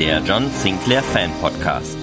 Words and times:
Der 0.00 0.22
John 0.22 0.50
Sinclair 0.50 1.02
Fan 1.02 1.30
Podcast. 1.42 1.98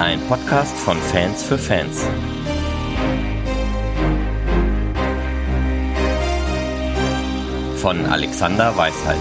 Ein 0.00 0.20
Podcast 0.26 0.76
von 0.76 0.98
Fans 0.98 1.44
für 1.44 1.56
Fans. 1.56 2.04
Von 7.76 8.04
Alexander 8.06 8.76
Weisheit. 8.76 9.16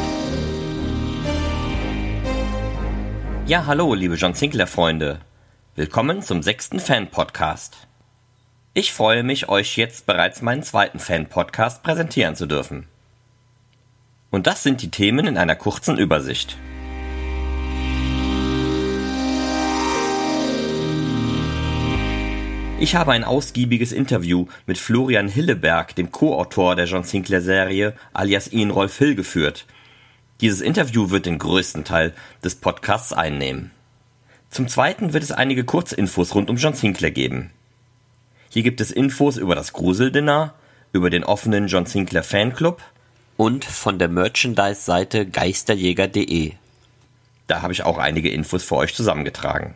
Ja, 3.46 3.68
hallo, 3.68 3.94
liebe 3.94 4.16
John 4.16 4.34
Sinclair 4.34 4.66
Freunde. 4.66 5.20
Willkommen 5.76 6.24
zum 6.24 6.42
sechsten 6.42 6.80
Fan 6.80 7.12
Podcast. 7.12 7.88
Ich 8.76 8.92
freue 8.92 9.22
mich, 9.22 9.50
euch 9.50 9.78
jetzt 9.78 10.08
bereits 10.08 10.42
meinen 10.42 10.64
zweiten 10.64 10.98
Fan-Podcast 10.98 11.84
präsentieren 11.84 12.36
zu 12.36 12.48
dürfen. 12.48 12.88
Und 14.32 14.48
das 14.48 14.64
sind 14.64 14.82
die 14.82 14.90
Themen 14.90 15.28
in 15.28 15.38
einer 15.38 15.56
kurzen 15.56 15.96
Übersicht. 15.96 16.58
Ich 22.80 22.96
habe 22.96 23.12
ein 23.12 23.24
ausgiebiges 23.24 23.92
Interview 23.92 24.48
mit 24.66 24.80
Florian 24.80 25.28
Hilleberg, 25.28 25.94
dem 25.94 26.12
Co-Autor 26.12 26.76
der 26.76 26.86
John 26.86 27.04
Sinclair-Serie, 27.04 27.94
alias 28.12 28.52
Ian 28.52 28.72
Rolf 28.72 28.98
Hill, 28.98 29.14
geführt. 29.14 29.68
Dieses 30.42 30.62
Interview 30.62 31.12
wird 31.12 31.28
den 31.28 31.38
größten 31.38 31.84
Teil 31.84 32.12
des 32.44 32.56
Podcasts 32.56 33.14
einnehmen. 33.14 33.70
Zum 34.50 34.68
Zweiten 34.68 35.14
wird 35.14 35.24
es 35.24 35.32
einige 35.32 35.64
Kurzinfos 35.64 36.34
rund 36.34 36.50
um 36.50 36.58
John 36.58 36.74
Sinclair 36.74 37.12
geben. 37.12 37.52
Hier 38.54 38.62
gibt 38.62 38.82
es 38.82 38.92
Infos 38.92 39.38
über 39.38 39.56
das 39.56 39.74
Gruseldinner, 39.74 40.54
über 40.92 41.10
den 41.10 41.24
offenen 41.24 41.66
John 41.66 41.88
Sinclair 41.88 42.24
Fanclub 42.24 42.84
und 43.36 43.66
von 43.66 43.98
der 43.98 44.10
Merchandise-Seite 44.10 45.26
geisterjäger.de. 45.26 46.52
Da 47.48 47.64
habe 47.64 47.74
ich 47.74 47.82
auch 47.82 47.98
einige 47.98 48.30
Infos 48.30 48.64
für 48.64 48.76
euch 48.76 48.94
zusammengetragen. 48.94 49.74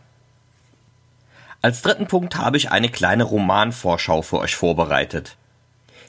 Als 1.64 1.82
dritten 1.82 2.06
Punkt 2.06 2.36
habe 2.36 2.58
ich 2.58 2.70
eine 2.70 2.90
kleine 2.90 3.24
Romanvorschau 3.24 4.22
für 4.22 4.38
euch 4.38 4.56
vorbereitet. 4.56 5.38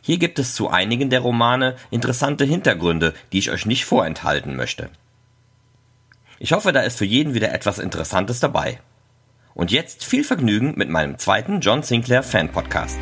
Hier 0.02 0.18
gibt 0.18 0.38
es 0.38 0.54
zu 0.54 0.68
einigen 0.68 1.08
der 1.08 1.20
Romane 1.20 1.74
interessante 1.90 2.44
Hintergründe, 2.44 3.14
die 3.32 3.38
ich 3.38 3.50
euch 3.50 3.64
nicht 3.64 3.86
vorenthalten 3.86 4.56
möchte. 4.56 4.90
Ich 6.38 6.52
hoffe, 6.52 6.72
da 6.72 6.80
ist 6.80 6.98
für 6.98 7.06
jeden 7.06 7.32
wieder 7.32 7.50
etwas 7.50 7.78
Interessantes 7.78 8.40
dabei. 8.40 8.78
Und 9.58 9.72
jetzt 9.72 10.04
viel 10.04 10.22
Vergnügen 10.22 10.74
mit 10.76 10.88
meinem 10.88 11.18
zweiten 11.18 11.58
John 11.58 11.82
Sinclair 11.82 12.22
Fan 12.22 12.48
Podcast. 12.48 12.96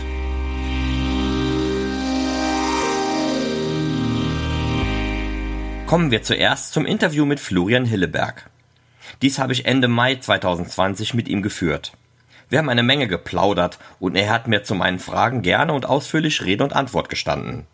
Kommen 5.87 6.11
wir 6.11 6.23
zuerst 6.23 6.73
zum 6.73 6.87
Interview 6.87 7.27
mit 7.27 7.41
Florian 7.41 7.85
Hilleberg. 7.85 8.49
Dies 9.21 9.39
habe 9.39 9.53
ich 9.53 9.67
Ende 9.67 9.87
Mai 9.87 10.15
2020 10.15 11.13
mit 11.13 11.29
ihm 11.29 11.43
geführt. 11.43 11.93
Wir 12.49 12.59
haben 12.59 12.71
eine 12.71 12.83
Menge 12.83 13.07
geplaudert 13.07 13.79
und 14.01 14.17
er 14.17 14.31
hat 14.31 14.49
mir 14.49 14.63
zu 14.63 14.75
meinen 14.75 14.99
Fragen 14.99 15.43
gerne 15.43 15.75
und 15.75 15.85
ausführlich 15.85 16.43
Rede 16.43 16.65
und 16.65 16.73
Antwort 16.73 17.11
gestanden. 17.11 17.67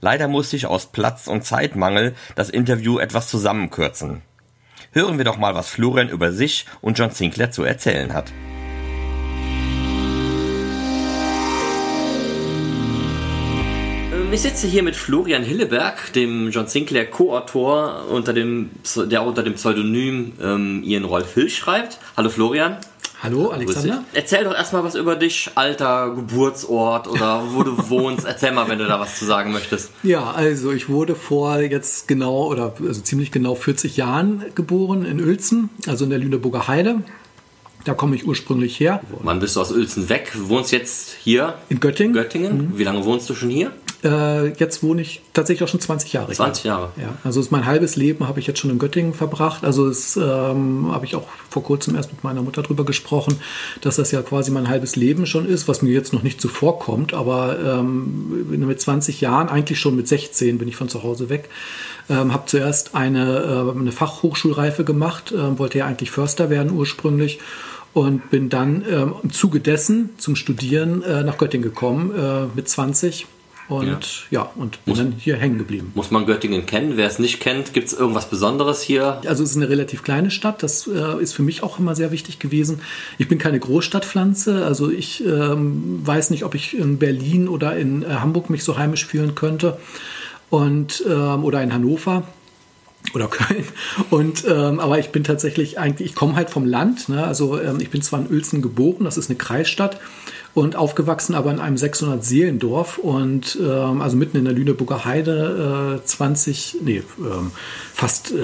Leider 0.00 0.26
musste 0.26 0.56
ich 0.56 0.64
aus 0.64 0.90
Platz- 0.90 1.28
und 1.28 1.44
Zeitmangel 1.44 2.14
das 2.34 2.48
Interview 2.48 2.98
etwas 2.98 3.28
zusammenkürzen. 3.28 4.22
Hören 4.92 5.18
wir 5.18 5.24
doch 5.24 5.38
mal, 5.38 5.54
was 5.54 5.68
Florian 5.68 6.08
über 6.08 6.32
sich 6.32 6.66
und 6.80 6.98
John 6.98 7.10
Sinclair 7.10 7.52
zu 7.52 7.62
erzählen 7.62 8.12
hat. 8.12 8.32
Ich 14.32 14.42
sitze 14.42 14.66
hier 14.66 14.82
mit 14.82 14.96
Florian 14.96 15.44
Hilleberg, 15.44 16.12
dem 16.12 16.50
John 16.50 16.66
Sinclair 16.66 17.08
Co-Autor, 17.08 18.06
unter 18.10 18.32
dem, 18.32 18.70
der 18.96 19.24
unter 19.24 19.42
dem 19.42 19.54
Pseudonym 19.54 20.32
ähm, 20.40 20.82
Ian 20.84 21.04
Rolf 21.04 21.34
Hill 21.34 21.50
schreibt. 21.50 21.98
Hallo 22.16 22.28
Florian. 22.28 22.78
Hallo 23.22 23.50
Alexander. 23.50 24.02
Erzähl 24.14 24.44
doch 24.44 24.54
erstmal 24.54 24.82
was 24.82 24.94
über 24.94 25.14
dich, 25.14 25.50
Alter, 25.54 26.14
Geburtsort 26.14 27.06
oder 27.06 27.42
wo 27.52 27.62
du 27.62 27.76
wohnst. 27.90 28.24
Erzähl 28.26 28.52
mal, 28.52 28.66
wenn 28.68 28.78
du 28.78 28.86
da 28.86 28.98
was 28.98 29.18
zu 29.18 29.26
sagen 29.26 29.52
möchtest. 29.52 29.90
Ja, 30.02 30.30
also 30.30 30.72
ich 30.72 30.88
wurde 30.88 31.14
vor 31.14 31.60
jetzt 31.60 32.08
genau 32.08 32.46
oder 32.46 32.72
also 32.80 33.02
ziemlich 33.02 33.30
genau 33.30 33.54
40 33.54 33.98
Jahren 33.98 34.44
geboren 34.54 35.04
in 35.04 35.20
Uelzen, 35.20 35.68
also 35.86 36.04
in 36.04 36.10
der 36.10 36.18
Lüneburger 36.18 36.66
Heide. 36.66 37.02
Da 37.84 37.94
komme 37.94 38.16
ich 38.16 38.26
ursprünglich 38.26 38.78
her. 38.78 39.00
Wann 39.22 39.40
bist 39.40 39.56
du 39.56 39.60
aus 39.60 39.72
Uelzen 39.72 40.08
weg? 40.08 40.30
Du 40.34 40.48
wohnst 40.48 40.72
jetzt 40.72 41.16
hier? 41.20 41.54
In 41.68 41.80
Göttingen. 41.80 42.12
Göttingen. 42.12 42.78
Wie 42.78 42.84
lange 42.84 43.04
wohnst 43.04 43.30
du 43.30 43.34
schon 43.34 43.48
hier? 43.50 43.72
Äh, 44.02 44.48
jetzt 44.54 44.82
wohne 44.82 45.02
ich 45.02 45.20
tatsächlich 45.34 45.62
auch 45.62 45.70
schon 45.70 45.80
20 45.80 46.12
Jahre. 46.12 46.32
20 46.32 46.64
Jahre. 46.64 46.90
Ja, 46.96 47.14
also 47.22 47.40
ist 47.40 47.50
mein 47.50 47.66
halbes 47.66 47.96
Leben 47.96 48.26
habe 48.26 48.40
ich 48.40 48.46
jetzt 48.46 48.58
schon 48.58 48.70
in 48.70 48.78
Göttingen 48.78 49.12
verbracht. 49.12 49.64
Also 49.64 49.88
es 49.88 50.16
ähm, 50.16 50.90
habe 50.90 51.04
ich 51.04 51.14
auch 51.14 51.26
vor 51.50 51.62
kurzem 51.62 51.96
erst 51.96 52.10
mit 52.10 52.24
meiner 52.24 52.42
Mutter 52.42 52.62
drüber 52.62 52.84
gesprochen, 52.84 53.38
dass 53.82 53.96
das 53.96 54.10
ja 54.10 54.22
quasi 54.22 54.50
mein 54.50 54.68
halbes 54.68 54.96
Leben 54.96 55.26
schon 55.26 55.46
ist, 55.46 55.68
was 55.68 55.82
mir 55.82 55.90
jetzt 55.90 56.12
noch 56.12 56.22
nicht 56.22 56.40
so 56.40 56.48
vorkommt. 56.48 57.12
Aber 57.12 57.58
ähm, 57.60 58.46
mit 58.66 58.80
20 58.80 59.20
Jahren, 59.20 59.48
eigentlich 59.48 59.78
schon 59.78 59.96
mit 59.96 60.08
16 60.08 60.56
bin 60.56 60.68
ich 60.68 60.76
von 60.76 60.88
zu 60.88 61.02
Hause 61.02 61.28
weg. 61.28 61.50
Ähm, 62.10 62.32
habe 62.32 62.46
zuerst 62.46 62.94
eine, 62.94 63.72
äh, 63.74 63.78
eine 63.78 63.92
Fachhochschulreife 63.92 64.84
gemacht, 64.84 65.32
äh, 65.32 65.58
wollte 65.58 65.78
ja 65.78 65.86
eigentlich 65.86 66.10
Förster 66.10 66.50
werden 66.50 66.72
ursprünglich 66.72 67.38
und 67.92 68.30
bin 68.30 68.48
dann 68.48 68.84
ähm, 68.90 69.14
im 69.22 69.32
Zuge 69.32 69.60
dessen 69.60 70.10
zum 70.18 70.36
Studieren 70.36 71.02
äh, 71.02 71.22
nach 71.22 71.38
Göttingen 71.38 71.62
gekommen 71.64 72.12
äh, 72.14 72.46
mit 72.54 72.68
20 72.68 73.26
und 73.68 74.26
ja, 74.30 74.42
ja 74.42 74.50
und 74.56 74.84
bin 74.84 74.92
Muss- 74.92 74.98
dann 74.98 75.12
hier 75.16 75.36
hängen 75.36 75.58
geblieben. 75.58 75.92
Muss 75.94 76.10
man 76.10 76.26
Göttingen 76.26 76.66
kennen? 76.66 76.96
Wer 76.96 77.06
es 77.06 77.20
nicht 77.20 77.38
kennt, 77.38 77.72
gibt 77.72 77.86
es 77.86 77.92
irgendwas 77.92 78.28
Besonderes 78.28 78.82
hier? 78.82 79.20
Also 79.26 79.44
es 79.44 79.50
ist 79.50 79.56
eine 79.56 79.68
relativ 79.68 80.02
kleine 80.02 80.32
Stadt, 80.32 80.64
das 80.64 80.88
äh, 80.88 81.22
ist 81.22 81.32
für 81.32 81.44
mich 81.44 81.62
auch 81.62 81.78
immer 81.78 81.94
sehr 81.94 82.10
wichtig 82.10 82.40
gewesen. 82.40 82.80
Ich 83.18 83.28
bin 83.28 83.38
keine 83.38 83.60
Großstadtpflanze, 83.60 84.66
also 84.66 84.90
ich 84.90 85.24
ähm, 85.24 86.00
weiß 86.04 86.30
nicht, 86.30 86.44
ob 86.44 86.56
ich 86.56 86.76
in 86.76 86.98
Berlin 86.98 87.48
oder 87.48 87.76
in 87.76 88.02
äh, 88.02 88.06
Hamburg 88.06 88.50
mich 88.50 88.64
so 88.64 88.76
heimisch 88.76 89.06
fühlen 89.06 89.36
könnte 89.36 89.78
und 90.50 91.04
ähm, 91.08 91.44
oder 91.44 91.62
in 91.62 91.72
Hannover 91.72 92.24
oder 93.14 93.28
Köln. 93.28 93.64
Und 94.10 94.44
ähm, 94.46 94.78
aber 94.78 94.98
ich 94.98 95.10
bin 95.10 95.24
tatsächlich 95.24 95.78
eigentlich, 95.78 96.10
ich 96.10 96.14
komme 96.14 96.36
halt 96.36 96.50
vom 96.50 96.66
Land. 96.66 97.08
Ne? 97.08 97.24
Also 97.24 97.58
ähm, 97.58 97.78
ich 97.80 97.90
bin 97.90 98.02
zwar 98.02 98.20
in 98.20 98.30
Uelzen 98.30 98.60
geboren, 98.60 99.04
das 99.04 99.16
ist 99.16 99.30
eine 99.30 99.38
Kreisstadt 99.38 99.98
und 100.52 100.76
aufgewachsen, 100.76 101.34
aber 101.34 101.50
in 101.50 101.60
einem 101.60 101.76
600 101.76 102.24
Seelendorf 102.24 102.98
und 102.98 103.56
ähm, 103.60 104.02
also 104.02 104.16
mitten 104.16 104.36
in 104.36 104.44
der 104.44 104.52
Lüneburger 104.52 105.04
Heide, 105.04 106.00
äh, 106.02 106.04
20, 106.04 106.78
nee, 106.82 107.02
ähm, 107.18 107.52
fast 107.94 108.32
äh, 108.32 108.34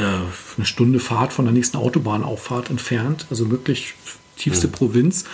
eine 0.56 0.66
Stunde 0.66 1.00
Fahrt 1.00 1.32
von 1.32 1.44
der 1.44 1.52
nächsten 1.52 1.76
Autobahnauffahrt 1.76 2.70
entfernt, 2.70 3.26
also 3.28 3.50
wirklich 3.50 3.94
tiefste 4.36 4.68
Provinz. 4.68 5.24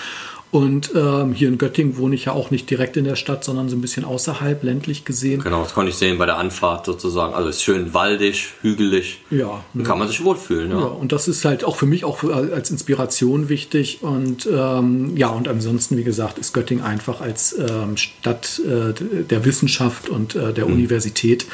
Und 0.52 0.92
ähm, 0.94 1.32
hier 1.32 1.48
in 1.48 1.56
Göttingen 1.56 1.96
wohne 1.96 2.14
ich 2.14 2.26
ja 2.26 2.32
auch 2.32 2.50
nicht 2.50 2.68
direkt 2.68 2.98
in 2.98 3.04
der 3.04 3.16
Stadt, 3.16 3.42
sondern 3.42 3.70
so 3.70 3.76
ein 3.76 3.80
bisschen 3.80 4.04
außerhalb, 4.04 4.62
ländlich 4.62 5.06
gesehen. 5.06 5.42
Genau, 5.42 5.62
das 5.62 5.72
konnte 5.72 5.90
ich 5.90 5.96
sehen 5.96 6.18
bei 6.18 6.26
der 6.26 6.36
Anfahrt 6.36 6.84
sozusagen. 6.84 7.32
Also 7.32 7.48
es 7.48 7.56
ist 7.56 7.62
schön 7.62 7.94
waldig, 7.94 8.50
hügelig. 8.60 9.22
Ja, 9.30 9.64
Da 9.72 9.82
kann 9.82 9.98
man 9.98 10.08
sich 10.08 10.22
wohlfühlen. 10.22 10.70
Ja. 10.70 10.78
Ja, 10.78 10.84
und 10.84 11.10
das 11.10 11.26
ist 11.26 11.46
halt 11.46 11.64
auch 11.64 11.76
für 11.76 11.86
mich 11.86 12.04
auch 12.04 12.22
als 12.24 12.70
Inspiration 12.70 13.48
wichtig. 13.48 14.02
Und 14.02 14.46
ähm, 14.46 15.16
ja, 15.16 15.28
und 15.28 15.48
ansonsten, 15.48 15.96
wie 15.96 16.04
gesagt, 16.04 16.36
ist 16.36 16.52
Göttingen 16.52 16.84
einfach 16.84 17.22
als 17.22 17.56
ähm, 17.58 17.96
Stadt 17.96 18.60
äh, 18.60 19.24
der 19.24 19.46
Wissenschaft 19.46 20.10
und 20.10 20.34
äh, 20.34 20.52
der 20.52 20.66
Universität 20.66 21.46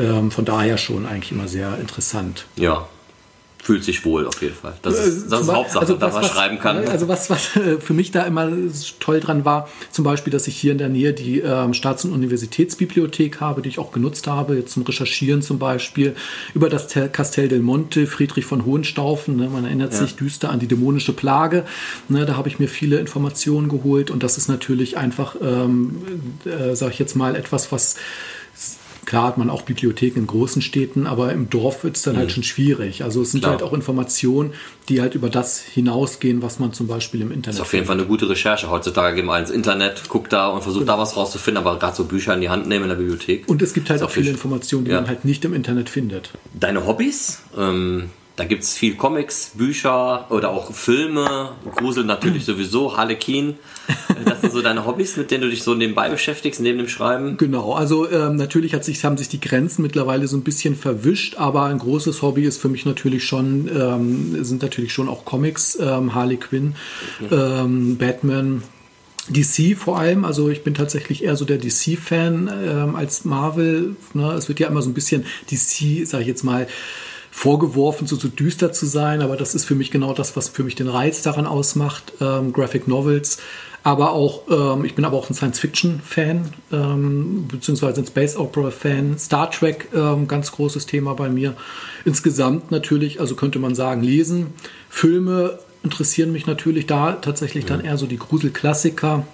ähm, 0.00 0.32
von 0.32 0.44
daher 0.44 0.78
schon 0.78 1.06
eigentlich 1.06 1.30
immer 1.30 1.46
sehr 1.46 1.78
interessant. 1.78 2.46
ja. 2.56 2.88
Fühlt 3.62 3.84
sich 3.84 4.04
wohl 4.04 4.26
auf 4.26 4.42
jeden 4.42 4.56
Fall. 4.56 4.74
Das 4.82 4.98
ist, 4.98 5.30
das 5.30 5.42
ist 5.42 5.52
Hauptsache, 5.52 5.82
also 5.82 5.94
dass 5.94 6.14
man 6.14 6.24
schreiben 6.24 6.58
kann. 6.58 6.78
Also 6.88 7.06
was, 7.06 7.30
was 7.30 7.54
äh, 7.54 7.78
für 7.78 7.94
mich 7.94 8.10
da 8.10 8.24
immer 8.24 8.50
toll 8.98 9.20
dran 9.20 9.44
war, 9.44 9.68
zum 9.92 10.04
Beispiel, 10.04 10.32
dass 10.32 10.48
ich 10.48 10.56
hier 10.56 10.72
in 10.72 10.78
der 10.78 10.88
Nähe 10.88 11.12
die 11.12 11.38
ähm, 11.38 11.72
Staats- 11.72 12.04
und 12.04 12.10
Universitätsbibliothek 12.10 13.40
habe, 13.40 13.62
die 13.62 13.68
ich 13.68 13.78
auch 13.78 13.92
genutzt 13.92 14.26
habe, 14.26 14.56
jetzt 14.56 14.72
zum 14.72 14.82
Recherchieren 14.82 15.42
zum 15.42 15.60
Beispiel, 15.60 16.16
über 16.54 16.68
das 16.68 16.88
Castel 17.12 17.46
del 17.46 17.60
Monte, 17.60 18.08
Friedrich 18.08 18.46
von 18.46 18.64
Hohenstaufen, 18.66 19.36
ne, 19.36 19.48
man 19.48 19.64
erinnert 19.64 19.92
ja. 19.92 20.00
sich 20.00 20.16
düster 20.16 20.50
an 20.50 20.58
die 20.58 20.66
dämonische 20.66 21.12
Plage, 21.12 21.64
ne, 22.08 22.26
da 22.26 22.36
habe 22.36 22.48
ich 22.48 22.58
mir 22.58 22.66
viele 22.66 22.98
Informationen 22.98 23.68
geholt 23.68 24.10
und 24.10 24.24
das 24.24 24.38
ist 24.38 24.48
natürlich 24.48 24.96
einfach, 24.96 25.36
ähm, 25.40 26.02
äh, 26.44 26.74
sage 26.74 26.94
ich 26.94 26.98
jetzt 26.98 27.14
mal, 27.14 27.36
etwas, 27.36 27.70
was 27.70 27.94
Klar 29.04 29.26
hat 29.26 29.38
man 29.38 29.50
auch 29.50 29.62
Bibliotheken 29.62 30.20
in 30.20 30.26
großen 30.26 30.62
Städten, 30.62 31.06
aber 31.06 31.32
im 31.32 31.50
Dorf 31.50 31.82
wird 31.82 31.96
es 31.96 32.02
dann 32.02 32.14
halt 32.14 32.16
mhm. 32.16 32.28
halt 32.28 32.32
schon 32.32 32.42
schwierig. 32.44 33.02
Also 33.02 33.22
es 33.22 33.32
sind 33.32 33.40
Klar. 33.40 33.52
halt 33.52 33.62
auch 33.62 33.72
Informationen, 33.72 34.52
die 34.88 35.00
halt 35.00 35.14
über 35.14 35.28
das 35.28 35.60
hinausgehen, 35.60 36.40
was 36.42 36.58
man 36.58 36.72
zum 36.72 36.86
Beispiel 36.86 37.20
im 37.20 37.28
Internet. 37.28 37.48
Das 37.48 37.54
ist 37.56 37.60
auf 37.62 37.72
jeden 37.72 37.86
Fall 37.86 37.96
eine 37.96 38.06
gute 38.06 38.28
Recherche. 38.28 38.70
Heutzutage 38.70 39.16
gehen 39.16 39.26
wir 39.26 39.38
ins 39.38 39.50
Internet, 39.50 40.08
guckt 40.08 40.32
da 40.32 40.48
und 40.48 40.62
versucht 40.62 40.84
genau. 40.84 40.96
da 40.96 41.02
was 41.02 41.16
rauszufinden, 41.16 41.64
aber 41.64 41.78
gerade 41.78 41.96
so 41.96 42.04
Bücher 42.04 42.34
in 42.34 42.40
die 42.40 42.48
Hand 42.48 42.68
nehmen 42.68 42.84
in 42.84 42.90
der 42.90 42.96
Bibliothek. 42.96 43.48
Und 43.48 43.60
es 43.60 43.74
gibt 43.74 43.90
halt 43.90 44.02
auch 44.02 44.10
viele 44.10 44.30
Informationen, 44.30 44.84
die 44.84 44.92
ja. 44.92 45.00
man 45.00 45.08
halt 45.08 45.24
nicht 45.24 45.44
im 45.44 45.52
Internet 45.52 45.88
findet. 45.88 46.30
Deine 46.54 46.86
Hobbys? 46.86 47.42
Ähm 47.56 48.10
da 48.36 48.44
gibt 48.44 48.62
es 48.62 48.74
viel 48.74 48.94
Comics, 48.94 49.52
Bücher 49.54 50.26
oder 50.30 50.50
auch 50.50 50.72
Filme, 50.72 51.50
Grusel 51.76 52.04
natürlich 52.04 52.44
sowieso, 52.46 52.96
Harlequin. 52.96 53.56
Das 54.24 54.40
sind 54.40 54.52
so 54.52 54.62
deine 54.62 54.86
Hobbys, 54.86 55.16
mit 55.16 55.30
denen 55.30 55.42
du 55.42 55.50
dich 55.50 55.62
so 55.62 55.74
nebenbei 55.74 56.08
beschäftigst, 56.08 56.60
neben 56.60 56.78
dem 56.78 56.88
Schreiben? 56.88 57.36
Genau, 57.36 57.74
also 57.74 58.10
ähm, 58.10 58.36
natürlich 58.36 58.74
hat 58.74 58.84
sich, 58.84 59.04
haben 59.04 59.18
sich 59.18 59.28
die 59.28 59.40
Grenzen 59.40 59.82
mittlerweile 59.82 60.26
so 60.28 60.36
ein 60.36 60.44
bisschen 60.44 60.76
verwischt, 60.76 61.36
aber 61.36 61.64
ein 61.64 61.78
großes 61.78 62.22
Hobby 62.22 62.44
ist 62.44 62.60
für 62.60 62.68
mich 62.68 62.86
natürlich 62.86 63.24
schon, 63.24 63.68
ähm, 63.68 64.44
sind 64.44 64.62
natürlich 64.62 64.92
schon 64.92 65.08
auch 65.08 65.24
Comics, 65.24 65.78
ähm, 65.80 66.14
Harley 66.14 66.38
Quinn, 66.38 66.74
ähm, 67.30 67.98
Batman, 67.98 68.62
DC 69.28 69.76
vor 69.76 69.98
allem, 69.98 70.24
also 70.24 70.48
ich 70.48 70.64
bin 70.64 70.74
tatsächlich 70.74 71.22
eher 71.22 71.36
so 71.36 71.44
der 71.44 71.58
DC-Fan 71.58 72.50
ähm, 72.66 72.96
als 72.96 73.24
Marvel. 73.24 73.94
Ne? 74.14 74.32
Es 74.32 74.48
wird 74.48 74.58
ja 74.58 74.66
immer 74.66 74.82
so 74.82 74.90
ein 74.90 74.94
bisschen 74.94 75.24
DC, 75.50 76.06
sage 76.06 76.22
ich 76.22 76.28
jetzt 76.28 76.42
mal, 76.42 76.66
vorgeworfen, 77.34 78.06
so, 78.06 78.14
so 78.14 78.28
düster 78.28 78.72
zu 78.72 78.84
sein, 78.84 79.22
aber 79.22 79.36
das 79.36 79.54
ist 79.54 79.64
für 79.64 79.74
mich 79.74 79.90
genau 79.90 80.12
das, 80.12 80.36
was 80.36 80.50
für 80.50 80.62
mich 80.62 80.74
den 80.74 80.86
Reiz 80.86 81.22
daran 81.22 81.46
ausmacht. 81.46 82.12
Ähm, 82.20 82.52
Graphic 82.52 82.86
Novels, 82.86 83.38
aber 83.82 84.12
auch, 84.12 84.42
ähm, 84.50 84.84
ich 84.84 84.94
bin 84.94 85.06
aber 85.06 85.16
auch 85.16 85.30
ein 85.30 85.34
Science-Fiction-Fan, 85.34 86.52
ähm, 86.72 87.48
beziehungsweise 87.48 88.02
ein 88.02 88.06
Space 88.06 88.36
Opera-Fan. 88.36 89.18
Star 89.18 89.50
Trek, 89.50 89.88
ähm, 89.94 90.28
ganz 90.28 90.52
großes 90.52 90.84
Thema 90.84 91.14
bei 91.14 91.30
mir. 91.30 91.54
Insgesamt 92.04 92.70
natürlich, 92.70 93.18
also 93.18 93.34
könnte 93.34 93.58
man 93.58 93.74
sagen, 93.74 94.02
lesen. 94.02 94.48
Filme 94.90 95.58
interessieren 95.82 96.32
mich 96.32 96.46
natürlich 96.46 96.86
da 96.86 97.12
tatsächlich 97.12 97.64
dann 97.64 97.82
eher 97.82 97.96
so 97.96 98.06
die 98.06 98.18
Gruselklassiker. 98.18 99.26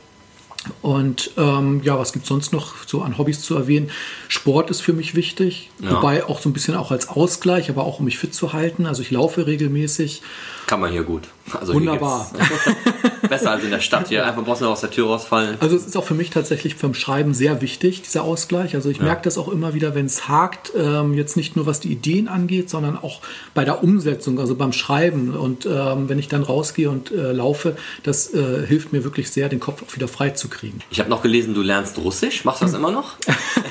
Und 0.83 1.31
ähm, 1.37 1.81
ja, 1.85 1.99
was 1.99 2.13
gibt 2.13 2.25
es 2.25 2.29
sonst 2.29 2.53
noch 2.53 2.75
so 2.87 3.03
an 3.03 3.19
Hobbys 3.19 3.41
zu 3.41 3.57
erwähnen? 3.57 3.91
Sport 4.29 4.71
ist 4.71 4.81
für 4.81 4.93
mich 4.93 5.15
wichtig, 5.15 5.71
ja. 5.81 5.93
wobei 5.93 6.25
auch 6.25 6.41
so 6.41 6.49
ein 6.49 6.53
bisschen 6.53 6.75
auch 6.75 6.91
als 6.91 7.09
Ausgleich, 7.09 7.71
aber 7.71 7.85
auch 7.85 7.99
um 7.99 8.05
mich 8.05 8.19
fit 8.19 8.35
zu 8.35 8.53
halten. 8.53 8.87
Also 8.87 9.03
ich 9.03 9.11
laufe 9.11 9.47
regelmäßig. 9.47 10.23
Kann 10.69 10.81
man 10.81 10.93
hier 10.93 11.03
gut. 11.03 11.23
Also 11.59 11.73
Wunderbar. 11.73 12.31
besser 13.29 13.53
als 13.53 13.65
in 13.65 13.71
der 13.71 13.81
Stadt 13.81 14.09
hier. 14.09 14.27
Einfach 14.27 14.45
brauchst 14.45 14.61
du 14.61 14.67
aus 14.67 14.83
der 14.83 14.91
Tür 14.91 15.07
rausfallen. 15.07 15.57
Also 15.61 15.77
es 15.77 15.87
ist 15.87 15.97
auch 15.97 16.05
für 16.05 16.15
mich 16.15 16.29
tatsächlich 16.29 16.75
vom 16.75 16.93
Schreiben 16.93 17.33
sehr 17.33 17.63
wichtig, 17.63 18.03
dieser 18.03 18.23
Ausgleich. 18.23 18.75
Also 18.75 18.91
ich 18.91 18.99
ja. 18.99 19.05
merke 19.05 19.23
das 19.23 19.39
auch 19.39 19.49
immer 19.49 19.73
wieder, 19.73 19.95
wenn 19.95 20.05
es 20.05 20.29
hakt, 20.29 20.73
ähm, 20.77 21.15
jetzt 21.15 21.39
nicht 21.39 21.57
nur 21.57 21.65
was 21.65 21.81
die 21.81 21.91
Ideen 21.91 22.29
angeht, 22.29 22.69
sondern 22.69 22.99
auch 22.99 23.23
bei 23.55 23.65
der 23.65 23.83
Umsetzung, 23.83 24.39
also 24.39 24.57
beim 24.57 24.75
Schreiben. 24.75 25.35
Und 25.35 25.65
ähm, 25.65 26.11
wenn 26.11 26.19
ich 26.19 26.29
dann 26.29 26.43
rausgehe 26.43 26.91
und 26.91 27.13
äh, 27.13 27.33
laufe, 27.33 27.77
das 28.03 28.35
äh, 28.35 28.67
hilft 28.67 28.93
mir 28.93 29.05
wirklich 29.05 29.31
sehr, 29.31 29.49
den 29.49 29.61
Kopf 29.61 29.83
auch 29.83 29.97
wieder 29.97 30.07
frei 30.07 30.31
zu 30.31 30.49
kriegen. 30.49 30.81
Ich 30.91 31.01
habe 31.01 31.09
noch 31.09 31.23
gelesen, 31.23 31.55
du 31.55 31.63
lernst 31.63 31.97
Russisch. 31.97 32.45
Machst 32.45 32.61
du 32.61 32.67
das 32.67 32.75
hm. 32.75 32.81
immer 32.81 32.91
noch? 32.91 33.17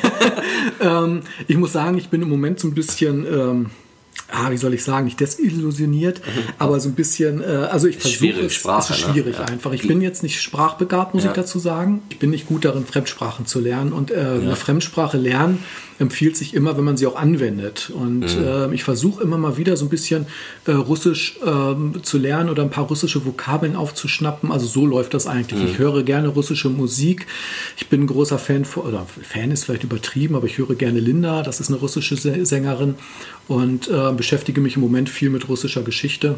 ähm, 0.82 1.22
ich 1.48 1.58
muss 1.58 1.74
sagen, 1.74 2.00
ich 2.00 2.10
bin 2.10 2.24
im 2.24 2.30
Moment 2.30 2.60
so 2.60 2.68
ein 2.68 2.74
bisschen 2.74 3.24
ähm, 3.32 3.70
ah, 4.32 4.52
wie 4.52 4.58
soll 4.58 4.74
ich 4.74 4.84
sagen, 4.84 5.06
nicht 5.06 5.20
desillusioniert, 5.20 6.20
mhm. 6.20 6.42
aber 6.58 6.80
so 6.80 6.90
ein 6.90 6.96
bisschen, 6.96 7.42
äh, 7.42 7.46
also 7.46 7.88
ich 7.88 7.98
versuche 7.98 8.42
es, 8.42 8.54
Sprache, 8.54 8.94
es 8.94 9.00
ist 9.00 9.06
schwierig 9.06 9.38
ne? 9.38 9.48
einfach. 9.48 9.72
Ich 9.74 9.88
bin 9.88 10.02
jetzt 10.02 10.24
nicht 10.24 10.42
sprachbegabt, 10.42 11.14
muss 11.14 11.24
ja. 11.24 11.30
ich 11.30 11.36
dazu 11.36 11.60
sagen. 11.60 12.02
Ich 12.10 12.20
bin 12.20 12.30
nicht 12.30 12.48
gut 12.48 12.66
darin, 12.66 12.86
Fremdsprachen 12.86 13.46
zu 13.46 13.60
lernen 13.60 13.94
und 13.94 14.12
äh, 14.12 14.16
ja. 14.16 14.42
eine 14.42 14.56
Fremdsprache 14.56 15.18
lernen 15.18 15.64
empfiehlt 16.00 16.38
sich 16.38 16.54
immer, 16.54 16.78
wenn 16.78 16.84
man 16.84 16.98
sie 16.98 17.08
auch 17.08 17.16
anwendet. 17.16 17.90
Und 17.90 18.20
mhm. 18.20 18.44
äh, 18.44 18.74
ich 18.74 18.84
versuche 18.84 19.24
immer 19.24 19.38
mal 19.38 19.58
wieder 19.58 19.76
so 19.78 19.86
ein 19.86 19.90
bisschen 19.90 20.28
äh, 20.66 20.72
Russisch 20.72 21.38
äh, 21.44 22.02
zu 22.02 22.18
lernen 22.18 22.50
oder 22.50 22.64
ein 22.64 22.70
paar 22.70 22.86
russische 22.86 23.26
Vokabeln 23.26 23.76
aufzuschnappen. 23.76 24.52
Also 24.52 24.68
so 24.68 24.86
läuft 24.86 25.14
das 25.14 25.28
eigentlich. 25.28 25.62
Mhm. 25.62 25.70
Ich 25.70 25.78
höre 25.80 26.04
gerne 26.04 26.28
russische 26.28 26.70
Musik. 26.70 27.28
Ich 27.78 27.88
bin 27.88 28.04
ein 28.04 28.08
großer 28.08 28.38
Fan, 28.38 28.66
von, 28.66 28.84
oder 28.84 29.06
Fan 29.24 29.52
ist 29.52 29.66
vielleicht 29.66 29.84
übertrieben, 29.84 30.36
aber 30.36 30.46
ich 30.46 30.58
höre 30.58 30.76
gerne 30.76 31.00
Linda, 31.00 31.42
das 31.44 31.60
ist 31.60 31.70
eine 31.70 31.78
russische 31.78 32.16
Sängerin 32.16 32.96
und 33.48 33.88
äh, 33.88 34.12
beschäftige 34.12 34.62
mich 34.62 34.76
im 34.76 34.82
Moment 34.82 35.10
viel 35.10 35.30
mit 35.30 35.50
russischer 35.50 35.82
Geschichte. 35.82 36.38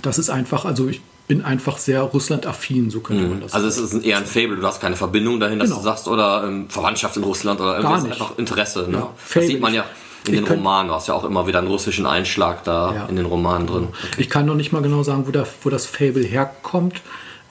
Das 0.00 0.18
ist 0.18 0.30
einfach, 0.30 0.64
also 0.64 0.88
ich 0.88 1.00
bin 1.28 1.44
einfach 1.44 1.78
sehr 1.78 2.02
Russland-affin, 2.02 2.90
so 2.90 3.00
könnte 3.00 3.24
man 3.24 3.38
mhm. 3.38 3.42
das 3.42 3.54
Also 3.54 3.68
es 3.68 3.78
ist 3.78 4.04
eher 4.04 4.18
ein 4.18 4.26
Fable, 4.26 4.56
du 4.56 4.66
hast 4.66 4.80
keine 4.80 4.96
Verbindung 4.96 5.40
dahin, 5.40 5.58
dass 5.58 5.68
genau. 5.68 5.80
du 5.80 5.84
sagst, 5.84 6.08
oder 6.08 6.44
ähm, 6.46 6.68
Verwandtschaft 6.68 7.16
in 7.16 7.24
Russland 7.24 7.60
oder 7.60 7.76
irgendwas, 7.76 8.04
einfach 8.04 8.38
Interesse. 8.38 8.86
Ne? 8.88 8.98
Ja, 8.98 9.10
das 9.34 9.46
sieht 9.46 9.60
man 9.60 9.74
ja 9.74 9.84
in 10.26 10.34
den 10.34 10.44
Romanen. 10.44 10.88
Du 10.88 10.94
hast 10.94 11.08
ja 11.08 11.14
auch 11.14 11.24
immer 11.24 11.46
wieder 11.46 11.58
einen 11.58 11.68
russischen 11.68 12.06
Einschlag 12.06 12.64
da 12.64 12.94
ja. 12.94 13.06
in 13.06 13.16
den 13.16 13.26
Romanen 13.26 13.66
drin. 13.66 13.88
Ich 14.18 14.30
kann 14.30 14.46
noch 14.46 14.54
nicht 14.54 14.72
mal 14.72 14.82
genau 14.82 15.02
sagen, 15.02 15.26
wo, 15.26 15.30
der, 15.30 15.46
wo 15.62 15.70
das 15.70 15.86
Fable 15.86 16.22
herkommt. 16.22 17.00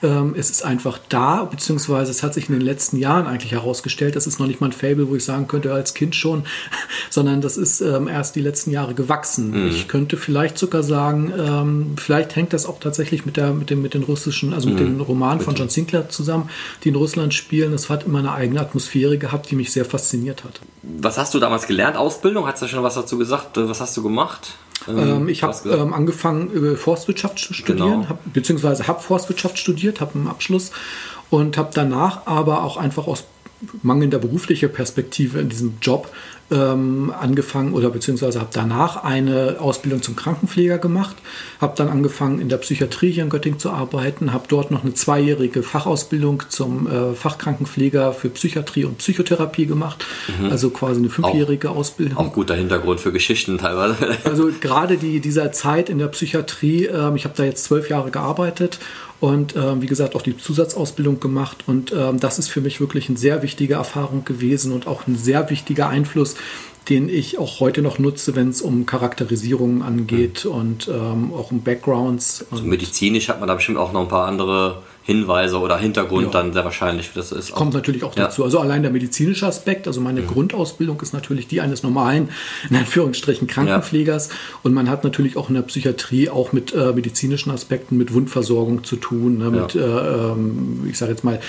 Ähm, 0.03 0.33
es 0.37 0.49
ist 0.49 0.63
einfach 0.63 0.99
da, 1.09 1.45
beziehungsweise 1.45 2.11
es 2.11 2.23
hat 2.23 2.33
sich 2.33 2.49
in 2.49 2.55
den 2.55 2.61
letzten 2.61 2.97
Jahren 2.97 3.27
eigentlich 3.27 3.51
herausgestellt, 3.51 4.15
das 4.15 4.27
ist 4.27 4.39
noch 4.39 4.47
nicht 4.47 4.61
mal 4.61 4.67
ein 4.67 4.73
Fable, 4.73 5.09
wo 5.09 5.15
ich 5.15 5.23
sagen 5.23 5.47
könnte, 5.47 5.73
als 5.73 5.93
Kind 5.93 6.15
schon, 6.15 6.43
sondern 7.09 7.41
das 7.41 7.57
ist 7.57 7.81
ähm, 7.81 8.07
erst 8.07 8.35
die 8.35 8.41
letzten 8.41 8.71
Jahre 8.71 8.93
gewachsen. 8.93 9.51
Mhm. 9.51 9.67
Ich 9.67 9.87
könnte 9.87 10.17
vielleicht 10.17 10.57
sogar 10.57 10.83
sagen, 10.83 11.31
ähm, 11.37 11.95
vielleicht 11.97 12.35
hängt 12.35 12.53
das 12.53 12.65
auch 12.65 12.79
tatsächlich 12.79 13.25
mit, 13.25 13.37
der, 13.37 13.51
mit, 13.51 13.69
dem, 13.69 13.81
mit 13.81 13.93
den 13.93 14.03
russischen, 14.03 14.53
also 14.53 14.69
mit 14.69 14.79
mhm. 14.79 14.97
den 14.97 15.01
Romanen 15.01 15.41
von 15.41 15.55
John 15.55 15.69
Sinclair 15.69 16.09
zusammen, 16.09 16.49
die 16.83 16.89
in 16.89 16.95
Russland 16.95 17.33
spielen. 17.33 17.73
Es 17.73 17.89
hat 17.89 18.05
immer 18.05 18.19
eine 18.19 18.33
eigene 18.33 18.59
Atmosphäre 18.59 19.17
gehabt, 19.17 19.51
die 19.51 19.55
mich 19.55 19.71
sehr 19.71 19.85
fasziniert 19.85 20.43
hat. 20.43 20.61
Was 20.83 21.17
hast 21.17 21.33
du 21.33 21.39
damals 21.39 21.67
gelernt? 21.67 21.95
Ausbildung? 21.97 22.47
Hast 22.47 22.61
du 22.61 22.67
schon 22.67 22.83
was 22.83 22.95
dazu 22.95 23.17
gesagt? 23.17 23.57
Was 23.57 23.81
hast 23.81 23.95
du 23.97 24.03
gemacht? 24.03 24.55
Ähm, 24.87 24.97
ähm 24.97 25.29
ich 25.29 25.43
habe 25.43 25.69
ähm, 25.69 25.93
angefangen, 25.93 26.75
Forstwirtschaft 26.77 27.39
zu 27.39 27.53
studieren, 27.53 28.01
genau. 28.01 28.09
hab, 28.09 28.33
beziehungsweise 28.33 28.87
habe 28.87 29.01
Forstwirtschaft 29.01 29.57
studiert, 29.57 30.01
habe 30.01 30.15
einen 30.15 30.27
Abschluss 30.27 30.71
und 31.29 31.57
habe 31.57 31.71
danach 31.73 32.27
aber 32.27 32.63
auch 32.63 32.77
einfach 32.77 33.07
aus 33.07 33.25
mangelnder 33.83 34.19
beruflicher 34.19 34.67
Perspektive 34.67 35.39
in 35.39 35.49
diesem 35.49 35.77
Job 35.81 36.09
ähm, 36.51 37.13
angefangen 37.17 37.73
oder 37.73 37.89
beziehungsweise 37.89 38.39
habe 38.39 38.49
danach 38.51 39.03
eine 39.03 39.57
Ausbildung 39.59 40.01
zum 40.01 40.15
Krankenpfleger 40.15 40.77
gemacht, 40.77 41.15
habe 41.59 41.73
dann 41.75 41.89
angefangen 41.89 42.39
in 42.39 42.49
der 42.49 42.57
Psychiatrie 42.57 43.11
hier 43.11 43.23
in 43.23 43.29
Göttingen 43.29 43.59
zu 43.59 43.71
arbeiten, 43.71 44.33
habe 44.33 44.45
dort 44.47 44.71
noch 44.71 44.83
eine 44.83 44.93
zweijährige 44.93 45.63
Fachausbildung 45.63 46.43
zum 46.49 46.87
äh, 46.87 47.13
Fachkrankenpfleger 47.13 48.13
für 48.13 48.29
Psychiatrie 48.29 48.85
und 48.85 48.97
Psychotherapie 48.97 49.65
gemacht, 49.65 50.05
mhm. 50.39 50.49
also 50.49 50.69
quasi 50.69 50.99
eine 50.99 51.09
fünfjährige 51.09 51.69
auch, 51.69 51.77
Ausbildung. 51.77 52.17
Auch 52.17 52.33
guter 52.33 52.55
Hintergrund 52.55 52.99
für 52.99 53.11
Geschichten 53.11 53.57
teilweise. 53.57 53.95
also 54.25 54.49
gerade 54.59 54.97
die, 54.97 55.19
dieser 55.19 55.51
Zeit 55.51 55.89
in 55.89 55.99
der 55.99 56.07
Psychiatrie, 56.07 56.85
äh, 56.85 57.15
ich 57.15 57.23
habe 57.23 57.35
da 57.35 57.43
jetzt 57.43 57.63
zwölf 57.63 57.89
Jahre 57.89 58.11
gearbeitet 58.11 58.79
und 59.21 59.55
äh, 59.55 59.81
wie 59.81 59.85
gesagt 59.85 60.15
auch 60.15 60.23
die 60.23 60.35
Zusatzausbildung 60.35 61.19
gemacht. 61.19 61.63
Und 61.67 61.93
ähm, 61.93 62.19
das 62.19 62.39
ist 62.39 62.49
für 62.49 62.59
mich 62.59 62.81
wirklich 62.81 63.07
eine 63.07 63.17
sehr 63.17 63.43
wichtige 63.43 63.75
Erfahrung 63.75 64.25
gewesen 64.25 64.73
und 64.73 64.87
auch 64.87 65.07
ein 65.07 65.15
sehr 65.15 65.49
wichtiger 65.49 65.87
Einfluss, 65.87 66.35
den 66.89 67.07
ich 67.07 67.37
auch 67.37 67.59
heute 67.59 67.83
noch 67.83 67.99
nutze, 67.99 68.35
wenn 68.35 68.49
es 68.49 68.63
um 68.63 68.87
Charakterisierungen 68.87 69.83
angeht 69.83 70.43
mhm. 70.45 70.51
und 70.51 70.87
ähm, 70.87 71.31
auch 71.33 71.51
um 71.51 71.61
Backgrounds. 71.61 72.47
Also 72.49 72.63
medizinisch 72.63 73.29
hat 73.29 73.39
man 73.39 73.47
da 73.47 73.53
bestimmt 73.53 73.77
auch 73.77 73.93
noch 73.93 74.01
ein 74.01 74.07
paar 74.07 74.27
andere 74.27 74.81
Hinweise 75.03 75.59
oder 75.59 75.77
Hintergrund 75.77 76.27
ja. 76.27 76.31
dann 76.31 76.53
sehr 76.53 76.63
wahrscheinlich, 76.63 77.09
wie 77.09 77.19
das 77.19 77.31
ist. 77.31 77.51
Kommt 77.51 77.73
natürlich 77.73 78.03
auch 78.03 78.13
dazu. 78.13 78.41
Ja. 78.41 78.45
Also 78.45 78.59
allein 78.59 78.83
der 78.83 78.91
medizinische 78.91 79.47
Aspekt, 79.47 79.87
also 79.87 79.99
meine 79.99 80.21
mhm. 80.21 80.27
Grundausbildung 80.27 81.01
ist 81.01 81.13
natürlich 81.13 81.47
die 81.47 81.59
eines 81.59 81.81
normalen, 81.81 82.29
in 82.69 82.75
Anführungsstrichen, 82.75 83.47
Krankenpflegers. 83.47 84.27
Ja. 84.27 84.35
Und 84.63 84.73
man 84.73 84.89
hat 84.89 85.03
natürlich 85.03 85.37
auch 85.37 85.49
in 85.49 85.55
der 85.55 85.63
Psychiatrie 85.63 86.29
auch 86.29 86.53
mit 86.53 86.73
äh, 86.73 86.93
medizinischen 86.93 87.51
Aspekten, 87.51 87.97
mit 87.97 88.13
Wundversorgung 88.13 88.83
zu 88.83 88.95
tun, 88.95 89.39
ne, 89.39 89.49
mit, 89.49 89.75
äh, 89.75 89.79
ähm, 89.79 90.87
ich 90.87 90.97
sage 90.97 91.11
jetzt 91.11 91.23
mal, 91.23 91.39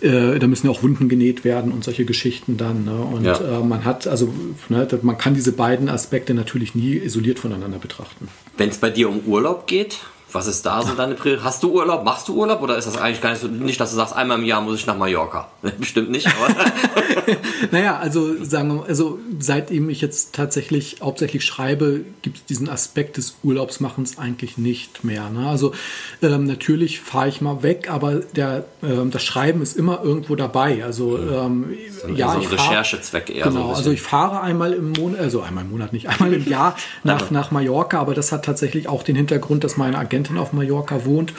äh, 0.00 0.38
da 0.38 0.46
müssen 0.46 0.66
ja 0.66 0.72
auch 0.72 0.82
Wunden 0.82 1.08
genäht 1.08 1.44
werden 1.44 1.72
und 1.72 1.82
solche 1.82 2.04
Geschichten 2.04 2.56
dann. 2.56 2.84
Ne? 2.84 2.94
Und 2.94 3.24
ja. 3.24 3.38
äh, 3.38 3.64
man 3.64 3.84
hat, 3.84 4.06
also 4.06 4.32
ne, 4.68 4.86
man 5.02 5.18
kann 5.18 5.34
diese 5.34 5.52
beiden 5.52 5.88
Aspekte 5.88 6.34
natürlich 6.34 6.74
nie 6.74 6.96
isoliert 6.96 7.38
voneinander 7.38 7.78
betrachten. 7.78 8.28
Wenn 8.56 8.68
es 8.68 8.78
bei 8.78 8.90
dir 8.90 9.08
um 9.08 9.20
Urlaub 9.20 9.66
geht, 9.66 10.00
Was 10.34 10.48
ist 10.48 10.66
da 10.66 10.82
so 10.82 10.94
deine 10.94 11.14
Priorität? 11.14 11.44
Hast 11.44 11.62
du 11.62 11.70
Urlaub? 11.70 12.04
Machst 12.04 12.26
du 12.26 12.34
Urlaub? 12.34 12.60
Oder 12.60 12.76
ist 12.76 12.86
das 12.86 12.96
eigentlich 12.96 13.20
gar 13.20 13.30
nicht 13.30 13.40
so, 13.40 13.46
nicht, 13.46 13.80
dass 13.80 13.90
du 13.90 13.96
sagst, 13.96 14.16
einmal 14.16 14.36
im 14.36 14.44
Jahr 14.44 14.60
muss 14.62 14.80
ich 14.80 14.84
nach 14.84 14.96
Mallorca? 14.96 15.46
Bestimmt 15.78 16.10
nicht, 16.10 16.26
aber. 16.26 16.52
naja, 17.70 17.98
also 17.98 18.42
sagen 18.44 18.66
wir 18.66 18.74
mal, 18.74 18.86
also 18.88 19.20
seitdem 19.38 19.88
ich 19.90 20.00
jetzt 20.00 20.34
tatsächlich 20.34 20.96
hauptsächlich 21.00 21.44
schreibe, 21.44 22.00
gibt 22.22 22.38
es 22.38 22.44
diesen 22.46 22.68
Aspekt 22.68 23.16
des 23.16 23.36
Urlaubsmachens 23.44 24.18
eigentlich 24.18 24.58
nicht 24.58 25.04
mehr. 25.04 25.30
Ne? 25.30 25.48
Also 25.48 25.72
ähm, 26.20 26.46
natürlich 26.46 27.00
fahre 27.00 27.28
ich 27.28 27.40
mal 27.40 27.62
weg, 27.62 27.88
aber 27.88 28.16
der, 28.16 28.64
ähm, 28.82 29.12
das 29.12 29.22
Schreiben 29.22 29.62
ist 29.62 29.76
immer 29.76 30.02
irgendwo 30.02 30.34
dabei. 30.34 30.82
Also 30.84 31.16
ähm, 31.16 31.76
so 32.02 32.08
ja, 32.08 32.32
so 32.32 32.40
ein 32.40 32.46
Recherchezweck 32.46 33.30
eher. 33.30 33.44
Genau, 33.44 33.68
so 33.68 33.74
also 33.74 33.92
ich 33.92 34.02
fahre 34.02 34.40
einmal 34.40 34.72
im 34.72 34.90
Monat, 34.94 35.20
also 35.20 35.42
einmal 35.42 35.62
im 35.62 35.70
Monat 35.70 35.92
nicht, 35.92 36.08
einmal 36.08 36.34
im 36.34 36.48
Jahr 36.48 36.74
nach, 37.04 37.30
nach 37.30 37.52
Mallorca, 37.52 38.00
aber 38.00 38.14
das 38.14 38.32
hat 38.32 38.44
tatsächlich 38.44 38.88
auch 38.88 39.04
den 39.04 39.14
Hintergrund, 39.14 39.62
dass 39.62 39.76
meine 39.76 39.96
Agent 39.96 40.23
Agentin 40.24 40.38
auf 40.38 40.52
Mallorca 40.52 41.04
wohnt. 41.04 41.32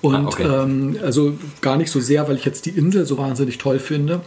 Und 0.00 0.14
ah, 0.14 0.26
okay. 0.26 0.44
ähm, 0.44 0.96
also 1.02 1.34
gar 1.60 1.76
nicht 1.76 1.90
so 1.90 2.00
sehr, 2.00 2.26
weil 2.28 2.36
ich 2.36 2.44
jetzt 2.44 2.64
die 2.66 2.70
Insel 2.70 3.04
so 3.04 3.18
wahnsinnig 3.18 3.58
toll 3.58 3.78
finde. 3.78 4.22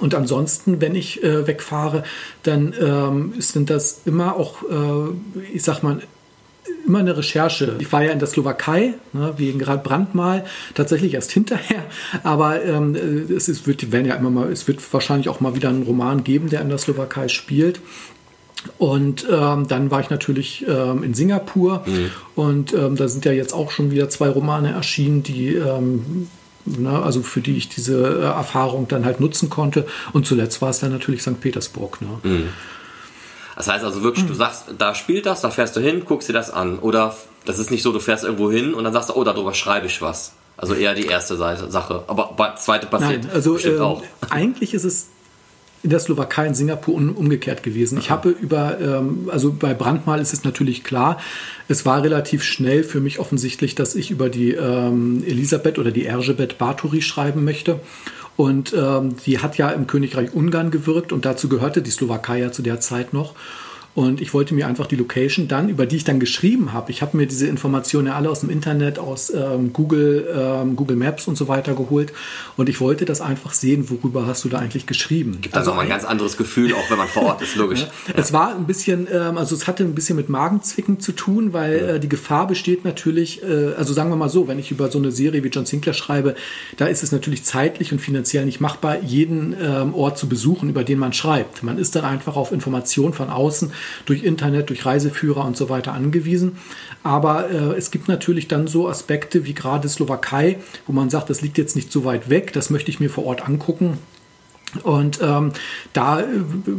Und 0.00 0.14
ansonsten, 0.14 0.80
wenn 0.80 0.94
ich 0.94 1.22
äh, 1.22 1.46
wegfahre, 1.46 2.02
dann 2.42 2.74
ähm, 2.80 3.34
sind 3.38 3.70
das 3.70 4.00
immer 4.06 4.34
auch, 4.36 4.62
äh, 4.62 5.46
ich 5.52 5.62
sag 5.62 5.82
mal, 5.82 6.00
immer 6.86 6.98
eine 6.98 7.16
Recherche. 7.16 7.76
Ich 7.78 7.92
war 7.92 8.02
ja 8.02 8.10
in 8.10 8.18
der 8.18 8.26
Slowakei, 8.26 8.94
ne, 9.12 9.34
wegen 9.36 9.58
gerade 9.58 9.82
Brandmal, 9.82 10.44
tatsächlich 10.74 11.14
erst 11.14 11.30
hinterher. 11.30 11.84
Aber 12.24 12.64
ähm, 12.64 12.94
es, 12.94 13.48
ist, 13.48 13.66
wird, 13.66 13.92
werden 13.92 14.06
ja 14.06 14.16
immer 14.16 14.30
mal, 14.30 14.50
es 14.50 14.66
wird 14.66 14.80
wahrscheinlich 14.92 15.28
auch 15.28 15.40
mal 15.40 15.54
wieder 15.54 15.68
einen 15.68 15.84
Roman 15.84 16.24
geben, 16.24 16.48
der 16.48 16.62
in 16.62 16.70
der 16.70 16.78
Slowakei 16.78 17.28
spielt. 17.28 17.80
Und 18.78 19.26
ähm, 19.30 19.68
dann 19.68 19.90
war 19.90 20.00
ich 20.00 20.10
natürlich 20.10 20.64
ähm, 20.68 21.02
in 21.02 21.14
Singapur 21.14 21.82
mhm. 21.86 22.10
und 22.34 22.72
ähm, 22.72 22.96
da 22.96 23.08
sind 23.08 23.24
ja 23.24 23.32
jetzt 23.32 23.52
auch 23.52 23.70
schon 23.70 23.90
wieder 23.90 24.08
zwei 24.08 24.28
Romane 24.28 24.72
erschienen, 24.72 25.22
die 25.22 25.54
ähm, 25.54 26.28
ne, 26.64 27.02
also 27.02 27.22
für 27.22 27.40
die 27.40 27.56
ich 27.56 27.68
diese 27.68 28.20
äh, 28.20 28.24
Erfahrung 28.24 28.88
dann 28.88 29.04
halt 29.04 29.20
nutzen 29.20 29.50
konnte. 29.50 29.86
Und 30.12 30.26
zuletzt 30.26 30.62
war 30.62 30.70
es 30.70 30.80
dann 30.80 30.92
natürlich 30.92 31.22
St. 31.22 31.40
Petersburg. 31.40 32.00
Ne? 32.00 32.08
Mhm. 32.22 32.48
Das 33.56 33.68
heißt 33.68 33.84
also 33.84 34.02
wirklich, 34.02 34.24
mhm. 34.24 34.28
du 34.28 34.34
sagst, 34.34 34.64
da 34.78 34.94
spielt 34.94 35.26
das, 35.26 35.40
da 35.40 35.50
fährst 35.50 35.76
du 35.76 35.80
hin, 35.80 36.04
guckst 36.04 36.28
dir 36.28 36.32
das 36.32 36.50
an. 36.50 36.78
Oder 36.78 37.14
das 37.44 37.58
ist 37.58 37.70
nicht 37.70 37.82
so, 37.82 37.92
du 37.92 38.00
fährst 38.00 38.24
irgendwo 38.24 38.50
hin 38.50 38.74
und 38.74 38.84
dann 38.84 38.92
sagst 38.92 39.10
du, 39.10 39.14
oh, 39.14 39.24
darüber 39.24 39.54
schreibe 39.54 39.86
ich 39.86 40.02
was. 40.02 40.32
Also 40.56 40.74
eher 40.74 40.94
die 40.94 41.06
erste 41.06 41.36
Seite, 41.36 41.70
Sache. 41.70 42.04
Aber 42.06 42.54
zweite 42.56 42.86
passiert 42.86 43.24
Nein, 43.24 43.32
also, 43.34 43.54
bestimmt 43.54 43.78
äh, 43.78 43.82
auch. 43.82 44.02
Eigentlich 44.30 44.72
ist 44.72 44.84
es 44.84 45.08
in 45.84 45.90
der 45.90 46.00
Slowakei 46.00 46.46
in 46.46 46.54
Singapur 46.54 46.94
um, 46.94 47.14
umgekehrt 47.14 47.62
gewesen. 47.62 47.98
Ich 47.98 48.10
habe 48.10 48.30
über, 48.30 48.80
ähm, 48.80 49.28
also 49.30 49.52
bei 49.52 49.74
Brandmal 49.74 50.18
ist 50.20 50.32
es 50.32 50.42
natürlich 50.42 50.82
klar, 50.82 51.20
es 51.68 51.84
war 51.84 52.02
relativ 52.02 52.42
schnell 52.42 52.82
für 52.82 53.00
mich 53.00 53.18
offensichtlich, 53.18 53.74
dass 53.74 53.94
ich 53.94 54.10
über 54.10 54.30
die 54.30 54.52
ähm, 54.52 55.22
Elisabeth 55.26 55.78
oder 55.78 55.90
die 55.90 56.08
Erzsébet 56.08 56.54
Bathory 56.56 57.02
schreiben 57.02 57.44
möchte. 57.44 57.80
Und 58.36 58.74
ähm, 58.76 59.16
die 59.26 59.38
hat 59.38 59.58
ja 59.58 59.70
im 59.70 59.86
Königreich 59.86 60.32
Ungarn 60.34 60.70
gewirkt 60.70 61.12
und 61.12 61.24
dazu 61.24 61.48
gehörte 61.48 61.82
die 61.82 61.90
Slowakei 61.90 62.40
ja 62.40 62.50
zu 62.50 62.62
der 62.62 62.80
Zeit 62.80 63.12
noch. 63.12 63.34
Und 63.94 64.20
ich 64.20 64.34
wollte 64.34 64.54
mir 64.54 64.66
einfach 64.66 64.86
die 64.86 64.96
Location 64.96 65.46
dann, 65.46 65.68
über 65.68 65.86
die 65.86 65.96
ich 65.96 66.04
dann 66.04 66.18
geschrieben 66.18 66.72
habe, 66.72 66.90
ich 66.90 67.00
habe 67.00 67.16
mir 67.16 67.26
diese 67.26 67.46
Informationen 67.46 68.08
ja 68.08 68.16
alle 68.16 68.28
aus 68.28 68.40
dem 68.40 68.50
Internet, 68.50 68.98
aus 68.98 69.30
ähm, 69.30 69.72
Google, 69.72 70.26
ähm, 70.36 70.74
Google 70.74 70.96
Maps 70.96 71.28
und 71.28 71.36
so 71.36 71.46
weiter 71.46 71.74
geholt. 71.74 72.12
Und 72.56 72.68
ich 72.68 72.80
wollte 72.80 73.04
das 73.04 73.20
einfach 73.20 73.52
sehen, 73.52 73.88
worüber 73.88 74.26
hast 74.26 74.44
du 74.44 74.48
da 74.48 74.58
eigentlich 74.58 74.86
geschrieben. 74.86 75.38
Gibt 75.40 75.54
also 75.54 75.70
nochmal 75.70 75.86
ein 75.86 75.90
ganz 75.90 76.04
anderes 76.04 76.36
Gefühl, 76.36 76.74
auch 76.74 76.90
wenn 76.90 76.98
man 76.98 77.06
vor 77.06 77.22
Ort 77.22 77.42
ist, 77.42 77.54
logisch. 77.54 77.82
ja. 78.08 78.14
Es 78.16 78.32
war 78.32 78.56
ein 78.56 78.66
bisschen, 78.66 79.06
ähm, 79.12 79.38
also 79.38 79.54
es 79.54 79.68
hatte 79.68 79.84
ein 79.84 79.94
bisschen 79.94 80.16
mit 80.16 80.28
Magenzwicken 80.28 80.98
zu 80.98 81.12
tun, 81.12 81.52
weil 81.52 81.76
ja. 81.76 81.86
äh, 81.94 82.00
die 82.00 82.08
Gefahr 82.08 82.48
besteht 82.48 82.84
natürlich, 82.84 83.44
äh, 83.44 83.74
also 83.76 83.94
sagen 83.94 84.10
wir 84.10 84.16
mal 84.16 84.28
so, 84.28 84.48
wenn 84.48 84.58
ich 84.58 84.72
über 84.72 84.90
so 84.90 84.98
eine 84.98 85.12
Serie 85.12 85.44
wie 85.44 85.48
John 85.48 85.66
Sinclair 85.66 85.94
schreibe, 85.94 86.34
da 86.78 86.86
ist 86.86 87.04
es 87.04 87.12
natürlich 87.12 87.44
zeitlich 87.44 87.92
und 87.92 88.00
finanziell 88.00 88.44
nicht 88.44 88.60
machbar, 88.60 88.98
jeden 89.02 89.54
ähm, 89.62 89.94
Ort 89.94 90.18
zu 90.18 90.28
besuchen, 90.28 90.68
über 90.68 90.82
den 90.82 90.98
man 90.98 91.12
schreibt. 91.12 91.62
Man 91.62 91.78
ist 91.78 91.94
dann 91.94 92.04
einfach 92.04 92.34
auf 92.34 92.50
Informationen 92.50 93.12
von 93.12 93.30
außen 93.30 93.72
durch 94.06 94.24
Internet, 94.24 94.70
durch 94.70 94.86
Reiseführer 94.86 95.44
und 95.44 95.56
so 95.56 95.68
weiter 95.68 95.92
angewiesen. 95.92 96.58
Aber 97.02 97.50
äh, 97.50 97.76
es 97.76 97.90
gibt 97.90 98.08
natürlich 98.08 98.48
dann 98.48 98.66
so 98.66 98.88
Aspekte 98.88 99.44
wie 99.44 99.54
gerade 99.54 99.88
Slowakei, 99.88 100.58
wo 100.86 100.92
man 100.92 101.10
sagt, 101.10 101.30
das 101.30 101.42
liegt 101.42 101.58
jetzt 101.58 101.76
nicht 101.76 101.92
so 101.92 102.04
weit 102.04 102.30
weg, 102.30 102.52
das 102.52 102.70
möchte 102.70 102.90
ich 102.90 103.00
mir 103.00 103.10
vor 103.10 103.26
Ort 103.26 103.46
angucken. 103.46 103.98
Und 104.82 105.20
ähm, 105.22 105.52
da 105.92 106.20
äh, 106.20 106.24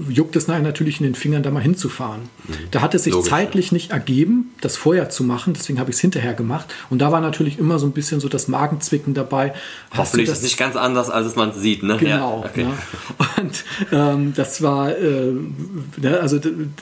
juckt 0.09 0.35
es 0.35 0.47
natürlich 0.47 0.99
in 0.99 1.05
den 1.05 1.15
Fingern, 1.15 1.43
da 1.43 1.51
mal 1.51 1.61
hinzufahren. 1.61 2.21
Mhm. 2.47 2.53
Da 2.71 2.81
hat 2.81 2.93
es 2.93 3.03
sich 3.03 3.13
Logisch, 3.13 3.29
zeitlich 3.29 3.71
nicht 3.71 3.91
ergeben, 3.91 4.53
das 4.61 4.77
vorher 4.77 5.09
zu 5.09 5.23
machen, 5.23 5.53
deswegen 5.53 5.79
habe 5.79 5.89
ich 5.89 5.95
es 5.95 6.01
hinterher 6.01 6.33
gemacht. 6.33 6.73
Und 6.89 6.99
da 6.99 7.11
war 7.11 7.21
natürlich 7.21 7.59
immer 7.59 7.79
so 7.79 7.85
ein 7.85 7.91
bisschen 7.91 8.19
so 8.19 8.29
das 8.29 8.47
Magenzwicken 8.47 9.13
dabei. 9.13 9.53
Hoffentlich 9.95 10.29
ist 10.29 10.37
es 10.37 10.43
nicht 10.43 10.57
ganz 10.57 10.75
anders, 10.75 11.09
als 11.09 11.35
man 11.35 11.53
sieht, 11.53 11.83
ne? 11.83 11.97
Genau. 11.97 12.41
Ja, 12.43 12.49
okay. 12.49 12.63
ne? 12.63 12.73
Und 13.37 13.63
ähm, 13.91 14.33
das 14.35 14.61
war, 14.61 14.95
äh, 14.97 15.33
ne, 15.97 16.19
also 16.19 16.39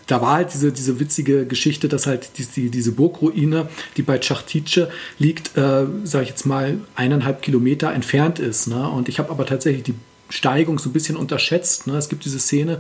da 0.08 0.22
war 0.22 0.34
halt 0.34 0.54
diese, 0.54 0.72
diese 0.72 1.00
witzige 1.00 1.46
Geschichte, 1.46 1.88
dass 1.88 2.08
halt 2.08 2.38
die, 2.38 2.46
die, 2.46 2.70
diese 2.70 2.92
Burgruine, 2.92 3.68
die 3.98 4.02
bei 4.02 4.20
Chachtice 4.20 4.88
liegt, 5.20 5.58
äh, 5.58 5.86
sage 6.04 6.24
ich 6.24 6.30
jetzt 6.30 6.46
mal, 6.46 6.78
eineinhalb 6.96 7.42
Kilometer 7.42 7.94
entfernt 7.94 8.40
ist. 8.40 8.68
Ne? 8.68 8.88
Und 8.90 9.10
ich 9.10 9.20
habe 9.20 9.30
aber 9.30 9.46
tatsächlich 9.46 9.84
die 9.84 9.96
Steigung 10.34 10.80
so 10.80 10.90
ein 10.90 10.94
bisschen 10.94 11.16
unterschätzt. 11.16 11.88
Ne? 11.88 11.96
Es 11.96 12.10
gibt 12.10 12.26
diese 12.26 12.40
Szene, 12.40 12.80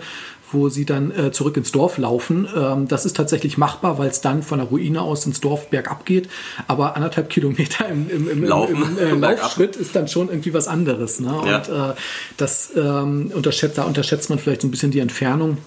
wo 0.51 0.69
sie 0.69 0.86
dann 0.86 1.12
äh, 1.12 1.31
zurück 1.31 1.55
ins 1.57 1.72
Dorf 1.72 1.98
laufen. 1.98 2.48
Ähm, 2.55 2.88
das 2.88 3.05
ist 3.05 3.15
tatsächlich 3.15 3.57
machbar, 3.57 3.98
weil 3.98 4.10
es 4.10 4.22
dann 4.22 4.43
von 4.43 4.60
der 4.60 4.67
Ruine 4.67 5.01
aus 5.01 5.25
ins 5.25 5.39
Dorf 5.39 5.69
bergab 5.69 6.05
geht. 6.05 6.29
Aber 6.67 6.95
anderthalb 6.95 7.29
Kilometer 7.33 7.88
im, 7.88 8.10
im, 8.10 8.27
im, 8.27 8.43
im 8.43 8.98
äh, 8.98 9.12
Laufschritt 9.36 9.75
ist 9.75 9.95
dann 9.95 10.07
schon 10.07 10.29
irgendwie 10.29 10.53
was 10.53 10.67
anderes. 10.67 11.19
Ne? 11.19 11.36
Ja. 11.45 11.57
Und 11.57 11.69
äh, 11.69 11.93
das 12.38 12.72
ähm, 12.75 13.31
unterschätzt, 13.33 13.77
da 13.77 13.83
unterschätzt 13.83 14.29
man 14.29 14.39
vielleicht 14.39 14.62
so 14.62 14.67
ein 14.67 14.72
bisschen 14.72 14.91
die 14.91 15.00
Entfernung. 15.00 15.57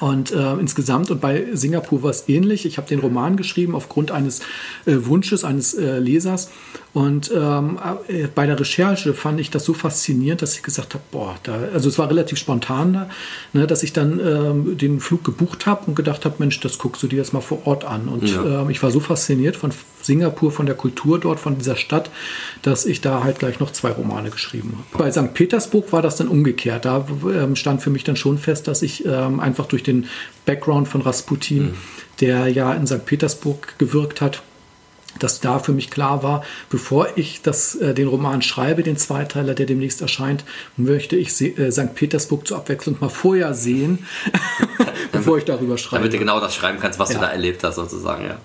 Und 0.00 0.32
äh, 0.32 0.54
insgesamt 0.54 1.10
und 1.10 1.20
bei 1.20 1.46
Singapur 1.52 2.02
war 2.02 2.10
es 2.10 2.28
ähnlich. 2.28 2.66
Ich 2.66 2.76
habe 2.76 2.88
den 2.88 2.98
Roman 2.98 3.36
geschrieben 3.36 3.74
aufgrund 3.74 4.10
eines 4.10 4.40
äh, 4.84 4.96
Wunsches 5.02 5.44
eines 5.44 5.74
äh, 5.74 5.98
Lesers 5.98 6.50
und 6.94 7.32
ähm, 7.34 7.78
äh, 8.08 8.26
bei 8.26 8.46
der 8.46 8.60
Recherche 8.60 9.14
fand 9.14 9.40
ich 9.40 9.50
das 9.50 9.64
so 9.64 9.72
faszinierend, 9.72 10.42
dass 10.42 10.54
ich 10.54 10.62
gesagt 10.62 10.92
habe, 10.92 11.04
boah, 11.10 11.36
da, 11.42 11.54
also 11.72 11.88
es 11.88 11.98
war 11.98 12.10
relativ 12.10 12.38
spontan, 12.38 12.92
da, 12.92 13.08
ne, 13.54 13.66
dass 13.66 13.82
ich 13.82 13.94
dann 13.94 14.20
ähm, 14.20 14.76
den 14.76 15.00
Flug 15.00 15.24
gebucht 15.24 15.64
habe 15.64 15.86
und 15.86 15.94
gedacht 15.94 16.26
habe, 16.26 16.34
Mensch, 16.38 16.60
das 16.60 16.76
guckst 16.76 17.02
du 17.02 17.06
dir 17.06 17.16
jetzt 17.16 17.32
mal 17.32 17.40
vor 17.40 17.66
Ort 17.66 17.84
an. 17.84 18.08
Und 18.08 18.28
ja. 18.28 18.62
ähm, 18.62 18.70
ich 18.70 18.82
war 18.82 18.90
so 18.90 19.00
fasziniert 19.00 19.56
von 19.56 19.72
Singapur, 20.02 20.50
von 20.52 20.66
der 20.66 20.74
Kultur 20.74 21.18
dort, 21.18 21.40
von 21.40 21.58
dieser 21.58 21.76
Stadt, 21.76 22.10
dass 22.62 22.84
ich 22.84 23.00
da 23.00 23.24
halt 23.24 23.38
gleich 23.38 23.60
noch 23.60 23.72
zwei 23.72 23.90
Romane 23.90 24.30
geschrieben 24.30 24.78
habe. 24.92 25.04
Bei 25.04 25.10
St. 25.10 25.34
Petersburg 25.34 25.92
war 25.92 26.02
das 26.02 26.16
dann 26.16 26.28
umgekehrt. 26.28 26.84
Da 26.84 27.06
ähm, 27.24 27.56
stand 27.56 27.82
für 27.82 27.90
mich 27.90 28.04
dann 28.04 28.16
schon 28.16 28.38
fest, 28.38 28.68
dass 28.68 28.82
ich 28.82 29.04
ähm, 29.06 29.40
einfach 29.40 29.66
durch 29.66 29.82
den 29.82 30.06
Background 30.44 30.88
von 30.88 31.02
Rasputin, 31.02 31.62
mhm. 31.62 31.74
der 32.20 32.48
ja 32.48 32.72
in 32.74 32.86
St. 32.86 33.04
Petersburg 33.04 33.78
gewirkt 33.78 34.20
hat, 34.20 34.42
dass 35.18 35.40
da 35.40 35.58
für 35.58 35.72
mich 35.72 35.90
klar 35.90 36.22
war, 36.22 36.44
bevor 36.70 37.08
ich 37.16 37.42
das, 37.42 37.74
äh, 37.76 37.94
den 37.94 38.08
Roman 38.08 38.42
schreibe, 38.42 38.82
den 38.82 38.96
Zweiteiler, 38.96 39.54
der 39.54 39.66
demnächst 39.66 40.00
erscheint, 40.00 40.44
möchte 40.76 41.16
ich 41.16 41.40
äh, 41.40 41.70
St. 41.70 41.94
Petersburg 41.94 42.46
zur 42.46 42.58
Abwechslung 42.58 42.96
mal 43.00 43.08
vorher 43.08 43.54
sehen, 43.54 44.06
bevor 45.12 45.38
ich 45.38 45.44
darüber 45.44 45.78
schreibe. 45.78 46.02
Damit 46.02 46.14
du 46.14 46.18
genau 46.18 46.40
das 46.40 46.54
schreiben 46.54 46.78
kannst, 46.80 46.98
was 46.98 47.10
ja. 47.10 47.16
du 47.16 47.20
da 47.22 47.30
erlebt 47.30 47.62
hast, 47.64 47.76
sozusagen. 47.76 48.24
Ja. 48.24 48.38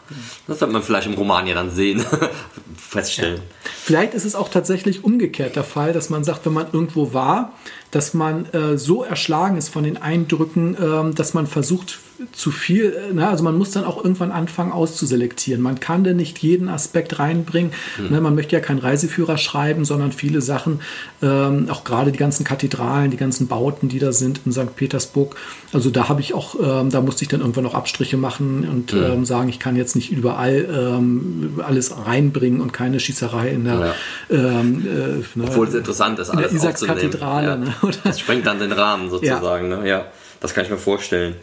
Das 0.48 0.62
wird 0.62 0.72
man 0.72 0.84
vielleicht 0.84 1.08
im 1.08 1.14
Roman 1.14 1.48
ja 1.48 1.56
dann 1.56 1.72
sehen, 1.72 2.04
feststellen. 2.78 3.38
Ja. 3.38 3.72
Vielleicht 3.84 4.14
ist 4.14 4.26
es 4.26 4.36
auch 4.36 4.50
tatsächlich 4.50 5.04
umgekehrt 5.04 5.56
der 5.56 5.64
Fall, 5.64 5.94
dass 5.94 6.10
man 6.10 6.24
sagt, 6.24 6.46
wenn 6.46 6.54
man 6.54 6.68
irgendwo 6.72 7.14
war, 7.14 7.54
dass 7.92 8.14
man 8.14 8.46
äh, 8.54 8.78
so 8.78 9.04
erschlagen 9.04 9.58
ist 9.58 9.70
von 9.70 9.84
den 9.84 9.98
Eindrücken, 9.98 10.76
äh, 10.76 11.14
dass 11.14 11.34
man 11.34 11.48
versucht, 11.48 12.00
zu 12.32 12.52
viel, 12.52 12.96
na, 13.14 13.22
ne, 13.22 13.30
also 13.30 13.44
man 13.44 13.58
muss 13.58 13.72
dann 13.72 13.84
auch 13.84 14.04
irgendwann 14.04 14.32
anfangen 14.32 14.72
auszuselektieren. 14.72 15.62
Man 15.62 15.80
kann 15.80 16.04
da 16.04 16.14
nicht 16.14 16.40
jeden 16.40 16.68
Aspekt 16.68 17.20
reinbringen. 17.20 17.72
Mhm. 17.98 18.10
Ne, 18.10 18.22
man 18.22 18.34
möchte 18.34 18.56
ja 18.56 18.60
keinen 18.60 18.80
Reiseführer 18.80 19.38
schreiben, 19.38 19.86
sondern 19.86 20.12
viele 20.12 20.42
Sachen, 20.42 20.80
ähm, 21.22 21.68
auch 21.70 21.84
gerade 21.84 22.12
die 22.12 22.18
ganzen 22.18 22.44
Kathedralen, 22.44 23.12
die 23.12 23.18
ganzen 23.18 23.48
Bauten, 23.48 23.88
die 23.88 24.00
da 24.00 24.12
sind 24.14 24.42
in 24.46 24.52
St. 24.52 24.76
Petersburg. 24.76 25.36
Also 25.74 25.90
da 25.90 26.10
habe 26.10 26.22
ich 26.22 26.34
auch, 26.34 26.56
ähm, 26.60 26.90
da 26.90 27.02
musste 27.02 27.24
ich 27.24 27.30
dann 27.30 27.42
irgendwann 27.42 27.66
noch 27.66 27.76
Abstriche 27.76 28.18
machen 28.18 28.68
und 28.68 28.94
mhm. 28.94 29.04
ähm, 29.04 29.26
sagen, 29.26 29.50
ich 29.50 29.60
kann 29.60 29.76
jetzt 29.76 29.96
nicht 29.96 30.12
überall 30.12 30.68
ähm, 30.98 31.60
alles 31.66 31.94
reinbringen 32.06 32.62
und 32.62 32.74
keine 32.74 33.00
Schießerei 33.00 33.50
in 33.50 33.66
der, 33.66 33.80
ja. 33.80 33.94
Ähm, 34.32 34.86
äh, 34.86 35.40
ne, 35.40 35.46
obwohl 35.46 35.68
es 35.68 35.76
interessant 35.76 36.18
ist, 36.18 36.32
alles 36.32 36.52
in 36.52 36.62
der 36.62 36.74
Kathedrale. 36.74 37.48
Ja. 37.48 37.56
Ne, 37.58 37.76
das 38.04 38.20
sprengt 38.20 38.46
dann 38.46 38.60
den 38.60 38.72
Rahmen 38.72 39.10
sozusagen. 39.10 39.72
Ja. 39.72 39.78
Ne? 39.78 39.90
ja, 39.90 40.06
das 40.40 40.54
kann 40.54 40.66
ich 40.66 40.72
mir 40.72 40.78
vorstellen 40.78 41.36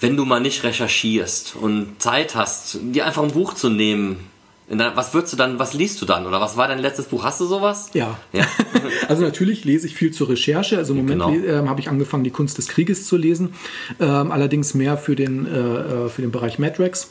wenn 0.00 0.16
du 0.16 0.24
mal 0.24 0.40
nicht 0.40 0.64
recherchierst 0.64 1.56
und 1.56 2.00
Zeit 2.00 2.34
hast, 2.34 2.78
dir 2.82 3.04
einfach 3.06 3.22
ein 3.22 3.32
Buch 3.32 3.54
zu 3.54 3.68
nehmen, 3.68 4.26
was 4.68 5.14
würdest 5.14 5.32
du 5.32 5.36
dann, 5.38 5.58
was 5.58 5.72
liest 5.72 6.00
du 6.02 6.06
dann? 6.06 6.26
Oder 6.26 6.42
was 6.42 6.58
war 6.58 6.68
dein 6.68 6.78
letztes 6.78 7.06
Buch? 7.06 7.24
Hast 7.24 7.40
du 7.40 7.46
sowas? 7.46 7.90
Ja. 7.94 8.18
ja. 8.32 8.44
also 9.08 9.22
natürlich 9.22 9.64
lese 9.64 9.86
ich 9.86 9.94
viel 9.94 10.12
zur 10.12 10.28
Recherche. 10.28 10.76
Also 10.76 10.92
im 10.92 11.06
Moment 11.06 11.42
genau. 11.42 11.64
äh, 11.64 11.66
habe 11.66 11.80
ich 11.80 11.88
angefangen, 11.88 12.22
die 12.22 12.30
Kunst 12.30 12.58
des 12.58 12.68
Krieges 12.68 13.06
zu 13.06 13.16
lesen. 13.16 13.54
Ähm, 13.98 14.30
allerdings 14.30 14.74
mehr 14.74 14.98
für 14.98 15.16
den, 15.16 15.46
äh, 15.46 15.58
äh 15.58 16.08
für 16.10 16.20
den 16.20 16.30
Bereich 16.30 16.58
Matrix. 16.58 17.10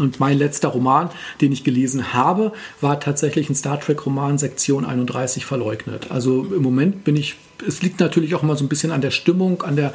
Und 0.00 0.20
mein 0.20 0.38
letzter 0.38 0.68
Roman, 0.68 1.10
den 1.40 1.52
ich 1.52 1.64
gelesen 1.64 2.12
habe, 2.12 2.52
war 2.80 2.98
tatsächlich 3.00 3.48
ein 3.48 3.54
Star 3.54 3.78
Trek-Roman, 3.80 4.38
Sektion 4.38 4.84
31 4.84 5.44
verleugnet. 5.44 6.10
Also 6.10 6.44
im 6.44 6.62
Moment 6.62 7.04
bin 7.04 7.16
ich, 7.16 7.36
es 7.66 7.82
liegt 7.82 8.00
natürlich 8.00 8.34
auch 8.34 8.42
immer 8.42 8.56
so 8.56 8.64
ein 8.64 8.68
bisschen 8.68 8.90
an 8.90 9.00
der 9.00 9.10
Stimmung, 9.10 9.62
an 9.62 9.76
der, 9.76 9.92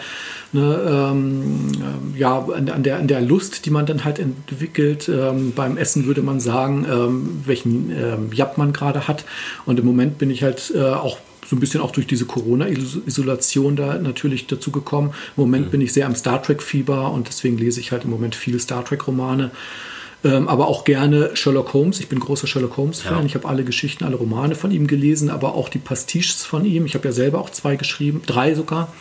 ne, 0.53 1.11
ähm, 1.11 1.71
ja, 2.15 2.39
an, 2.39 2.69
an, 2.69 2.83
der, 2.83 2.97
an 2.97 3.07
der 3.07 3.21
Lust, 3.21 3.65
die 3.65 3.71
man 3.71 3.85
dann 3.85 4.05
halt 4.05 4.19
entwickelt. 4.19 5.09
Ähm, 5.09 5.53
beim 5.55 5.77
Essen 5.77 6.05
würde 6.05 6.21
man 6.21 6.39
sagen, 6.39 6.85
ähm, 6.89 7.41
welchen 7.45 7.91
ähm, 7.91 8.29
Jab 8.31 8.57
man 8.57 8.71
gerade 8.71 9.07
hat. 9.07 9.25
Und 9.65 9.79
im 9.79 9.85
Moment 9.85 10.17
bin 10.17 10.29
ich 10.29 10.43
halt 10.43 10.71
äh, 10.75 10.81
auch 10.81 11.17
so 11.47 11.55
ein 11.55 11.59
bisschen 11.59 11.81
auch 11.81 11.91
durch 11.91 12.07
diese 12.07 12.25
Corona-Isolation 12.25 13.75
da 13.75 13.97
natürlich 13.97 14.47
dazu 14.47 14.71
gekommen. 14.71 15.09
Im 15.37 15.43
Moment 15.43 15.67
mhm. 15.67 15.71
bin 15.71 15.81
ich 15.81 15.93
sehr 15.93 16.07
am 16.07 16.15
Star 16.15 16.41
Trek-Fieber 16.41 17.11
und 17.11 17.27
deswegen 17.27 17.57
lese 17.57 17.79
ich 17.79 17.91
halt 17.91 18.03
im 18.03 18.09
Moment 18.09 18.35
viele 18.35 18.59
Star 18.59 18.83
Trek-Romane 18.83 19.51
ähm, 20.25 20.47
aber 20.47 20.67
auch 20.67 20.85
gerne 20.85 21.35
Sherlock 21.35 21.73
Holmes. 21.73 21.99
Ich 21.99 22.09
bin 22.09 22.19
großer 22.19 22.47
Sherlock 22.47 22.77
Holmes-Fan. 22.77 23.19
Ja. 23.19 23.25
Ich 23.25 23.35
habe 23.35 23.47
alle 23.47 23.63
Geschichten, 23.63 24.03
alle 24.03 24.15
Romane 24.15 24.55
von 24.55 24.71
ihm 24.71 24.87
gelesen, 24.87 25.29
aber 25.29 25.53
auch 25.53 25.69
die 25.69 25.77
Pastiches 25.77 26.43
von 26.43 26.65
ihm. 26.65 26.87
Ich 26.87 26.95
habe 26.95 27.07
ja 27.07 27.11
selber 27.11 27.39
auch 27.39 27.51
zwei 27.51 27.75
geschrieben, 27.75 28.23
drei 28.25 28.55
sogar. 28.55 28.91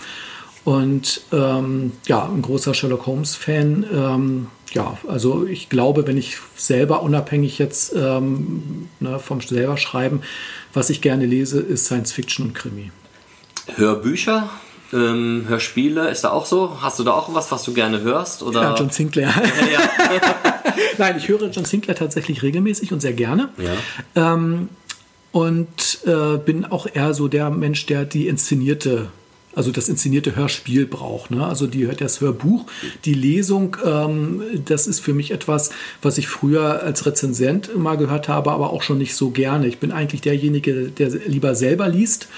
Und 0.64 1.23
ähm, 1.33 1.93
ja, 2.07 2.26
ein 2.26 2.43
großer 2.43 2.75
Sherlock 2.75 3.07
Holmes-Fan. 3.07 3.87
Ähm, 3.90 4.47
ja, 4.73 4.99
also 5.09 5.47
ich 5.47 5.71
glaube, 5.71 6.07
wenn 6.07 6.19
ich 6.19 6.37
selber 6.57 7.02
unabhängig 7.02 7.59
jetzt 7.59 7.95
ähm, 7.97 8.88
ne, 9.00 9.19
vom 9.19 9.40
selber 9.40 9.78
schreiben, 9.78 10.21
was 10.75 10.90
ich 10.90 11.00
gerne 11.00 11.25
lese, 11.25 11.61
ist 11.61 11.87
Science 11.87 12.12
Fiction 12.12 12.47
und 12.47 12.54
Krimi. 12.54 12.90
Hörbücher? 13.76 14.50
Ähm, 14.93 15.47
Hörspiele, 15.49 16.11
ist 16.11 16.25
da 16.25 16.31
auch 16.31 16.45
so? 16.45 16.83
Hast 16.83 16.99
du 16.99 17.04
da 17.04 17.12
auch 17.12 17.33
was, 17.35 17.50
was 17.50 17.64
du 17.64 17.73
gerne 17.73 18.02
hörst? 18.02 18.43
Oder? 18.43 18.62
Ja, 18.62 18.75
John 18.75 18.90
Sinclair. 18.90 19.33
Ja, 19.73 19.81
ja. 20.14 20.53
Nein, 20.99 21.16
ich 21.16 21.28
höre 21.28 21.50
John 21.50 21.64
Sinclair 21.64 21.97
tatsächlich 21.97 22.43
regelmäßig 22.43 22.93
und 22.93 23.00
sehr 23.00 23.12
gerne. 23.12 23.50
Ja. 23.59 24.35
Ähm, 24.35 24.69
und 25.33 25.99
äh, 26.07 26.38
bin 26.38 26.64
auch 26.64 26.87
eher 26.93 27.12
so 27.12 27.26
der 27.28 27.50
Mensch, 27.50 27.87
der 27.87 28.04
die 28.04 28.28
inszenierte 28.28 29.11
also 29.54 29.70
das 29.70 29.88
inszenierte 29.88 30.37
Hörspiel 30.37 30.87
braucht. 30.87 31.30
Ne? 31.30 31.46
Also 31.46 31.66
die, 31.66 31.87
das 31.87 32.20
Hörbuch, 32.20 32.66
die 33.04 33.14
Lesung, 33.14 33.76
ähm, 33.84 34.42
das 34.64 34.87
ist 34.87 35.00
für 35.00 35.14
mich 35.14 35.30
etwas, 35.30 35.70
was 36.02 36.18
ich 36.18 36.28
früher 36.28 36.82
als 36.82 37.06
Rezensent 37.06 37.76
mal 37.76 37.96
gehört 37.96 38.28
habe, 38.28 38.52
aber 38.52 38.70
auch 38.70 38.82
schon 38.82 38.99
nicht 38.99 39.14
so 39.14 39.30
gerne. 39.30 39.66
Ich 39.66 39.78
bin 39.78 39.92
eigentlich 39.92 40.20
derjenige, 40.20 40.88
der 40.88 41.08
lieber 41.08 41.54
selber 41.54 41.88
liest 41.88 42.28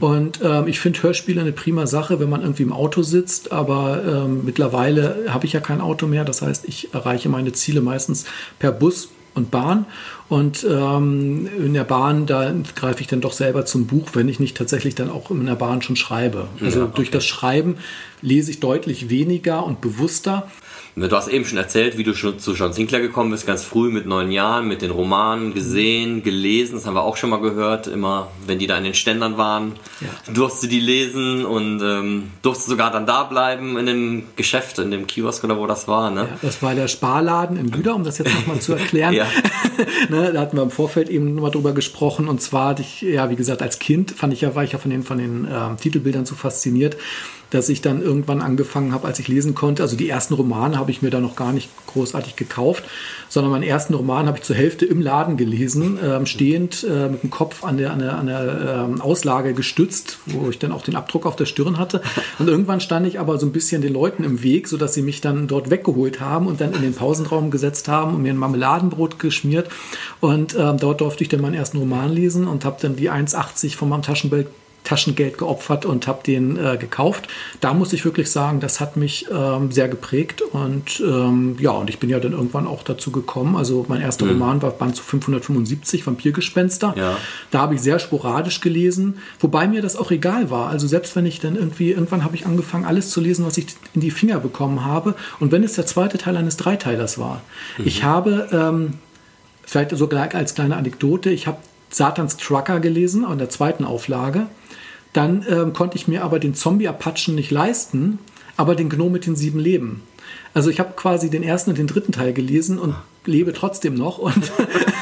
und 0.00 0.40
ähm, 0.42 0.66
ich 0.66 0.80
finde 0.80 1.02
Hörspiele 1.02 1.40
eine 1.40 1.52
prima 1.52 1.86
Sache, 1.86 2.20
wenn 2.20 2.28
man 2.28 2.42
irgendwie 2.42 2.62
im 2.62 2.72
Auto 2.72 3.02
sitzt, 3.02 3.52
aber 3.52 4.02
ähm, 4.06 4.44
mittlerweile 4.44 5.26
habe 5.28 5.46
ich 5.46 5.52
ja 5.52 5.60
kein 5.60 5.80
Auto 5.80 6.06
mehr. 6.06 6.24
Das 6.24 6.42
heißt, 6.42 6.64
ich 6.66 6.92
erreiche 6.94 7.28
meine 7.28 7.52
Ziele 7.52 7.80
meistens 7.80 8.24
per 8.58 8.72
Bus 8.72 9.10
und 9.34 9.50
Bahn. 9.50 9.86
Und 10.28 10.66
ähm, 10.68 11.48
in 11.58 11.74
der 11.74 11.84
Bahn, 11.84 12.26
da 12.26 12.52
greife 12.74 13.02
ich 13.02 13.06
dann 13.06 13.20
doch 13.20 13.32
selber 13.32 13.66
zum 13.66 13.86
Buch, 13.86 14.10
wenn 14.14 14.28
ich 14.28 14.40
nicht 14.40 14.56
tatsächlich 14.56 14.94
dann 14.94 15.10
auch 15.10 15.30
in 15.30 15.44
der 15.44 15.54
Bahn 15.54 15.82
schon 15.82 15.96
schreibe. 15.96 16.48
Also 16.62 16.80
ja, 16.80 16.84
okay. 16.86 16.94
durch 16.96 17.10
das 17.10 17.26
Schreiben 17.26 17.76
lese 18.22 18.50
ich 18.50 18.60
deutlich 18.60 19.10
weniger 19.10 19.64
und 19.64 19.82
bewusster. 19.82 20.48
Du 20.96 21.10
hast 21.10 21.26
eben 21.26 21.44
schon 21.44 21.58
erzählt, 21.58 21.98
wie 21.98 22.04
du 22.04 22.14
schon 22.14 22.38
zu 22.38 22.54
John 22.54 22.72
Sinclair 22.72 23.00
gekommen 23.00 23.32
bist, 23.32 23.46
ganz 23.46 23.64
früh 23.64 23.90
mit 23.90 24.06
neun 24.06 24.30
Jahren, 24.30 24.68
mit 24.68 24.80
den 24.80 24.92
Romanen 24.92 25.52
gesehen, 25.52 26.22
gelesen, 26.22 26.76
das 26.76 26.86
haben 26.86 26.94
wir 26.94 27.02
auch 27.02 27.16
schon 27.16 27.30
mal 27.30 27.40
gehört, 27.40 27.88
immer 27.88 28.28
wenn 28.46 28.60
die 28.60 28.68
da 28.68 28.78
in 28.78 28.84
den 28.84 28.94
Ständern 28.94 29.36
waren, 29.36 29.72
ja. 30.00 30.32
durfst 30.32 30.62
du 30.62 30.68
die 30.68 30.78
lesen 30.78 31.44
und 31.44 31.82
ähm, 31.82 32.30
durfst 32.42 32.66
sogar 32.66 32.92
dann 32.92 33.06
da 33.06 33.24
bleiben 33.24 33.76
in 33.76 33.86
dem 33.86 34.22
Geschäft, 34.36 34.78
in 34.78 34.92
dem 34.92 35.08
Kiosk 35.08 35.42
oder 35.42 35.58
wo 35.58 35.66
das 35.66 35.88
war. 35.88 36.12
Ne? 36.12 36.28
Ja, 36.30 36.38
das 36.42 36.62
war 36.62 36.76
der 36.76 36.86
Sparladen 36.86 37.56
in 37.56 37.68
Lüder, 37.72 37.96
um 37.96 38.04
das 38.04 38.18
jetzt 38.18 38.32
nochmal 38.32 38.60
zu 38.60 38.74
erklären. 38.74 39.14
ne, 40.10 40.32
da 40.32 40.40
hatten 40.40 40.56
wir 40.56 40.62
im 40.62 40.70
Vorfeld 40.70 41.08
eben 41.08 41.34
nochmal 41.34 41.50
drüber 41.50 41.72
gesprochen 41.72 42.28
und 42.28 42.40
zwar 42.40 42.68
hatte 42.68 42.82
ich, 42.82 43.02
ja, 43.02 43.30
wie 43.30 43.36
gesagt, 43.36 43.62
als 43.62 43.80
Kind 43.80 44.12
fand 44.12 44.32
ich 44.32 44.42
ja, 44.42 44.54
war 44.54 44.62
ich 44.62 44.72
ja 44.72 44.78
von 44.78 44.92
den, 44.92 45.02
von 45.02 45.18
den 45.18 45.44
äh, 45.44 45.74
Titelbildern 45.80 46.24
so 46.24 46.36
fasziniert 46.36 46.96
dass 47.54 47.68
ich 47.68 47.80
dann 47.80 48.02
irgendwann 48.02 48.40
angefangen 48.40 48.92
habe, 48.92 49.06
als 49.06 49.20
ich 49.20 49.28
lesen 49.28 49.54
konnte. 49.54 49.82
Also 49.82 49.96
die 49.96 50.08
ersten 50.08 50.34
Romane 50.34 50.76
habe 50.76 50.90
ich 50.90 51.02
mir 51.02 51.10
da 51.10 51.20
noch 51.20 51.36
gar 51.36 51.52
nicht 51.52 51.70
großartig 51.86 52.34
gekauft, 52.34 52.82
sondern 53.28 53.52
meinen 53.52 53.62
ersten 53.62 53.94
Roman 53.94 54.26
habe 54.26 54.38
ich 54.38 54.44
zur 54.44 54.56
Hälfte 54.56 54.84
im 54.84 55.00
Laden 55.00 55.36
gelesen, 55.36 55.96
äh, 55.98 56.26
stehend 56.26 56.84
äh, 56.84 57.08
mit 57.08 57.22
dem 57.22 57.30
Kopf 57.30 57.62
an 57.62 57.76
der, 57.76 57.92
an 57.92 58.00
der, 58.00 58.18
an 58.18 58.26
der 58.26 58.88
äh, 58.98 59.00
Auslage 59.00 59.54
gestützt, 59.54 60.18
wo 60.26 60.50
ich 60.50 60.58
dann 60.58 60.72
auch 60.72 60.82
den 60.82 60.96
Abdruck 60.96 61.26
auf 61.26 61.36
der 61.36 61.46
Stirn 61.46 61.78
hatte. 61.78 62.02
Und 62.40 62.48
irgendwann 62.48 62.80
stand 62.80 63.06
ich 63.06 63.20
aber 63.20 63.38
so 63.38 63.46
ein 63.46 63.52
bisschen 63.52 63.82
den 63.82 63.92
Leuten 63.92 64.24
im 64.24 64.42
Weg, 64.42 64.66
sodass 64.66 64.94
sie 64.94 65.02
mich 65.02 65.20
dann 65.20 65.46
dort 65.46 65.70
weggeholt 65.70 66.20
haben 66.20 66.48
und 66.48 66.60
dann 66.60 66.72
in 66.72 66.82
den 66.82 66.94
Pausenraum 66.94 67.52
gesetzt 67.52 67.86
haben 67.86 68.16
und 68.16 68.22
mir 68.22 68.32
ein 68.32 68.36
Marmeladenbrot 68.36 69.20
geschmiert. 69.20 69.68
Und 70.20 70.56
ähm, 70.58 70.78
dort 70.78 71.00
durfte 71.00 71.22
ich 71.22 71.28
dann 71.28 71.40
meinen 71.40 71.54
ersten 71.54 71.78
Roman 71.78 72.12
lesen 72.12 72.48
und 72.48 72.64
habe 72.64 72.78
dann 72.80 72.96
die 72.96 73.12
1,80 73.12 73.76
von 73.76 73.88
meinem 73.88 74.02
Taschenbild 74.02 74.48
Taschengeld 74.84 75.38
geopfert 75.38 75.86
und 75.86 76.06
habe 76.06 76.22
den 76.22 76.56
äh, 76.56 76.76
gekauft. 76.76 77.26
Da 77.60 77.74
muss 77.74 77.92
ich 77.92 78.04
wirklich 78.04 78.30
sagen, 78.30 78.60
das 78.60 78.80
hat 78.80 78.96
mich 78.96 79.26
ähm, 79.32 79.72
sehr 79.72 79.88
geprägt 79.88 80.42
und 80.42 81.02
ähm, 81.04 81.56
ja, 81.58 81.70
und 81.70 81.88
ich 81.88 81.98
bin 81.98 82.10
ja 82.10 82.20
dann 82.20 82.32
irgendwann 82.32 82.66
auch 82.66 82.82
dazu 82.82 83.10
gekommen. 83.10 83.56
Also 83.56 83.86
mein 83.88 84.02
erster 84.02 84.26
mhm. 84.26 84.32
Roman 84.32 84.62
war 84.62 84.70
Band 84.70 84.94
zu 84.94 85.02
575, 85.02 86.06
Vampirgespenster. 86.06 86.94
Ja. 86.96 87.16
Da 87.50 87.60
habe 87.60 87.74
ich 87.74 87.80
sehr 87.80 87.98
sporadisch 87.98 88.60
gelesen, 88.60 89.18
wobei 89.40 89.66
mir 89.66 89.80
das 89.80 89.96
auch 89.96 90.10
egal 90.10 90.50
war. 90.50 90.68
Also 90.68 90.86
selbst 90.86 91.16
wenn 91.16 91.24
ich 91.24 91.40
dann 91.40 91.56
irgendwie, 91.56 91.90
irgendwann 91.90 92.22
habe 92.22 92.36
ich 92.36 92.44
angefangen, 92.44 92.84
alles 92.84 93.10
zu 93.10 93.20
lesen, 93.20 93.46
was 93.46 93.56
ich 93.56 93.66
in 93.94 94.02
die 94.02 94.10
Finger 94.10 94.38
bekommen 94.38 94.84
habe. 94.84 95.14
Und 95.40 95.50
wenn 95.50 95.64
es 95.64 95.72
der 95.72 95.86
zweite 95.86 96.18
Teil 96.18 96.36
eines 96.36 96.58
Dreiteilers 96.58 97.18
war. 97.18 97.40
Mhm. 97.78 97.86
Ich 97.86 98.04
habe, 98.04 98.48
ähm, 98.52 98.94
vielleicht 99.64 99.96
sogar 99.96 100.34
als 100.34 100.54
kleine 100.54 100.76
Anekdote, 100.76 101.30
ich 101.30 101.46
habe 101.46 101.56
Satans 101.94 102.36
Trucker 102.36 102.80
gelesen 102.80 103.24
an 103.24 103.38
der 103.38 103.48
zweiten 103.48 103.84
Auflage. 103.84 104.46
Dann 105.14 105.46
ähm, 105.48 105.72
konnte 105.72 105.96
ich 105.96 106.06
mir 106.06 106.24
aber 106.24 106.38
den 106.38 106.54
Zombie-Apachen 106.54 107.34
nicht 107.34 107.50
leisten, 107.50 108.18
aber 108.56 108.74
den 108.74 108.90
Gnome 108.90 109.12
mit 109.12 109.26
den 109.26 109.36
sieben 109.36 109.60
Leben. 109.60 110.02
Also 110.52 110.70
ich 110.70 110.80
habe 110.80 110.92
quasi 110.96 111.30
den 111.30 111.42
ersten 111.42 111.70
und 111.70 111.78
den 111.78 111.86
dritten 111.86 112.12
Teil 112.12 112.32
gelesen 112.32 112.78
und 112.78 112.94
lebe 113.24 113.52
trotzdem 113.52 113.94
noch. 113.94 114.18
Und 114.18 114.52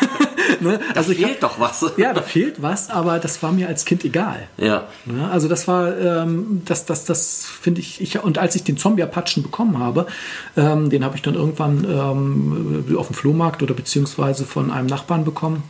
ne? 0.60 0.80
also 0.94 1.12
da 1.12 1.18
fehlt 1.18 1.32
hab, 1.32 1.40
doch 1.40 1.60
was. 1.60 1.92
Ja, 1.96 2.12
da 2.12 2.20
fehlt 2.20 2.60
was, 2.60 2.90
aber 2.90 3.18
das 3.18 3.42
war 3.42 3.52
mir 3.52 3.68
als 3.68 3.86
Kind 3.86 4.04
egal. 4.04 4.48
Ja. 4.58 4.84
Ne? 5.06 5.30
Also 5.30 5.48
das 5.48 5.66
war, 5.66 5.96
ähm, 5.98 6.60
das, 6.66 6.84
das, 6.84 7.06
das 7.06 7.46
finde 7.46 7.80
ich, 7.80 8.02
ich, 8.02 8.22
und 8.22 8.36
als 8.36 8.54
ich 8.54 8.64
den 8.64 8.76
Zombie-Apachen 8.76 9.42
bekommen 9.42 9.78
habe, 9.78 10.06
ähm, 10.58 10.90
den 10.90 11.04
habe 11.04 11.16
ich 11.16 11.22
dann 11.22 11.34
irgendwann 11.34 11.84
ähm, 11.84 12.96
auf 12.98 13.06
dem 13.06 13.16
Flohmarkt 13.16 13.62
oder 13.62 13.72
beziehungsweise 13.72 14.44
von 14.44 14.70
einem 14.70 14.88
Nachbarn 14.88 15.24
bekommen 15.24 15.62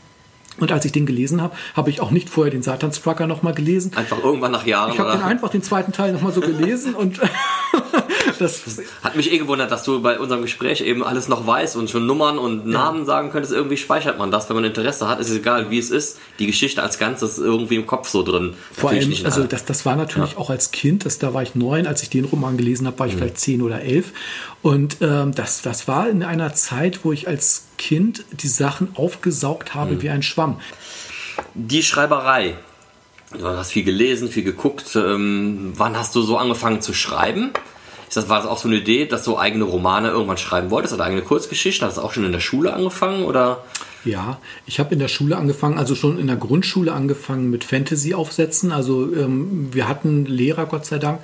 und 0.59 0.71
als 0.73 0.85
ich 0.85 0.93
den 0.93 1.07
gelesen 1.07 1.41
habe, 1.41 1.55
habe 1.75 1.91
ich 1.91 2.01
auch 2.01 2.11
nicht 2.11 2.29
vorher 2.29 2.51
den 2.51 2.63
Satanstrucker 2.63 3.27
nochmal 3.27 3.55
gelesen. 3.55 3.93
Einfach 3.97 4.23
irgendwann 4.23 4.53
nach 4.53 4.67
Jahren. 4.67 4.93
Ich 4.93 4.99
habe 4.99 5.13
den 5.13 5.23
einfach 5.23 5.49
den 5.49 5.63
zweiten 5.63 5.93
Teil 5.93 6.13
nochmal 6.13 6.33
so 6.33 6.41
gelesen 6.41 6.95
und 6.95 7.21
das 8.39 8.63
hat 9.03 9.17
mich 9.17 9.33
eh 9.33 9.39
gewundert, 9.39 9.71
dass 9.71 9.85
du 9.85 10.01
bei 10.03 10.19
unserem 10.19 10.43
Gespräch 10.43 10.81
eben 10.81 11.05
alles 11.05 11.29
noch 11.29 11.47
weißt 11.47 11.77
und 11.77 11.91
schon 11.91 12.07
Nummern 12.07 12.39
und 12.39 12.67
Namen 12.67 13.01
ja. 13.01 13.05
sagen 13.05 13.31
könntest. 13.31 13.53
Irgendwie 13.55 13.77
speichert 13.77 14.19
man 14.19 14.31
das, 14.31 14.49
wenn 14.49 14.57
man 14.57 14.65
Interesse 14.65 15.09
hat. 15.09 15.21
Ist 15.21 15.31
es 15.31 15.37
egal, 15.37 15.71
wie 15.71 15.79
es 15.79 15.91
ist. 15.91 16.19
Die 16.39 16.47
Geschichte 16.47 16.83
als 16.83 16.99
Ganzes 16.99 17.39
ist 17.39 17.45
irgendwie 17.45 17.77
im 17.77 17.87
Kopf 17.87 18.09
so 18.09 18.23
drin. 18.23 18.55
Vor 18.73 18.91
allem, 18.91 19.13
also 19.25 19.45
das, 19.45 19.65
das 19.65 19.85
war 19.87 19.97
natürlich 19.97 20.33
ja. 20.33 20.39
auch 20.39 20.51
als 20.51 20.71
Kind, 20.71 21.07
das, 21.07 21.19
da 21.19 21.35
war 21.35 21.43
ich 21.43 21.55
neun, 21.55 21.87
als 21.87 22.03
ich 22.03 22.11
den 22.11 22.25
Roman 22.25 22.57
gelesen 22.57 22.87
habe, 22.87 22.99
war 22.99 23.07
ich 23.07 23.15
mhm. 23.15 23.19
vielleicht 23.19 23.39
zehn 23.39 23.63
oder 23.63 23.81
elf. 23.83 24.13
Und 24.63 24.99
ähm, 25.01 25.35
das, 25.35 25.63
das 25.63 25.89
war 25.89 26.09
in 26.09 26.23
einer 26.23 26.55
Zeit, 26.55 27.01
wo 27.05 27.13
ich 27.13 27.29
als 27.29 27.65
Kind 27.79 28.25
die 28.33 28.49
Sachen 28.49 28.89
aufgesaugt 28.95 29.75
habe 29.75 29.95
mhm. 29.95 30.03
wie 30.03 30.11
ein 30.11 30.23
Schwamm. 30.23 30.61
Die 31.55 31.83
Schreiberei. 31.83 32.57
Du 33.39 33.47
hast 33.47 33.73
viel 33.73 33.85
gelesen, 33.85 34.29
viel 34.29 34.45
geguckt. 34.45 34.95
Ähm, 34.95 35.73
wann 35.77 35.97
hast 35.97 36.15
du 36.15 36.23
so 36.23 36.37
angefangen 36.37 36.83
zu 36.83 36.93
schreiben? 36.93 37.51
Ist 38.13 38.17
das, 38.19 38.29
war 38.29 38.43
das 38.43 38.47
auch 38.47 38.59
so 38.59 38.69
eine 38.69 38.77
Idee, 38.77 39.07
dass 39.07 39.25
du 39.25 39.39
eigene 39.39 39.65
Romane 39.65 40.11
irgendwann 40.11 40.37
schreiben 40.37 40.71
wolltest 40.71 40.93
oder 40.93 41.05
eigene 41.05 41.23
Kurzgeschichten? 41.23 41.89
Hast 41.89 41.97
du 41.97 42.03
auch 42.03 42.13
schon 42.13 42.27
in 42.27 42.33
der 42.33 42.41
Schule 42.41 42.75
angefangen 42.75 43.25
oder? 43.25 43.65
Ja, 44.05 44.41
ich 44.67 44.81
habe 44.81 44.93
in 44.93 44.99
der 44.99 45.07
Schule 45.07 45.37
angefangen, 45.37 45.79
also 45.79 45.95
schon 45.95 46.19
in 46.19 46.27
der 46.27 46.37
Grundschule 46.37 46.93
angefangen 46.93 47.51
mit 47.51 47.63
Fantasy-Aufsätzen. 47.63 48.73
Also 48.73 49.15
ähm, 49.15 49.69
wir 49.73 49.89
hatten 49.89 50.27
Lehrer, 50.27 50.67
Gott 50.67 50.87
sei 50.87 50.99
Dank, 50.99 51.21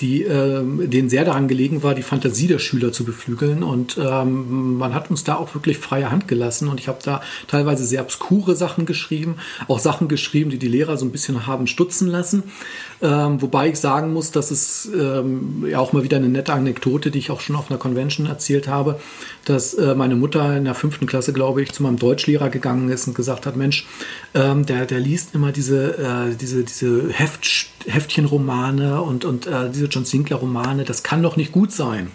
die, 0.00 0.22
äh, 0.22 0.62
denen 0.86 1.10
sehr 1.10 1.26
daran 1.26 1.46
gelegen 1.46 1.82
war, 1.82 1.94
die 1.94 2.02
Fantasie 2.02 2.46
der 2.46 2.58
Schüler 2.58 2.90
zu 2.90 3.04
beflügeln. 3.04 3.62
Und 3.62 3.98
ähm, 3.98 4.78
man 4.78 4.94
hat 4.94 5.10
uns 5.10 5.24
da 5.24 5.36
auch 5.36 5.54
wirklich 5.54 5.76
freie 5.76 6.10
Hand 6.10 6.26
gelassen. 6.26 6.68
Und 6.68 6.80
ich 6.80 6.88
habe 6.88 7.00
da 7.04 7.20
teilweise 7.48 7.84
sehr 7.84 8.00
obskure 8.00 8.56
Sachen 8.56 8.86
geschrieben, 8.86 9.36
auch 9.68 9.78
Sachen 9.78 10.08
geschrieben, 10.08 10.48
die 10.48 10.58
die 10.58 10.68
Lehrer 10.68 10.96
so 10.96 11.04
ein 11.04 11.12
bisschen 11.12 11.46
haben 11.46 11.66
stutzen 11.66 12.08
lassen. 12.08 12.44
Ähm, 13.02 13.42
wobei 13.42 13.68
ich 13.68 13.78
sagen 13.78 14.12
muss, 14.12 14.30
dass 14.30 14.50
es 14.50 14.88
ähm, 14.98 15.66
ja 15.68 15.80
auch 15.80 15.92
mal 15.92 16.02
wieder 16.02 16.16
eine 16.16 16.28
nette 16.28 16.54
Anekdote, 16.54 17.10
die 17.10 17.18
ich 17.18 17.30
auch 17.30 17.40
schon 17.40 17.56
auf 17.56 17.70
einer 17.70 17.78
Convention 17.78 18.26
erzählt 18.26 18.68
habe, 18.68 19.00
dass 19.44 19.74
äh, 19.74 19.94
meine 19.94 20.16
Mutter 20.16 20.56
in 20.56 20.64
der 20.64 20.74
fünften 20.74 21.06
Klasse, 21.06 21.32
glaube 21.32 21.62
ich, 21.62 21.72
zu 21.72 21.82
meinem 21.82 21.98
Deutsch 21.98 22.21
Deutschlehrer 22.22 22.50
gegangen 22.50 22.88
ist 22.88 23.08
und 23.08 23.14
gesagt 23.14 23.46
hat, 23.46 23.56
Mensch, 23.56 23.84
ähm, 24.32 24.64
der, 24.64 24.86
der 24.86 25.00
liest 25.00 25.34
immer 25.34 25.50
diese, 25.50 26.30
äh, 26.30 26.36
diese, 26.36 26.62
diese 26.62 27.10
Heft, 27.10 27.66
Heftchenromane 27.86 29.02
und, 29.02 29.24
und 29.24 29.48
äh, 29.48 29.68
diese 29.70 29.86
John 29.86 30.04
Sinclair-Romane, 30.04 30.84
das 30.84 31.02
kann 31.02 31.22
doch 31.22 31.36
nicht 31.36 31.50
gut 31.50 31.72
sein. 31.72 32.12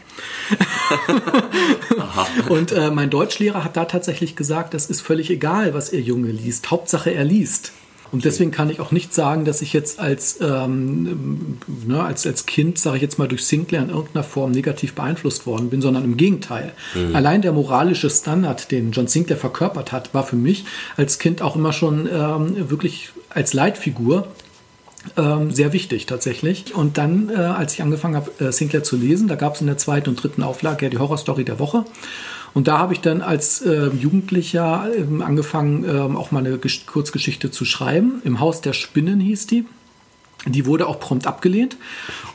und 2.50 2.72
äh, 2.72 2.90
mein 2.90 3.10
Deutschlehrer 3.10 3.66
hat 3.66 3.76
da 3.76 3.84
tatsächlich 3.84 4.38
gesagt, 4.38 4.74
das 4.74 4.86
ist 4.86 5.02
völlig 5.02 5.30
egal, 5.30 5.74
was 5.74 5.92
ihr 5.92 6.02
Junge 6.02 6.32
liest. 6.32 6.72
Hauptsache, 6.72 7.12
er 7.12 7.26
liest. 7.26 7.74
Und 8.12 8.26
deswegen 8.26 8.52
kann 8.52 8.70
ich 8.70 8.80
auch 8.80 8.92
nicht 8.92 9.14
sagen, 9.14 9.46
dass 9.46 9.62
ich 9.62 9.74
jetzt 9.74 10.00
als, 10.00 10.40
ähm, 10.42 11.58
ne, 11.86 12.04
als, 12.04 12.26
als 12.26 12.46
Kind, 12.46 12.80
sage 12.80 12.98
ich 12.98 13.02
jetzt 13.02 13.20
mal, 13.20 13.28
durch 13.28 13.46
Sinclair 13.46 13.82
in 13.82 13.90
irgendeiner 13.90 14.24
Form 14.24 14.52
negativ 14.52 14.94
beeinflusst 14.94 15.46
worden 15.46 15.70
bin, 15.70 15.82
sondern 15.82 16.04
im 16.04 16.18
Gegenteil. 16.18 16.74
Mhm. 16.96 17.16
Allein 17.16 17.42
der 17.42 17.52
moralische 17.52 18.10
Standard, 18.10 18.72
den 18.72 18.92
John 18.92 19.08
Sinclair 19.08 19.38
verkörpert 19.38 19.92
hat, 19.92 20.14
war 20.14 20.24
für 20.24 20.36
mich 20.36 20.66
als 20.96 21.20
Kind 21.20 21.42
auch 21.42 21.56
immer 21.56 21.74
schon 21.74 22.08
ähm, 22.12 22.70
wirklich 22.70 23.10
als 23.30 23.54
Leitfigur 23.54 24.28
ähm, 25.16 25.52
sehr 25.52 25.74
wichtig 25.74 26.06
tatsächlich. 26.06 26.76
Und 26.76 26.98
dann, 26.98 27.30
äh, 27.30 27.36
als 27.36 27.74
ich 27.74 27.82
angefangen 27.82 28.16
habe, 28.16 28.32
äh, 28.40 28.52
Sinclair 28.52 28.84
zu 28.84 28.98
lesen, 28.98 29.28
da 29.28 29.36
gab 29.36 29.56
es 29.56 29.62
in 29.62 29.68
der 29.68 29.78
zweiten 29.78 30.10
und 30.10 30.22
dritten 30.22 30.44
Auflage 30.44 30.86
ja 30.86 30.90
die 30.90 30.98
Horrorstory 30.98 31.46
der 31.46 31.60
Woche. 31.60 31.86
Und 32.54 32.68
da 32.68 32.80
habe 32.80 32.94
ich 32.94 33.02
dann 33.02 33.22
als 33.22 33.62
äh, 33.62 33.88
Jugendlicher 33.88 34.90
äh, 34.96 35.24
angefangen, 35.24 35.84
äh, 35.84 36.00
auch 36.16 36.32
mal 36.32 36.40
eine 36.40 36.58
Gesch 36.58 36.86
Kurzgeschichte 36.86 37.52
zu 37.52 37.66
schreiben. 37.66 38.22
Im 38.24 38.40
Haus 38.40 38.62
der 38.62 38.74
Spinnen 38.74 39.20
hieß 39.20 39.48
die. 39.48 39.66
Die 40.46 40.66
wurde 40.66 40.88
auch 40.88 41.00
prompt 41.00 41.28
abgelehnt 41.28 41.78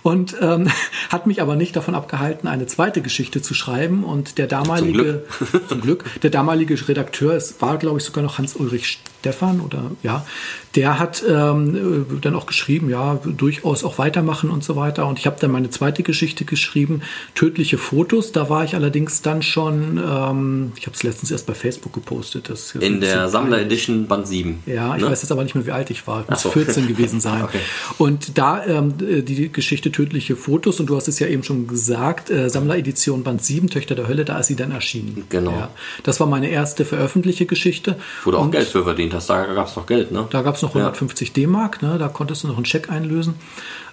und 0.02 0.36
ähm, 0.40 0.68
hat 1.08 1.26
mich 1.26 1.40
aber 1.40 1.56
nicht 1.56 1.76
davon 1.76 1.94
abgehalten, 1.94 2.48
eine 2.48 2.66
zweite 2.66 3.00
Geschichte 3.00 3.42
zu 3.42 3.54
schreiben. 3.54 4.04
Und 4.04 4.38
der 4.38 4.46
damalige, 4.46 5.24
zum 5.38 5.50
Glück, 5.50 5.68
zum 5.68 5.80
Glück 5.80 6.20
der 6.22 6.30
damalige 6.30 6.88
Redakteur, 6.88 7.34
es 7.34 7.60
war 7.60 7.78
glaube 7.78 7.98
ich 7.98 8.04
sogar 8.04 8.22
noch 8.22 8.38
Hans-Ulrich 8.38 9.00
Stefan 9.22 9.60
oder 9.60 9.92
ja, 10.02 10.26
der 10.74 10.98
hat 10.98 11.22
ähm, 11.28 12.06
dann 12.22 12.34
auch 12.34 12.46
geschrieben, 12.46 12.90
ja, 12.90 13.20
durchaus 13.24 13.84
auch 13.84 13.98
weitermachen 13.98 14.50
und 14.50 14.64
so 14.64 14.74
weiter. 14.74 15.06
Und 15.06 15.18
ich 15.18 15.26
habe 15.26 15.36
dann 15.38 15.52
meine 15.52 15.70
zweite 15.70 16.02
Geschichte 16.02 16.44
geschrieben, 16.44 17.02
Tödliche 17.36 17.78
Fotos. 17.78 18.32
Da 18.32 18.48
war 18.50 18.64
ich 18.64 18.74
allerdings 18.74 19.22
dann 19.22 19.42
schon, 19.42 19.98
ähm, 19.98 20.72
ich 20.76 20.86
habe 20.86 20.96
es 20.96 21.04
letztens 21.04 21.30
erst 21.30 21.46
bei 21.46 21.54
Facebook 21.54 21.92
gepostet. 21.92 22.48
Das 22.48 22.74
In 22.74 23.00
der 23.00 23.28
Sammler 23.28 23.60
Edition 23.60 24.08
Band 24.08 24.26
7. 24.26 24.64
Ja, 24.66 24.96
ich 24.96 25.02
ne? 25.02 25.10
weiß 25.10 25.22
jetzt 25.22 25.30
aber 25.30 25.44
nicht 25.44 25.54
mehr, 25.54 25.66
wie 25.66 25.72
alt 25.72 25.90
ich 25.90 26.04
war. 26.08 26.22
Ich 26.22 26.30
muss 26.30 26.42
so. 26.42 26.50
14 26.50 26.88
gewesen 26.88 27.20
sein. 27.20 27.44
okay. 27.44 27.60
Und 27.98 28.36
da 28.38 28.64
ähm, 28.66 28.94
die 28.98 29.52
Geschichte 29.52 29.92
Tödliche 29.92 30.34
Fotos, 30.34 30.80
und 30.80 30.86
du 30.86 30.96
hast 30.96 31.06
es 31.06 31.20
ja 31.20 31.28
eben 31.28 31.44
schon 31.44 31.68
gesagt, 31.68 32.28
äh, 32.30 32.50
Sammleredition 32.50 33.22
Band 33.22 33.44
7, 33.44 33.70
Töchter 33.70 33.94
der 33.94 34.08
Hölle, 34.08 34.24
da 34.24 34.40
ist 34.40 34.48
sie 34.48 34.56
dann 34.56 34.72
erschienen. 34.72 35.26
Genau. 35.28 35.52
Ja. 35.52 35.70
Das 36.02 36.18
war 36.18 36.26
meine 36.26 36.48
erste 36.48 36.84
veröffentlichte 36.84 37.46
Geschichte. 37.46 37.96
Du 38.24 38.36
auch 38.36 38.50
Geld 38.50 38.66
für 38.66 38.82
verdient 38.82 39.11
hast, 39.14 39.28
da 39.30 39.44
gab 39.46 39.68
es 39.68 39.76
noch 39.76 39.86
Geld, 39.86 40.12
ne? 40.12 40.26
Da 40.30 40.42
gab 40.42 40.56
es 40.56 40.62
noch 40.62 40.70
150 40.74 41.28
ja. 41.28 41.34
D-Mark, 41.34 41.82
ne? 41.82 41.98
da 41.98 42.08
konntest 42.08 42.44
du 42.44 42.48
noch 42.48 42.56
einen 42.56 42.64
Scheck 42.64 42.90
einlösen. 42.90 43.34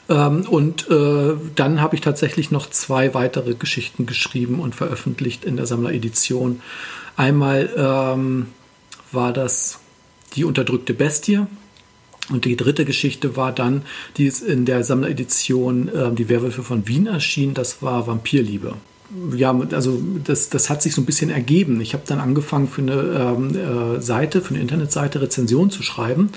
Ähm, 0.09 0.45
und 0.49 0.89
äh, 0.89 1.35
dann 1.55 1.81
habe 1.81 1.95
ich 1.95 2.01
tatsächlich 2.01 2.51
noch 2.51 2.69
zwei 2.69 3.13
weitere 3.13 3.53
Geschichten 3.53 4.05
geschrieben 4.05 4.59
und 4.59 4.75
veröffentlicht 4.75 5.45
in 5.45 5.55
der 5.55 5.65
Sammleredition. 5.65 6.61
Einmal 7.15 7.69
ähm, 7.75 8.47
war 9.11 9.33
das 9.33 9.79
Die 10.35 10.43
unterdrückte 10.43 10.93
Bestie 10.93 11.45
und 12.29 12.45
die 12.45 12.55
dritte 12.55 12.85
Geschichte 12.85 13.35
war 13.35 13.51
dann, 13.51 13.83
die 14.17 14.25
ist 14.25 14.41
in 14.41 14.65
der 14.65 14.83
Sammleredition 14.83 15.89
äh, 15.89 16.11
Die 16.13 16.29
Werwölfe 16.29 16.63
von 16.63 16.87
Wien 16.87 17.07
erschien, 17.07 17.53
das 17.53 17.81
war 17.81 18.07
Vampirliebe. 18.07 18.75
Ja, 19.35 19.57
also 19.71 19.99
das, 20.23 20.49
das 20.49 20.69
hat 20.69 20.81
sich 20.81 20.93
so 20.93 21.01
ein 21.01 21.05
bisschen 21.05 21.29
ergeben. 21.29 21.81
Ich 21.81 21.93
habe 21.93 22.03
dann 22.05 22.19
angefangen 22.19 22.67
für 22.67 22.81
eine 22.81 22.93
ähm, 22.93 23.55
äh, 23.55 24.01
Seite, 24.01 24.41
für 24.41 24.53
eine 24.53 24.61
Internetseite 24.61 25.21
Rezension 25.21 25.71
zu 25.71 25.81
schreiben. 25.83 26.29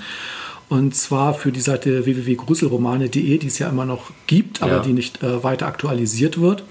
Und 0.68 0.94
zwar 0.94 1.34
für 1.34 1.52
die 1.52 1.60
Seite 1.60 2.06
www.gruselromane.de, 2.06 3.38
die 3.38 3.46
es 3.46 3.58
ja 3.58 3.68
immer 3.68 3.84
noch 3.84 4.10
gibt, 4.26 4.62
aber 4.62 4.76
ja. 4.76 4.80
die 4.80 4.94
nicht 4.94 5.22
äh, 5.22 5.44
weiter 5.44 5.66
aktualisiert 5.66 6.40
wird. 6.40 6.64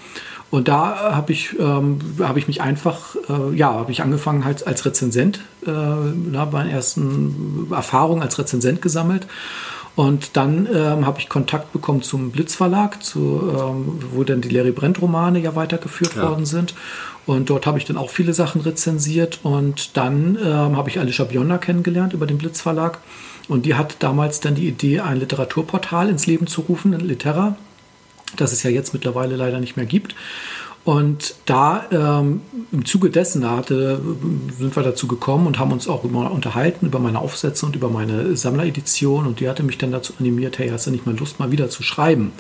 Und 0.50 0.68
da 0.68 1.14
habe 1.14 1.32
ich, 1.32 1.58
ähm, 1.60 2.00
hab 2.20 2.36
ich 2.36 2.48
mich 2.48 2.62
einfach, 2.62 3.16
äh, 3.30 3.56
ja, 3.56 3.74
habe 3.74 3.92
ich 3.92 4.02
angefangen 4.02 4.44
halt 4.44 4.68
als 4.68 4.86
Rezensent, 4.86 5.40
äh, 5.66 5.70
na, 5.70 6.46
meine 6.52 6.72
ersten 6.72 7.68
Erfahrungen 7.72 8.22
als 8.22 8.38
Rezensent 8.38 8.82
gesammelt. 8.82 9.28
Und 9.96 10.38
dann 10.38 10.68
ähm, 10.74 11.06
habe 11.06 11.20
ich 11.20 11.28
Kontakt 11.28 11.74
bekommen 11.74 12.02
zum 12.02 12.32
Blitzverlag, 12.32 13.04
zu, 13.04 13.54
ähm, 13.54 14.00
wo 14.12 14.24
dann 14.24 14.42
die 14.42 14.50
Larry 14.50 14.72
Brent 14.72 15.02
Romane 15.02 15.40
ja 15.40 15.56
weitergeführt 15.56 16.16
ja. 16.16 16.30
worden 16.30 16.46
sind. 16.46 16.74
Und 17.26 17.50
dort 17.50 17.68
habe 17.68 17.78
ich 17.78 17.86
dann 17.86 17.98
auch 17.98 18.10
viele 18.10 18.34
Sachen 18.34 18.62
rezensiert. 18.62 19.40
Und 19.44 19.98
dann 19.98 20.38
ähm, 20.42 20.78
habe 20.78 20.90
ich 20.90 21.00
Alicia 21.00 21.26
Bionda 21.26 21.58
kennengelernt 21.58 22.14
über 22.14 22.26
den 22.26 22.38
Blitzverlag. 22.38 23.00
Und 23.48 23.66
die 23.66 23.76
hat 23.76 23.98
damals 24.00 24.40
dann 24.40 24.56
die 24.56 24.68
Idee, 24.68 25.02
ein 25.02 25.18
Literaturportal 25.18 26.10
ins 26.10 26.26
Leben 26.26 26.48
zu 26.48 26.62
rufen, 26.62 26.98
Litera 27.00 27.58
das 28.38 28.52
es 28.52 28.64
ja 28.64 28.70
jetzt 28.70 28.94
mittlerweile 28.94 29.36
leider 29.36 29.60
nicht 29.60 29.78
mehr 29.78 29.86
gibt. 29.86 30.16
Und 30.84 31.36
da 31.46 31.86
ähm, 31.92 32.42
im 32.72 32.86
Zuge 32.86 33.12
dessen 33.12 33.48
hatte, 33.48 34.02
sind 34.58 34.76
wir 34.76 34.82
dazu 34.82 35.08
gekommen 35.08 35.46
und 35.46 35.60
haben 35.60 35.72
uns 35.72 35.88
auch 35.88 36.04
immer 36.04 36.32
unterhalten 36.32 36.88
über 36.88 37.00
meine 37.00 37.20
Aufsätze 37.20 37.68
und 37.68 37.76
über 37.76 37.90
meine 37.90 38.36
Sammleredition. 38.36 39.28
Und 39.28 39.40
die 39.40 39.48
hatte 39.48 39.62
mich 39.62 39.78
dann 39.78 39.92
dazu 39.92 40.14
animiert, 40.20 40.58
hey, 40.58 40.70
hast 40.70 40.88
du 40.88 40.92
nicht 40.92 41.06
mal 41.06 41.16
Lust, 41.16 41.40
mal 41.40 41.52
wieder 41.52 41.70
zu 41.70 41.84
schreiben? 41.84 42.32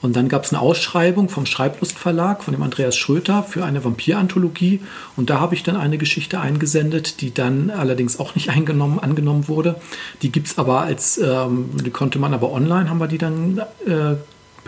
Und 0.00 0.14
dann 0.14 0.28
gab 0.28 0.44
es 0.44 0.52
eine 0.52 0.62
Ausschreibung 0.62 1.28
vom 1.28 1.44
Schreiblust 1.44 1.98
Verlag, 1.98 2.44
von 2.44 2.54
dem 2.54 2.62
Andreas 2.62 2.96
Schröter, 2.96 3.42
für 3.42 3.64
eine 3.64 3.84
Vampiranthologie. 3.84 4.80
Und 5.16 5.28
da 5.28 5.40
habe 5.40 5.54
ich 5.54 5.64
dann 5.64 5.76
eine 5.76 5.98
Geschichte 5.98 6.40
eingesendet, 6.40 7.20
die 7.20 7.34
dann 7.34 7.70
allerdings 7.70 8.20
auch 8.20 8.34
nicht 8.34 8.50
eingenommen, 8.50 9.00
angenommen 9.00 9.48
wurde. 9.48 9.80
Die 10.22 10.30
gibt 10.30 10.46
es 10.46 10.56
aber 10.56 10.82
als, 10.82 11.18
ähm, 11.18 11.70
die 11.84 11.90
konnte 11.90 12.18
man 12.18 12.32
aber 12.32 12.52
online, 12.52 12.88
haben 12.88 13.00
wir 13.00 13.08
die 13.08 13.18
dann 13.18 13.60
äh, 13.86 14.14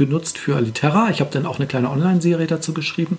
benutzt 0.00 0.38
für 0.38 0.56
Aliterra. 0.56 1.10
Ich 1.10 1.20
habe 1.20 1.30
dann 1.30 1.44
auch 1.44 1.58
eine 1.58 1.66
kleine 1.66 1.90
Online-Serie 1.90 2.46
dazu 2.46 2.72
geschrieben, 2.72 3.18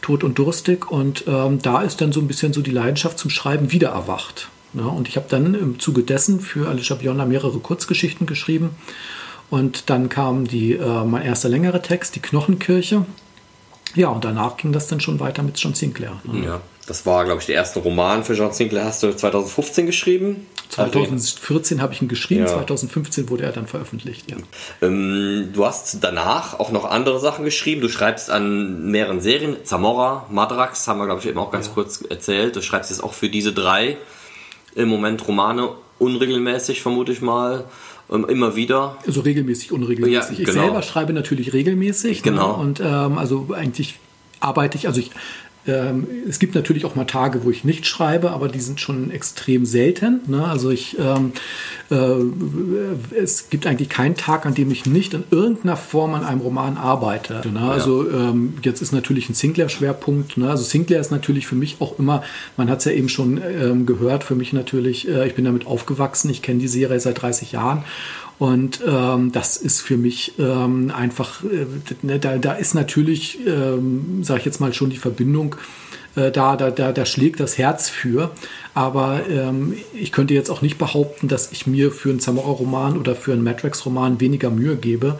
Tod 0.00 0.24
und 0.24 0.38
Durstig. 0.38 0.90
Und 0.90 1.24
ähm, 1.28 1.60
da 1.60 1.82
ist 1.82 2.00
dann 2.00 2.12
so 2.12 2.20
ein 2.20 2.26
bisschen 2.26 2.54
so 2.54 2.62
die 2.62 2.70
Leidenschaft 2.70 3.18
zum 3.18 3.30
Schreiben 3.30 3.72
wieder 3.72 3.90
erwacht. 3.90 4.48
Ja, 4.72 4.86
und 4.86 5.06
ich 5.06 5.16
habe 5.16 5.26
dann 5.28 5.54
im 5.54 5.78
Zuge 5.78 6.02
dessen 6.02 6.40
für 6.40 6.68
Alicia 6.68 6.96
Bionda 6.96 7.26
mehrere 7.26 7.58
Kurzgeschichten 7.58 8.26
geschrieben. 8.26 8.70
Und 9.50 9.90
dann 9.90 10.08
kam 10.08 10.48
die, 10.48 10.72
äh, 10.72 11.04
mein 11.04 11.22
erster 11.22 11.50
längere 11.50 11.82
Text, 11.82 12.16
die 12.16 12.20
Knochenkirche. 12.20 13.04
Ja, 13.94 14.08
und 14.08 14.24
danach 14.24 14.56
ging 14.56 14.72
das 14.72 14.86
dann 14.88 15.00
schon 15.00 15.20
weiter 15.20 15.42
mit 15.42 15.58
John 15.58 15.74
Sinclair. 15.74 16.20
Ne? 16.24 16.46
Ja, 16.46 16.60
das 16.86 17.06
war, 17.06 17.24
glaube 17.24 17.40
ich, 17.40 17.46
der 17.46 17.54
erste 17.54 17.80
Roman 17.80 18.24
für 18.24 18.34
John 18.34 18.52
Sinclair. 18.52 18.84
Hast 18.84 19.02
du 19.02 19.14
2015 19.14 19.86
geschrieben? 19.86 20.46
2014 20.68 21.80
habe 21.80 21.94
ich 21.94 22.02
ihn 22.02 22.08
geschrieben, 22.08 22.42
ja. 22.42 22.48
2015 22.48 23.30
wurde 23.30 23.44
er 23.44 23.52
dann 23.52 23.66
veröffentlicht. 23.66 24.30
Ja. 24.30 24.36
Ähm, 24.82 25.50
du 25.52 25.64
hast 25.64 25.98
danach 26.02 26.58
auch 26.58 26.72
noch 26.72 26.84
andere 26.84 27.20
Sachen 27.20 27.44
geschrieben. 27.44 27.80
Du 27.80 27.88
schreibst 27.88 28.30
an 28.30 28.90
mehreren 28.90 29.20
Serien. 29.20 29.56
Zamora, 29.64 30.26
Madrax, 30.30 30.86
haben 30.88 30.98
wir, 30.98 31.06
glaube 31.06 31.20
ich, 31.20 31.28
eben 31.28 31.38
auch 31.38 31.50
ganz 31.50 31.68
ja. 31.68 31.72
kurz 31.72 32.02
erzählt. 32.02 32.56
Du 32.56 32.62
schreibst 32.62 32.90
jetzt 32.90 33.02
auch 33.02 33.14
für 33.14 33.28
diese 33.28 33.52
drei 33.52 33.96
im 34.74 34.88
Moment 34.88 35.26
Romane 35.26 35.70
unregelmäßig, 35.98 36.82
vermute 36.82 37.12
ich 37.12 37.22
mal. 37.22 37.64
Ähm, 38.12 38.26
immer 38.28 38.54
wieder. 38.54 38.98
Also 39.06 39.22
regelmäßig, 39.22 39.72
unregelmäßig. 39.72 40.38
Ja, 40.38 40.44
genau. 40.44 40.60
Ich 40.60 40.66
selber 40.66 40.82
schreibe 40.82 41.12
natürlich 41.14 41.54
regelmäßig. 41.54 42.22
Ne? 42.24 42.32
Genau. 42.32 42.56
Ne? 42.56 42.62
Und 42.62 42.80
ähm, 42.80 43.16
also 43.16 43.48
eigentlich 43.54 43.98
arbeite 44.40 44.76
ich, 44.76 44.86
also 44.86 45.00
ich 45.00 45.10
ähm, 45.66 46.06
es 46.28 46.38
gibt 46.38 46.54
natürlich 46.54 46.84
auch 46.84 46.94
mal 46.94 47.04
Tage, 47.04 47.44
wo 47.44 47.50
ich 47.50 47.64
nicht 47.64 47.86
schreibe, 47.86 48.30
aber 48.32 48.48
die 48.48 48.60
sind 48.60 48.80
schon 48.80 49.10
extrem 49.10 49.64
selten. 49.64 50.20
Ne? 50.26 50.44
Also 50.44 50.70
ich, 50.70 50.96
ähm, 50.98 51.32
äh, 51.90 53.16
es 53.16 53.48
gibt 53.48 53.66
eigentlich 53.66 53.88
keinen 53.88 54.16
Tag, 54.16 54.44
an 54.46 54.54
dem 54.54 54.70
ich 54.70 54.84
nicht 54.86 55.14
in 55.14 55.24
irgendeiner 55.30 55.76
Form 55.76 56.14
an 56.14 56.24
einem 56.24 56.40
Roman 56.40 56.76
arbeite. 56.76 57.42
Ne? 57.50 57.60
Also 57.60 58.10
ähm, 58.10 58.54
jetzt 58.62 58.82
ist 58.82 58.92
natürlich 58.92 59.28
ein 59.28 59.34
Sinclair-Schwerpunkt. 59.34 60.36
Ne? 60.36 60.50
Also 60.50 60.64
Sinclair 60.64 61.00
ist 61.00 61.10
natürlich 61.10 61.46
für 61.46 61.56
mich 61.56 61.76
auch 61.80 61.98
immer, 61.98 62.22
man 62.56 62.68
hat 62.68 62.80
es 62.80 62.84
ja 62.84 62.92
eben 62.92 63.08
schon 63.08 63.40
ähm, 63.42 63.86
gehört, 63.86 64.24
für 64.24 64.34
mich 64.34 64.52
natürlich, 64.52 65.08
äh, 65.08 65.26
ich 65.26 65.34
bin 65.34 65.44
damit 65.44 65.66
aufgewachsen, 65.66 66.30
ich 66.30 66.42
kenne 66.42 66.60
die 66.60 66.68
Serie 66.68 67.00
seit 67.00 67.22
30 67.22 67.52
Jahren 67.52 67.84
und 68.38 68.80
ähm, 68.86 69.32
das 69.32 69.56
ist 69.56 69.80
für 69.80 69.96
mich 69.96 70.34
ähm, 70.38 70.90
einfach, 70.94 71.44
äh, 71.44 71.66
ne, 72.02 72.18
da, 72.18 72.38
da 72.38 72.54
ist 72.54 72.74
natürlich, 72.74 73.38
ähm, 73.46 74.24
sage 74.24 74.40
ich 74.40 74.46
jetzt 74.46 74.60
mal 74.60 74.72
schon 74.74 74.90
die 74.90 74.96
Verbindung, 74.96 75.56
da, 76.14 76.56
da, 76.56 76.70
da, 76.70 76.92
da 76.92 77.06
schlägt 77.06 77.40
das 77.40 77.58
Herz 77.58 77.88
für. 77.88 78.30
Aber 78.74 79.20
ähm, 79.30 79.74
ich 79.94 80.12
könnte 80.12 80.34
jetzt 80.34 80.50
auch 80.50 80.62
nicht 80.62 80.78
behaupten, 80.78 81.28
dass 81.28 81.52
ich 81.52 81.66
mir 81.66 81.92
für 81.92 82.10
einen 82.10 82.20
Zamora-Roman 82.20 82.98
oder 82.98 83.14
für 83.14 83.32
einen 83.32 83.44
Matrix-Roman 83.44 84.20
weniger 84.20 84.50
Mühe 84.50 84.76
gebe. 84.76 85.18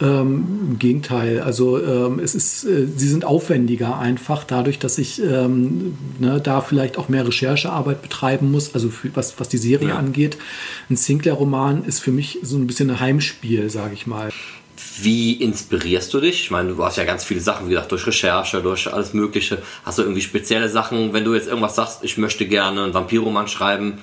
Ähm, 0.00 0.68
Im 0.70 0.78
Gegenteil, 0.78 1.40
also 1.40 1.82
ähm, 1.82 2.20
es 2.20 2.36
ist, 2.36 2.64
äh, 2.64 2.86
sie 2.86 3.08
sind 3.08 3.24
aufwendiger 3.24 3.98
einfach 3.98 4.44
dadurch, 4.44 4.78
dass 4.78 4.96
ich 4.96 5.20
ähm, 5.20 5.96
ne, 6.20 6.40
da 6.40 6.60
vielleicht 6.60 6.98
auch 6.98 7.08
mehr 7.08 7.26
Recherchearbeit 7.26 8.02
betreiben 8.02 8.52
muss, 8.52 8.74
also 8.74 8.90
für, 8.90 9.10
was, 9.16 9.40
was 9.40 9.48
die 9.48 9.58
Serie 9.58 9.88
ja. 9.88 9.96
angeht. 9.96 10.38
Ein 10.88 10.94
Sinclair-Roman 10.94 11.84
ist 11.84 11.98
für 11.98 12.12
mich 12.12 12.38
so 12.42 12.56
ein 12.56 12.68
bisschen 12.68 12.90
ein 12.90 13.00
Heimspiel, 13.00 13.70
sage 13.70 13.94
ich 13.94 14.06
mal. 14.06 14.30
Wie 15.00 15.32
inspirierst 15.32 16.12
du 16.14 16.20
dich? 16.20 16.42
Ich 16.42 16.50
meine, 16.50 16.72
du 16.72 16.84
hast 16.84 16.96
ja 16.96 17.04
ganz 17.04 17.24
viele 17.24 17.40
Sachen, 17.40 17.66
wie 17.66 17.70
gesagt, 17.70 17.92
durch 17.92 18.06
Recherche, 18.06 18.60
durch 18.62 18.92
alles 18.92 19.12
Mögliche. 19.12 19.58
Hast 19.84 19.98
du 19.98 20.02
irgendwie 20.02 20.20
spezielle 20.22 20.68
Sachen, 20.68 21.12
wenn 21.12 21.24
du 21.24 21.34
jetzt 21.34 21.48
irgendwas 21.48 21.74
sagst, 21.76 22.04
ich 22.04 22.18
möchte 22.18 22.46
gerne 22.46 22.84
einen 22.84 22.94
Vampiroman 22.94 23.48
schreiben, 23.48 23.98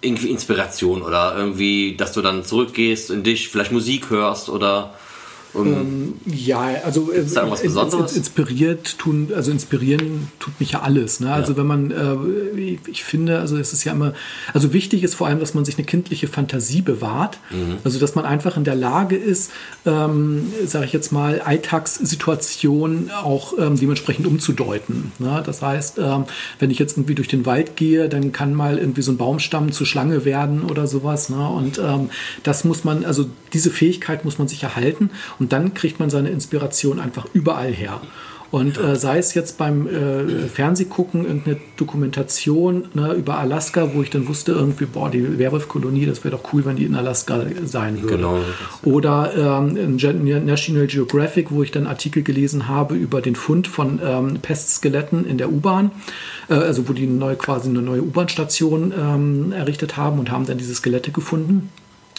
irgendwie 0.00 0.30
Inspiration 0.30 1.02
oder 1.02 1.34
irgendwie, 1.36 1.96
dass 1.96 2.12
du 2.12 2.22
dann 2.22 2.44
zurückgehst 2.44 3.10
in 3.10 3.22
dich, 3.22 3.48
vielleicht 3.48 3.72
Musik 3.72 4.10
hörst 4.10 4.48
oder 4.48 4.94
ähm, 5.64 6.14
ja, 6.26 6.60
also 6.84 7.12
äh, 7.12 7.24
da 7.24 7.40
irgendwas 7.40 7.62
Besonderes? 7.62 8.16
inspiriert 8.16 8.98
tun, 8.98 9.30
also 9.34 9.50
inspirieren 9.50 10.28
tut 10.38 10.58
mich 10.60 10.72
ja 10.72 10.82
alles. 10.82 11.20
Ne? 11.20 11.32
Also 11.32 11.52
ja. 11.52 11.58
wenn 11.58 11.66
man, 11.66 11.90
äh, 11.90 12.78
ich 12.86 13.04
finde, 13.04 13.40
also 13.40 13.56
es 13.56 13.72
ist 13.72 13.84
ja 13.84 13.92
immer, 13.92 14.14
also 14.52 14.72
wichtig 14.72 15.02
ist 15.02 15.14
vor 15.14 15.26
allem, 15.26 15.40
dass 15.40 15.54
man 15.54 15.64
sich 15.64 15.76
eine 15.78 15.86
kindliche 15.86 16.28
Fantasie 16.28 16.82
bewahrt. 16.82 17.38
Mhm. 17.50 17.78
Also 17.84 17.98
dass 17.98 18.14
man 18.14 18.24
einfach 18.24 18.56
in 18.56 18.64
der 18.64 18.74
Lage 18.74 19.16
ist, 19.16 19.50
ähm, 19.84 20.52
sage 20.66 20.86
ich 20.86 20.92
jetzt 20.92 21.12
mal, 21.12 21.40
Alltagssituationen 21.40 23.10
auch 23.10 23.54
ähm, 23.58 23.78
dementsprechend 23.78 24.26
umzudeuten. 24.26 25.12
Ne? 25.18 25.42
Das 25.44 25.62
heißt, 25.62 25.98
ähm, 25.98 26.24
wenn 26.58 26.70
ich 26.70 26.78
jetzt 26.78 26.96
irgendwie 26.96 27.14
durch 27.14 27.28
den 27.28 27.46
Wald 27.46 27.76
gehe, 27.76 28.08
dann 28.08 28.32
kann 28.32 28.54
mal 28.54 28.78
irgendwie 28.78 29.02
so 29.02 29.12
ein 29.12 29.16
Baumstamm 29.16 29.72
zur 29.72 29.86
Schlange 29.86 30.24
werden 30.24 30.64
oder 30.64 30.86
sowas. 30.86 31.28
Ne? 31.28 31.48
Und 31.48 31.78
ähm, 31.78 32.10
das 32.42 32.64
muss 32.64 32.84
man, 32.84 33.04
also 33.04 33.26
diese 33.52 33.70
Fähigkeit 33.70 34.24
muss 34.24 34.38
man 34.38 34.48
sich 34.48 34.62
erhalten. 34.62 35.10
Und 35.38 35.45
und 35.46 35.52
dann 35.52 35.74
kriegt 35.74 36.00
man 36.00 36.10
seine 36.10 36.30
Inspiration 36.30 36.98
einfach 36.98 37.24
überall 37.32 37.70
her. 37.70 38.00
Und 38.50 38.78
äh, 38.78 38.96
sei 38.96 39.18
es 39.18 39.32
jetzt 39.34 39.58
beim 39.58 39.86
äh, 39.86 40.48
Fernsehgucken, 40.48 41.24
irgendeine 41.24 41.58
Dokumentation 41.76 42.88
ne, 42.94 43.12
über 43.12 43.38
Alaska, 43.38 43.94
wo 43.94 44.02
ich 44.02 44.10
dann 44.10 44.26
wusste, 44.26 44.50
irgendwie, 44.50 44.86
boah, 44.86 45.08
die 45.08 45.38
Werwolf-Kolonie, 45.38 46.04
das 46.04 46.24
wäre 46.24 46.36
doch 46.36 46.52
cool, 46.52 46.64
wenn 46.64 46.74
die 46.74 46.84
in 46.84 46.96
Alaska 46.96 47.42
sein 47.64 48.02
würde. 48.02 48.16
Genau. 48.16 48.40
Oder 48.82 49.60
ähm, 49.62 49.76
in 49.76 50.46
National 50.46 50.88
Geographic, 50.88 51.52
wo 51.52 51.62
ich 51.62 51.70
dann 51.70 51.86
Artikel 51.86 52.24
gelesen 52.24 52.66
habe 52.66 52.96
über 52.96 53.20
den 53.20 53.36
Fund 53.36 53.68
von 53.68 54.00
ähm, 54.04 54.38
Pestskeletten 54.42 55.28
in 55.28 55.38
der 55.38 55.52
U-Bahn, 55.52 55.92
äh, 56.48 56.54
also 56.54 56.88
wo 56.88 56.92
die 56.92 57.06
neu, 57.06 57.36
quasi 57.36 57.68
eine 57.68 57.82
neue 57.82 58.02
U-Bahn-Station 58.02 58.92
ähm, 58.98 59.52
errichtet 59.52 59.96
haben 59.96 60.18
und 60.18 60.32
haben 60.32 60.44
dann 60.44 60.58
diese 60.58 60.74
Skelette 60.74 61.12
gefunden. 61.12 61.70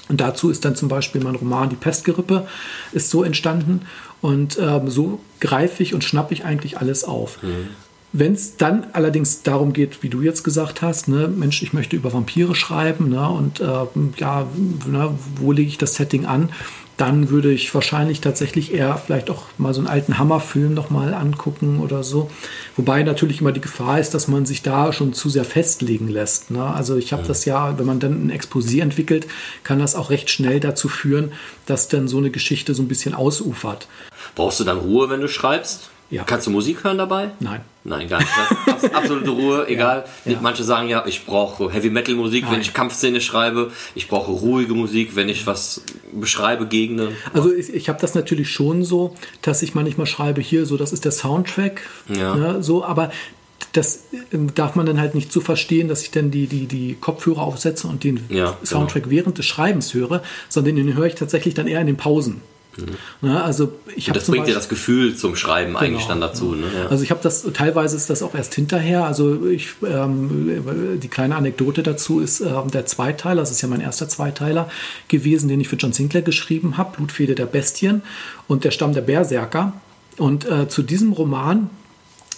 Und 0.09 0.21
dazu 0.21 0.49
ist 0.49 0.65
dann 0.65 0.75
zum 0.75 0.87
Beispiel 0.87 1.21
mein 1.21 1.35
Roman 1.35 1.69
Die 1.69 1.75
Pestgerippe 1.75 2.47
ist 2.93 3.09
so 3.09 3.23
entstanden. 3.23 3.81
Und 4.21 4.57
ähm, 4.59 4.89
so 4.89 5.19
greife 5.39 5.83
ich 5.83 5.93
und 5.93 6.03
schnappe 6.03 6.33
ich 6.33 6.45
eigentlich 6.45 6.77
alles 6.77 7.03
auf. 7.03 7.41
Mhm. 7.43 7.67
Wenn 8.13 8.33
es 8.33 8.57
dann 8.57 8.87
allerdings 8.93 9.43
darum 9.43 9.73
geht, 9.73 10.01
wie 10.01 10.09
du 10.09 10.21
jetzt 10.21 10.43
gesagt 10.43 10.81
hast, 10.81 11.07
ne, 11.07 11.27
Mensch, 11.27 11.61
ich 11.61 11.73
möchte 11.73 11.95
über 11.95 12.13
Vampire 12.13 12.55
schreiben 12.55 13.09
ne, 13.09 13.29
und 13.29 13.59
äh, 13.59 13.85
ja, 14.17 14.47
ne, 14.87 15.13
wo 15.35 15.51
lege 15.51 15.69
ich 15.69 15.77
das 15.77 15.95
Setting 15.95 16.25
an, 16.25 16.49
dann 16.97 17.29
würde 17.29 17.51
ich 17.51 17.73
wahrscheinlich 17.75 18.21
tatsächlich 18.21 18.73
eher 18.73 18.97
vielleicht 18.97 19.29
auch 19.29 19.45
mal 19.59 19.73
so 19.73 19.79
einen 19.79 19.87
alten 19.87 20.17
Hammerfilm 20.17 20.73
nochmal 20.73 21.13
angucken 21.13 21.79
oder 21.79 22.03
so. 22.03 22.29
Wobei 22.75 23.03
natürlich 23.03 23.39
immer 23.39 23.51
die 23.51 23.61
Gefahr 23.61 23.99
ist, 23.99 24.15
dass 24.15 24.27
man 24.27 24.47
sich 24.47 24.63
da 24.63 24.91
schon 24.91 25.13
zu 25.13 25.29
sehr 25.29 25.45
festlegen 25.45 26.07
lässt. 26.07 26.49
Ne? 26.49 26.63
Also 26.63 26.97
ich 26.97 27.13
habe 27.13 27.21
ja. 27.21 27.27
das 27.27 27.45
ja, 27.45 27.77
wenn 27.77 27.85
man 27.85 27.99
dann 27.99 28.25
ein 28.25 28.31
Exposé 28.31 28.81
entwickelt, 28.81 29.27
kann 29.63 29.77
das 29.77 29.95
auch 29.95 30.09
recht 30.09 30.31
schnell 30.31 30.59
dazu 30.59 30.89
führen, 30.89 31.31
dass 31.67 31.87
dann 31.87 32.07
so 32.07 32.17
eine 32.17 32.31
Geschichte 32.31 32.73
so 32.73 32.81
ein 32.81 32.87
bisschen 32.87 33.13
ausufert. 33.13 33.87
Brauchst 34.33 34.59
du 34.59 34.63
dann 34.63 34.79
Ruhe, 34.79 35.09
wenn 35.09 35.21
du 35.21 35.27
schreibst? 35.27 35.91
Ja. 36.09 36.23
Kannst 36.23 36.47
du 36.47 36.51
Musik 36.51 36.83
hören 36.83 36.97
dabei? 36.97 37.31
Nein. 37.39 37.61
Nein, 37.83 38.09
gar 38.09 38.19
nicht. 38.19 38.31
Das 38.65 38.83
ist 38.83 38.93
absolute 38.93 39.29
Ruhe, 39.29 39.65
egal. 39.69 40.05
Ja. 40.25 40.37
Manche 40.41 40.63
sagen 40.63 40.89
ja, 40.89 41.05
ich 41.05 41.25
brauche 41.25 41.71
Heavy 41.71 41.89
Metal 41.89 42.15
Musik, 42.15 42.43
Nein. 42.43 42.53
wenn 42.53 42.61
ich 42.61 42.73
Kampfszene 42.73 43.21
schreibe. 43.21 43.71
Ich 43.95 44.07
brauche 44.07 44.31
ruhige 44.31 44.73
Musik, 44.73 45.15
wenn 45.15 45.29
ich 45.29 45.47
was 45.47 45.81
beschreibe, 46.11 46.67
Gegenden. 46.67 47.15
Also 47.33 47.53
ich, 47.53 47.73
ich 47.73 47.89
habe 47.89 47.99
das 47.99 48.13
natürlich 48.13 48.51
schon 48.51 48.83
so, 48.83 49.15
dass 49.41 49.61
ich 49.63 49.73
manchmal 49.73 50.05
schreibe 50.05 50.41
hier, 50.41 50.65
so 50.65 50.75
das 50.75 50.91
ist 50.91 51.05
der 51.05 51.13
Soundtrack, 51.13 51.81
ja. 52.13 52.35
ne, 52.35 52.63
so, 52.63 52.83
aber 52.83 53.11
das 53.73 54.03
ähm, 54.33 54.53
darf 54.53 54.75
man 54.75 54.85
dann 54.85 54.99
halt 54.99 55.15
nicht 55.15 55.31
so 55.31 55.39
verstehen, 55.39 55.87
dass 55.87 56.01
ich 56.01 56.11
dann 56.11 56.31
die, 56.31 56.47
die, 56.47 56.65
die 56.65 56.97
Kopfhörer 56.99 57.41
aufsetze 57.41 57.87
und 57.87 58.03
den 58.03 58.21
ja, 58.29 58.57
Soundtrack 58.63 59.03
genau. 59.03 59.15
während 59.15 59.37
des 59.37 59.45
Schreibens 59.45 59.93
höre, 59.93 60.23
sondern 60.49 60.75
den 60.75 60.93
höre 60.95 61.05
ich 61.05 61.15
tatsächlich 61.15 61.53
dann 61.53 61.67
eher 61.67 61.81
in 61.81 61.87
den 61.87 61.97
Pausen. 61.97 62.41
Ne, 63.21 63.43
also 63.43 63.73
ich 63.95 64.05
das 64.05 64.27
bringt 64.27 64.47
dir 64.47 64.53
das 64.53 64.69
Gefühl 64.69 65.15
zum 65.15 65.35
Schreiben 65.35 65.73
genau, 65.73 65.79
eigentlich 65.79 66.05
dann 66.05 66.21
dazu. 66.21 66.53
Ne? 66.53 66.65
Ja. 66.73 66.87
Also 66.87 67.03
ich 67.03 67.11
habe 67.11 67.21
das, 67.23 67.45
teilweise 67.53 67.95
ist 67.95 68.09
das 68.09 68.21
auch 68.21 68.35
erst 68.35 68.53
hinterher. 68.55 69.05
Also 69.05 69.47
ich, 69.47 69.69
ähm, 69.85 70.99
die 71.01 71.07
kleine 71.07 71.35
Anekdote 71.35 71.83
dazu 71.83 72.19
ist 72.19 72.41
äh, 72.41 72.51
der 72.71 72.85
Zweiteiler, 72.85 73.41
das 73.41 73.51
ist 73.51 73.61
ja 73.61 73.67
mein 73.67 73.81
erster 73.81 74.07
Zweiteiler 74.07 74.69
gewesen, 75.07 75.49
den 75.49 75.59
ich 75.59 75.67
für 75.67 75.75
John 75.75 75.93
Sinclair 75.93 76.21
geschrieben 76.21 76.77
habe, 76.77 76.97
Blutfede 76.97 77.35
der 77.35 77.45
Bestien 77.45 78.01
und 78.47 78.63
der 78.63 78.71
Stamm 78.71 78.93
der 78.93 79.01
Berserker. 79.01 79.73
Und 80.17 80.49
äh, 80.49 80.67
zu 80.67 80.83
diesem 80.83 81.13
Roman 81.13 81.69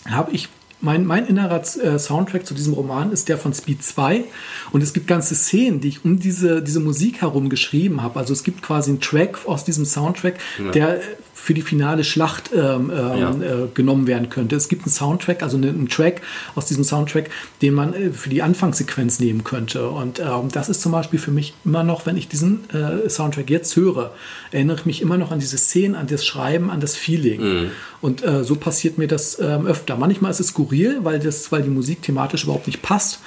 habe 0.06 0.32
ich 0.32 0.50
mein, 0.82 1.06
mein 1.06 1.28
innerer 1.28 1.62
äh, 1.62 2.00
Soundtrack 2.00 2.46
zu 2.46 2.54
diesem 2.54 2.74
Roman 2.74 3.12
ist 3.12 3.30
der 3.30 3.38
von 3.38 3.54
Speed 3.54 3.84
2 3.84 4.24
und 4.72 4.82
es 4.82 4.94
gibt 4.94 5.08
ganze 5.08 5.36
Szenen, 5.36 5.82
die 5.82 5.90
ich 5.90 6.06
um 6.06 6.20
diese, 6.20 6.62
diese 6.62 6.80
Musik 6.80 7.22
herum 7.22 7.50
geschrieben 7.50 8.02
habe. 8.02 8.20
Also 8.20 8.34
es 8.34 8.44
gibt 8.44 8.62
quasi 8.62 8.92
einen 8.92 9.02
Track 9.02 9.40
aus 9.46 9.66
diesem 9.66 9.86
Soundtrack, 9.86 10.36
ja. 10.58 10.72
der 10.72 11.02
für 11.42 11.54
die 11.54 11.62
finale 11.62 12.04
Schlacht 12.04 12.52
ähm, 12.54 12.92
ähm, 12.92 13.20
ja. 13.20 13.32
äh, 13.32 13.68
genommen 13.74 14.08
werden 14.08 14.30
könnte. 14.30 14.56
Es 14.56 14.68
gibt 14.68 14.84
einen 14.84 14.92
Soundtrack, 14.92 15.42
also 15.42 15.58
einen, 15.58 15.88
Track 15.88 16.22
aus 16.54 16.66
diesem 16.66 16.84
Soundtrack, 16.84 17.30
den 17.62 17.74
man 17.74 17.94
äh, 17.94 18.12
für 18.12 18.30
die 18.30 18.42
Anfangssequenz 18.42 19.20
nehmen 19.20 19.44
könnte. 19.44 19.90
Und 19.90 20.20
ähm, 20.20 20.50
das 20.52 20.70
ist 20.70 20.82
zum 20.82 20.92
Beispiel 20.92 21.18
für 21.18 21.32
mich 21.32 21.54
immer 21.66 21.84
noch, 21.84 22.06
wenn 22.06 22.18
ich 22.18 22.28
diesen 22.28 22.70
äh, 22.72 23.10
Soundtrack 23.10 23.50
jetzt 23.50 23.76
höre, 23.76 24.12
erinnere 24.52 24.78
ich 24.78 24.86
mich 24.86 25.02
immer 25.02 25.18
noch 25.18 25.32
an 25.32 25.40
diese 25.40 25.58
Szenen, 25.58 25.96
an 25.96 26.08
das 26.08 26.26
Schreiben, 26.26 26.70
an 26.70 26.82
das 26.82 26.96
Feeling. 26.96 27.42
Mhm. 27.42 27.72
Und 28.02 28.24
äh, 28.24 28.44
so 28.44 28.56
passiert 28.56 28.98
mir 28.98 29.08
das 29.08 29.40
ähm, 29.40 29.66
öfter. 29.66 29.96
Manchmal 29.96 30.32
ist 30.32 30.40
es 30.40 30.48
skurril, 30.48 31.00
weil, 31.04 31.20
das, 31.20 31.52
weil 31.52 31.64
die 31.64 31.70
Musik 31.70 32.02
thematisch 32.02 32.44
überhaupt 32.44 32.68
nicht 32.68 32.82
passt, 32.82 33.22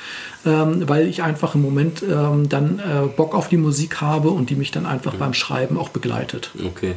ähm, 0.47 0.89
weil 0.89 1.09
ich 1.09 1.23
einfach 1.23 1.55
im 1.55 1.63
Moment 1.63 2.03
ähm, 2.03 2.49
dann 2.49 2.79
äh, 2.79 3.07
Bock 3.09 3.35
auf 3.35 3.49
die 3.49 3.57
Musik 3.57 4.01
habe 4.01 4.31
und 4.31 4.51
die 4.51 4.55
mich 4.55 4.71
dann 4.71 4.87
einfach 4.87 5.15
mhm. 5.15 5.19
beim 5.19 5.35
Schreiben 5.35 5.79
auch 5.79 5.89
begleitet. 5.89 6.51
Okay. 6.65 6.95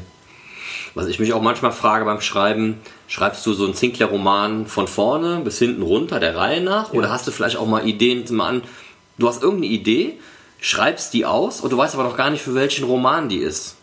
Was 0.96 1.08
ich 1.08 1.20
mich 1.20 1.34
auch 1.34 1.42
manchmal 1.42 1.74
frage 1.74 2.06
beim 2.06 2.22
Schreiben, 2.22 2.80
schreibst 3.08 3.46
du 3.46 3.54
so 3.54 3.66
einen 3.66 3.74
Sinclair-Roman 3.74 4.66
von 4.66 4.88
vorne 4.88 5.42
bis 5.44 5.60
hinten 5.60 5.82
runter, 5.82 6.22
der 6.22 6.38
Reihe 6.38 6.62
nach? 6.62 6.94
Ja. 6.94 7.00
Oder 7.00 7.10
hast 7.12 7.28
du 7.28 7.32
vielleicht 7.32 7.58
auch 7.58 7.68
mal 7.68 7.86
Ideen, 7.86 8.24
mal 8.34 8.48
an, 8.48 8.64
du 9.18 9.28
hast 9.28 9.44
irgendeine 9.44 9.74
Idee, 9.74 10.18
schreibst 10.62 11.14
die 11.14 11.26
aus 11.26 11.60
und 11.60 11.72
du 11.72 11.78
weißt 11.78 11.96
aber 11.96 12.06
noch 12.06 12.16
gar 12.16 12.30
nicht, 12.30 12.42
für 12.42 12.56
welchen 12.56 12.86
Roman 12.86 13.28
die 13.28 13.38
ist. 13.38 13.76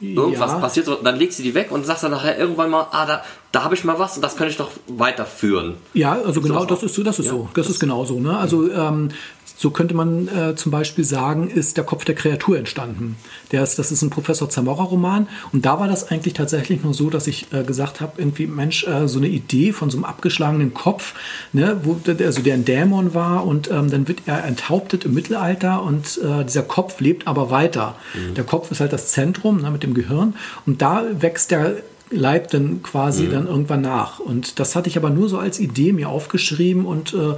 Irgendwas 0.00 0.52
ja. 0.52 0.58
passiert, 0.58 0.88
dann 1.02 1.16
legst 1.16 1.38
du 1.38 1.42
die 1.42 1.54
weg 1.54 1.70
und 1.70 1.86
sagst 1.86 2.02
dann 2.02 2.10
nachher 2.10 2.36
irgendwann 2.36 2.70
mal, 2.70 2.88
ah, 2.90 3.06
da, 3.06 3.24
da 3.54 3.62
habe 3.62 3.74
ich 3.74 3.84
mal 3.84 3.98
was 3.98 4.16
und 4.16 4.22
das 4.22 4.36
kann 4.36 4.48
ich 4.48 4.56
doch 4.56 4.70
weiterführen. 4.88 5.76
Ja, 5.92 6.18
also 6.24 6.40
genau, 6.40 6.64
das 6.64 6.82
ist 6.82 6.94
so, 6.94 7.04
das 7.04 7.20
ist 7.20 7.26
ja, 7.26 7.32
so, 7.32 7.48
das, 7.54 7.66
das 7.66 7.74
ist 7.74 7.80
genau 7.80 8.04
so. 8.04 8.18
Ne? 8.18 8.36
Also 8.36 8.70
ähm, 8.72 9.10
so 9.56 9.70
könnte 9.70 9.94
man 9.94 10.26
äh, 10.26 10.56
zum 10.56 10.72
Beispiel 10.72 11.04
sagen, 11.04 11.48
ist 11.48 11.76
der 11.76 11.84
Kopf 11.84 12.04
der 12.04 12.16
Kreatur 12.16 12.58
entstanden. 12.58 13.16
Der 13.52 13.62
ist, 13.62 13.78
das 13.78 13.92
ist 13.92 14.02
ein 14.02 14.10
Professor 14.10 14.50
Zamora-Roman 14.50 15.28
und 15.52 15.64
da 15.64 15.78
war 15.78 15.86
das 15.86 16.10
eigentlich 16.10 16.34
tatsächlich 16.34 16.82
nur 16.82 16.94
so, 16.94 17.10
dass 17.10 17.28
ich 17.28 17.52
äh, 17.52 17.62
gesagt 17.62 18.00
habe, 18.00 18.14
irgendwie 18.16 18.48
Mensch, 18.48 18.84
äh, 18.88 19.06
so 19.06 19.18
eine 19.18 19.28
Idee 19.28 19.72
von 19.72 19.88
so 19.88 19.98
einem 19.98 20.04
abgeschlagenen 20.04 20.74
Kopf, 20.74 21.14
ne, 21.52 21.80
wo 21.84 22.00
also 22.08 22.42
der 22.42 22.54
ein 22.54 22.64
Dämon 22.64 23.14
war 23.14 23.46
und 23.46 23.70
ähm, 23.70 23.88
dann 23.88 24.08
wird 24.08 24.22
er 24.26 24.44
enthauptet 24.44 25.04
im 25.04 25.14
Mittelalter 25.14 25.82
und 25.82 26.18
äh, 26.18 26.44
dieser 26.44 26.62
Kopf 26.62 27.00
lebt 27.00 27.28
aber 27.28 27.50
weiter. 27.50 27.94
Mhm. 28.14 28.34
Der 28.34 28.44
Kopf 28.44 28.72
ist 28.72 28.80
halt 28.80 28.92
das 28.92 29.12
Zentrum 29.12 29.60
ne, 29.60 29.70
mit 29.70 29.84
dem 29.84 29.94
Gehirn 29.94 30.34
und 30.66 30.82
da 30.82 31.04
wächst 31.20 31.52
der 31.52 31.76
Leib 32.14 32.50
dann 32.50 32.82
quasi 32.82 33.24
mhm. 33.24 33.30
dann 33.32 33.46
irgendwann 33.46 33.82
nach. 33.82 34.18
Und 34.18 34.58
das 34.58 34.76
hatte 34.76 34.88
ich 34.88 34.96
aber 34.96 35.10
nur 35.10 35.28
so 35.28 35.38
als 35.38 35.60
Idee 35.60 35.92
mir 35.92 36.08
aufgeschrieben 36.08 36.86
und 36.86 37.14
äh, 37.14 37.34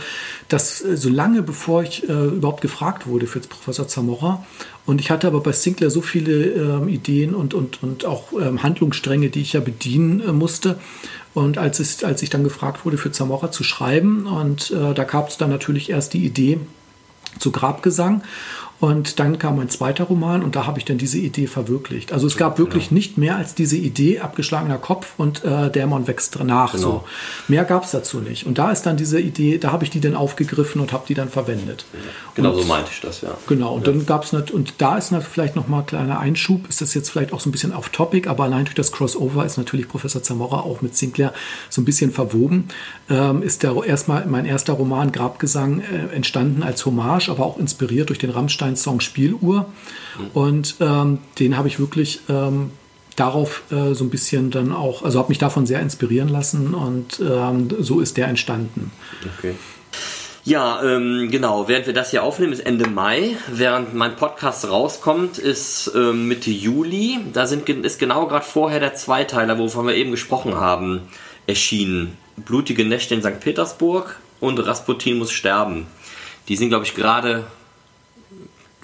das 0.49 0.85
äh, 0.85 0.97
so 0.97 1.09
lange 1.09 1.43
bevor 1.43 1.83
ich 1.83 2.09
äh, 2.09 2.13
überhaupt 2.13 2.61
gefragt 2.61 3.07
wurde 3.07 3.27
für 3.27 3.41
Professor 3.41 3.89
Zamora. 3.89 4.45
Und 4.87 5.01
ich 5.01 5.11
hatte 5.11 5.27
aber 5.27 5.41
bei 5.41 5.53
Sinclair 5.53 5.91
so 5.91 6.01
viele 6.01 6.45
ähm, 6.45 6.89
Ideen 6.89 7.35
und, 7.35 7.55
und, 7.55 7.83
und 7.83 8.05
auch 8.05 8.33
ähm, 8.33 8.63
Handlungsstränge, 8.63 9.31
die 9.31 9.41
ich 9.41 9.55
ja 9.55 9.61
bedienen 9.61 10.21
äh, 10.21 10.33
musste. 10.33 10.79
Und 11.35 11.59
als, 11.59 11.81
es, 11.81 12.03
als 12.05 12.23
ich 12.23 12.31
dann 12.31 12.45
gefragt 12.45 12.85
wurde, 12.85 12.97
für 12.97 13.13
Zamora 13.13 13.51
zu 13.51 13.65
schreiben, 13.65 14.27
und 14.27 14.71
äh, 14.71 14.95
da 14.95 15.05
gab 15.05 15.29
es 15.29 15.37
dann 15.37 15.51
natürlich 15.51 15.91
erst 15.91 16.15
die 16.15 16.25
Idee 16.25 16.61
zu 17.39 17.53
Grabgesang. 17.53 18.23
Und 18.79 19.19
dann 19.21 19.39
kam 19.39 19.57
mein 19.57 19.71
zweiter 19.71 20.05
Roman 20.05 20.43
und 20.43 20.55
da 20.55 20.67
habe 20.67 20.79
ich 20.79 20.85
dann 20.85 20.99
diese 20.99 21.19
Idee 21.19 21.47
verwirklicht. 21.47 22.13
Also 22.13 22.27
es 22.27 22.37
gab 22.37 22.59
wirklich 22.59 22.89
genau. 22.89 22.99
nicht 22.99 23.17
mehr 23.17 23.37
als 23.37 23.55
diese 23.55 23.77
Idee, 23.77 24.21
abgeschlagener 24.21 24.77
Kopf 24.77 25.15
und 25.17 25.45
äh, 25.45 25.71
Dämon 25.71 26.07
wächst 26.07 26.39
nach. 26.45 26.73
Genau. 26.73 26.83
So. 26.83 27.05
Mehr 27.49 27.65
gab 27.65 27.85
es 27.85 27.93
dazu 27.93 28.19
nicht. 28.19 28.47
Und 28.47 28.59
da 28.59 28.71
ist 28.71 28.83
dann 28.83 28.99
diese 28.99 29.19
Idee, 29.19 29.57
da 29.57 29.73
habe 29.73 29.85
ich 29.85 29.91
die 29.91 30.01
dann 30.01 30.15
aufgegriffen 30.15 30.81
und 30.81 30.93
habe 30.93 31.05
die 31.09 31.15
dann 31.15 31.31
verwendet. 31.31 31.87
Ja, 31.93 31.99
genau 32.35 32.51
und, 32.51 32.63
so 32.63 32.65
meinte 32.65 32.91
ich 32.93 33.01
das, 33.01 33.23
ja. 33.23 33.37
Genau, 33.47 33.75
und 33.75 33.87
ja. 33.87 33.93
dann 33.93 34.05
gab 34.05 34.25
es, 34.25 34.33
und 34.33 34.75
da 34.79 34.99
ist 34.99 35.15
vielleicht 35.31 35.57
nochmal 35.57 35.81
ein 35.81 35.87
kleiner 35.87 36.19
Einschub, 36.19 36.69
ist 36.69 36.83
das 36.83 36.93
jetzt 36.93 37.09
vielleicht 37.09 37.33
auch 37.33 37.41
so 37.41 37.49
ein 37.49 37.53
bisschen 37.53 37.73
off-topic, 37.73 38.29
aber 38.29 38.45
allein 38.45 38.67
durch 38.67 38.75
das 38.75 38.93
Crossover 38.93 39.47
ist 39.47 39.57
natürlich 39.57 39.89
Professor 39.89 40.23
Zamora 40.23 40.61
auch 40.61 40.83
mit 40.83 40.97
Sinclair 40.97 41.33
so 41.71 41.81
ein 41.81 41.85
bisschen 41.85 42.13
verwoben. 42.13 42.69
Ähm, 43.09 43.43
ist 43.43 43.63
der 43.63 43.75
erstmal 43.85 44.27
mein 44.27 44.45
erster 44.45 44.75
Roman 44.75 45.13
Grabgesang 45.13 45.81
äh, 45.81 46.15
entstanden 46.15 46.63
als 46.63 46.85
Hommage, 46.85 47.31
aber 47.31 47.47
auch 47.47 47.59
inspiriert 47.59 48.09
durch 48.11 48.19
den 48.19 48.31
Rammstein 48.31 48.66
Rammstein-Song 48.67 49.01
Spieluhr. 49.01 49.67
Und 50.33 50.77
ähm, 50.81 51.19
den 51.39 51.57
habe 51.57 51.69
ich 51.69 51.79
wirklich 51.79 52.21
ähm, 52.29 52.71
darauf 53.17 53.63
äh, 53.71 53.95
so 53.95 54.05
ein 54.05 54.11
bisschen 54.11 54.51
dann 54.51 54.73
auch, 54.73 55.03
also 55.03 55.19
habe 55.19 55.29
mich 55.29 55.39
davon 55.39 55.67
sehr 55.67 55.81
inspirieren 55.81 56.29
lassen 56.29 56.75
und 56.75 57.21
ähm, 57.21 57.69
so 57.81 58.01
ist 58.01 58.17
der 58.17 58.29
entstanden. 58.29 58.91
Okay. 59.39 59.55
Ja, 60.45 60.81
ähm, 60.85 61.29
genau. 61.31 61.67
Während 61.67 61.87
wir 61.87 61.93
das 61.93 62.13
hier 62.13 62.23
aufnehmen, 62.23 62.53
ist 62.53 62.61
Ende 62.61 62.89
Mai. 62.89 63.37
Während 63.49 63.95
mein 63.95 64.15
Podcast 64.15 64.69
rauskommt, 64.69 65.39
ist 65.39 65.91
ähm, 65.95 66.29
Mitte 66.29 66.51
Juli. 66.51 67.19
Da 67.33 67.49
sind, 67.49 67.69
ist 67.69 67.99
genau 67.99 68.27
gerade 68.27 68.45
vorher 68.45 68.79
der 68.79 68.95
Zweiteiler, 68.95 69.59
wovon 69.59 69.89
wir 69.89 69.97
eben 69.97 70.13
gesprochen 70.13 70.55
haben, 70.55 71.01
erschienen. 71.49 72.17
Blutige 72.37 72.85
Nächte 72.85 73.15
in 73.15 73.23
St. 73.23 73.41
Petersburg 73.41 74.21
und 74.39 74.59
Rasputin 74.61 75.19
muss 75.19 75.33
sterben. 75.33 75.89
Die 76.49 76.57
sind, 76.57 76.69
glaube 76.69 76.85
ich, 76.85 76.95
gerade 76.95 77.45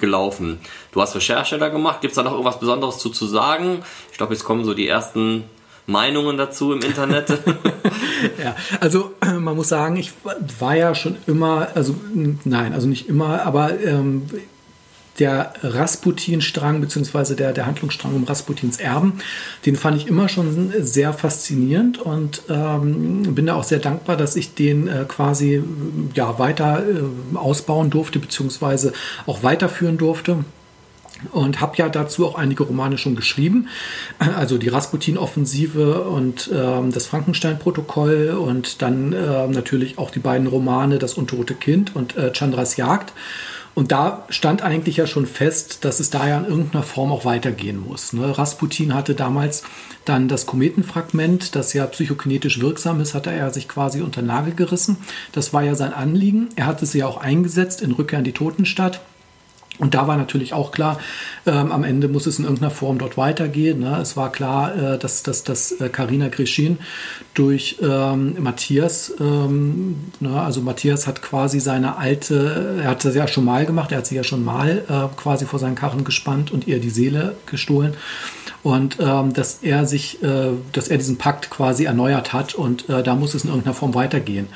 gelaufen. 0.03 0.61
Du 0.93 1.01
hast 1.01 1.15
Recherche 1.15 1.57
da 1.57 1.71
gemacht. 1.71 2.03
Gibt 2.03 2.12
es 2.12 2.17
da 2.17 2.23
noch 2.23 2.33
irgendwas 2.33 2.61
Besonderes 2.61 2.99
zu, 2.99 3.09
zu 3.09 3.25
sagen? 3.25 3.79
Ich 4.11 4.19
glaube, 4.19 4.35
jetzt 4.35 4.45
kommen 4.45 4.67
so 4.67 4.75
die 4.75 4.87
ersten 4.87 5.45
Meinungen 5.87 6.37
dazu 6.37 6.73
im 6.73 6.81
Internet? 6.81 7.31
ja, 8.43 8.55
also 8.81 9.15
man 9.23 9.57
muss 9.57 9.69
sagen, 9.69 9.97
ich 9.97 10.12
war 10.59 10.77
ja 10.77 10.95
schon 10.95 11.17
immer, 11.27 11.69
also 11.75 11.95
nein, 12.12 12.75
also 12.75 12.87
nicht 12.87 13.09
immer, 13.09 13.47
aber 13.47 13.81
ähm, 13.81 14.29
der 15.18 15.53
Rasputin-Strang, 15.62 16.81
beziehungsweise 16.81 17.37
der, 17.37 17.53
der 17.53 17.66
Handlungsstrang 17.66 18.14
um 18.14 18.25
Rasputins 18.25 18.79
Erben, 18.79 19.20
den 19.66 19.77
fand 19.77 19.96
ich 19.96 20.07
immer 20.07 20.29
schon 20.29 20.72
sehr 20.81 21.12
faszinierend 21.12 21.98
und 21.98 22.42
ähm, 22.48 23.35
bin 23.35 23.46
da 23.46 23.55
auch 23.55 23.64
sehr 23.64 23.79
dankbar, 23.79 24.16
dass 24.16 24.37
ich 24.37 24.55
den 24.55 24.88
äh, 24.88 25.05
quasi 25.07 25.62
ja, 26.14 26.38
weiter 26.38 26.83
äh, 26.83 27.37
ausbauen 27.37 27.90
durfte, 27.90 28.18
beziehungsweise 28.18 28.92
auch 29.27 29.42
weiterführen 29.42 29.98
durfte 29.98 30.44
und 31.31 31.61
habe 31.61 31.77
ja 31.77 31.88
dazu 31.88 32.27
auch 32.27 32.35
einige 32.35 32.64
Romane 32.64 32.98
schon 32.98 33.14
geschrieben. 33.14 33.68
Also 34.42 34.57
die 34.57 34.68
Rasputin-Offensive 34.68 36.05
und 36.05 36.51
ähm, 36.53 36.90
das 36.90 37.07
Frankenstein-Protokoll 37.07 38.31
und 38.31 38.81
dann 38.81 39.12
äh, 39.12 39.46
natürlich 39.46 39.98
auch 39.98 40.11
die 40.11 40.20
beiden 40.20 40.46
Romane 40.46 40.98
Das 40.98 41.14
untote 41.14 41.55
Kind 41.55 41.94
und 41.94 42.16
äh, 42.16 42.33
Chandras 42.33 42.77
Jagd. 42.77 43.12
Und 43.75 43.91
da 43.91 44.25
stand 44.29 44.63
eigentlich 44.63 44.99
ja 44.99 45.07
schon 45.07 45.27
fest, 45.27 45.85
dass 45.85 45.99
es 45.99 46.11
da 46.11 46.29
ja 46.29 46.39
in 46.39 46.45
irgendeiner 46.45 46.83
Form 46.83 47.11
auch 47.11 47.25
weitergehen 47.25 47.81
muss. 47.81 48.13
Ne? 48.13 48.37
Rasputin 48.37 48.95
hatte 48.95 49.15
damals 49.15 49.63
dann 50.05 50.29
das 50.29 50.47
Kometenfragment, 50.47 51.55
das 51.55 51.73
ja 51.73 51.87
psychokinetisch 51.87 52.61
wirksam 52.61 53.01
ist, 53.01 53.15
hatte 53.15 53.31
er 53.31 53.51
sich 53.51 53.69
quasi 53.69 54.03
unter 54.03 54.21
Nagel 54.21 54.55
gerissen. 54.55 54.99
Das 55.33 55.55
war 55.55 55.63
ja 55.63 55.75
sein 55.75 55.95
Anliegen. 55.95 56.49
Er 56.57 56.67
hat 56.67 56.83
es 56.83 56.93
ja 56.93 57.07
auch 57.07 57.17
eingesetzt 57.17 57.81
in 57.81 57.93
Rückkehr 57.93 58.19
in 58.19 58.25
die 58.25 58.33
Totenstadt. 58.33 59.01
Und 59.79 59.95
da 59.95 60.07
war 60.07 60.19
natürlich 60.19 60.53
auch 60.53 60.71
klar, 60.71 60.99
ähm, 61.47 61.73
am 61.73 61.83
Ende 61.83 62.07
muss 62.07 62.27
es 62.27 62.39
in 62.39 62.45
irgendeiner 62.45 62.71
Form 62.71 62.99
dort 62.99 63.17
weitergehen. 63.17 63.81
Ne? 63.81 63.99
Es 64.01 64.17
war 64.19 64.31
klar, 64.31 64.77
äh, 64.77 64.99
dass, 64.99 65.23
dass, 65.23 65.45
dass 65.45 65.75
Carina 65.93 66.27
äh, 66.27 66.31
Grischin 66.31 66.79
durch 67.33 67.79
ähm, 67.83 68.37
Matthias, 68.39 69.15
ähm, 69.19 69.97
ne? 70.21 70.41
also 70.41 70.61
Matthias 70.61 71.07
hat 71.07 71.23
quasi 71.23 71.59
seine 71.59 71.97
alte, 71.97 72.81
er 72.83 72.91
hat 72.91 73.05
das 73.05 73.15
ja 73.15 73.27
schon 73.27 73.47
mal 73.47 73.65
gemacht, 73.65 73.93
er 73.93 73.99
hat 73.99 74.07
sie 74.07 74.17
ja 74.17 74.25
schon 74.25 74.45
mal 74.45 74.85
äh, 74.89 75.17
quasi 75.21 75.47
vor 75.47 75.59
seinen 75.59 75.75
Karren 75.75 76.05
gespannt 76.05 76.51
und 76.51 76.67
ihr 76.67 76.79
die 76.79 76.91
Seele 76.91 77.35
gestohlen. 77.47 77.95
Und 78.63 78.99
ähm, 79.01 79.33
dass 79.33 79.61
er 79.63 79.87
sich, 79.87 80.23
äh, 80.23 80.51
dass 80.73 80.89
er 80.89 80.99
diesen 80.99 81.17
Pakt 81.17 81.51
quasi 81.51 81.85
erneuert 81.85 82.33
hat 82.33 82.55
und 82.55 82.89
äh, 82.89 83.03
da 83.03 83.15
muss 83.17 83.35
es 83.35 83.45
in 83.45 83.49
irgendeiner 83.49 83.75
Form 83.75 83.95
weitergehen. 83.95 84.49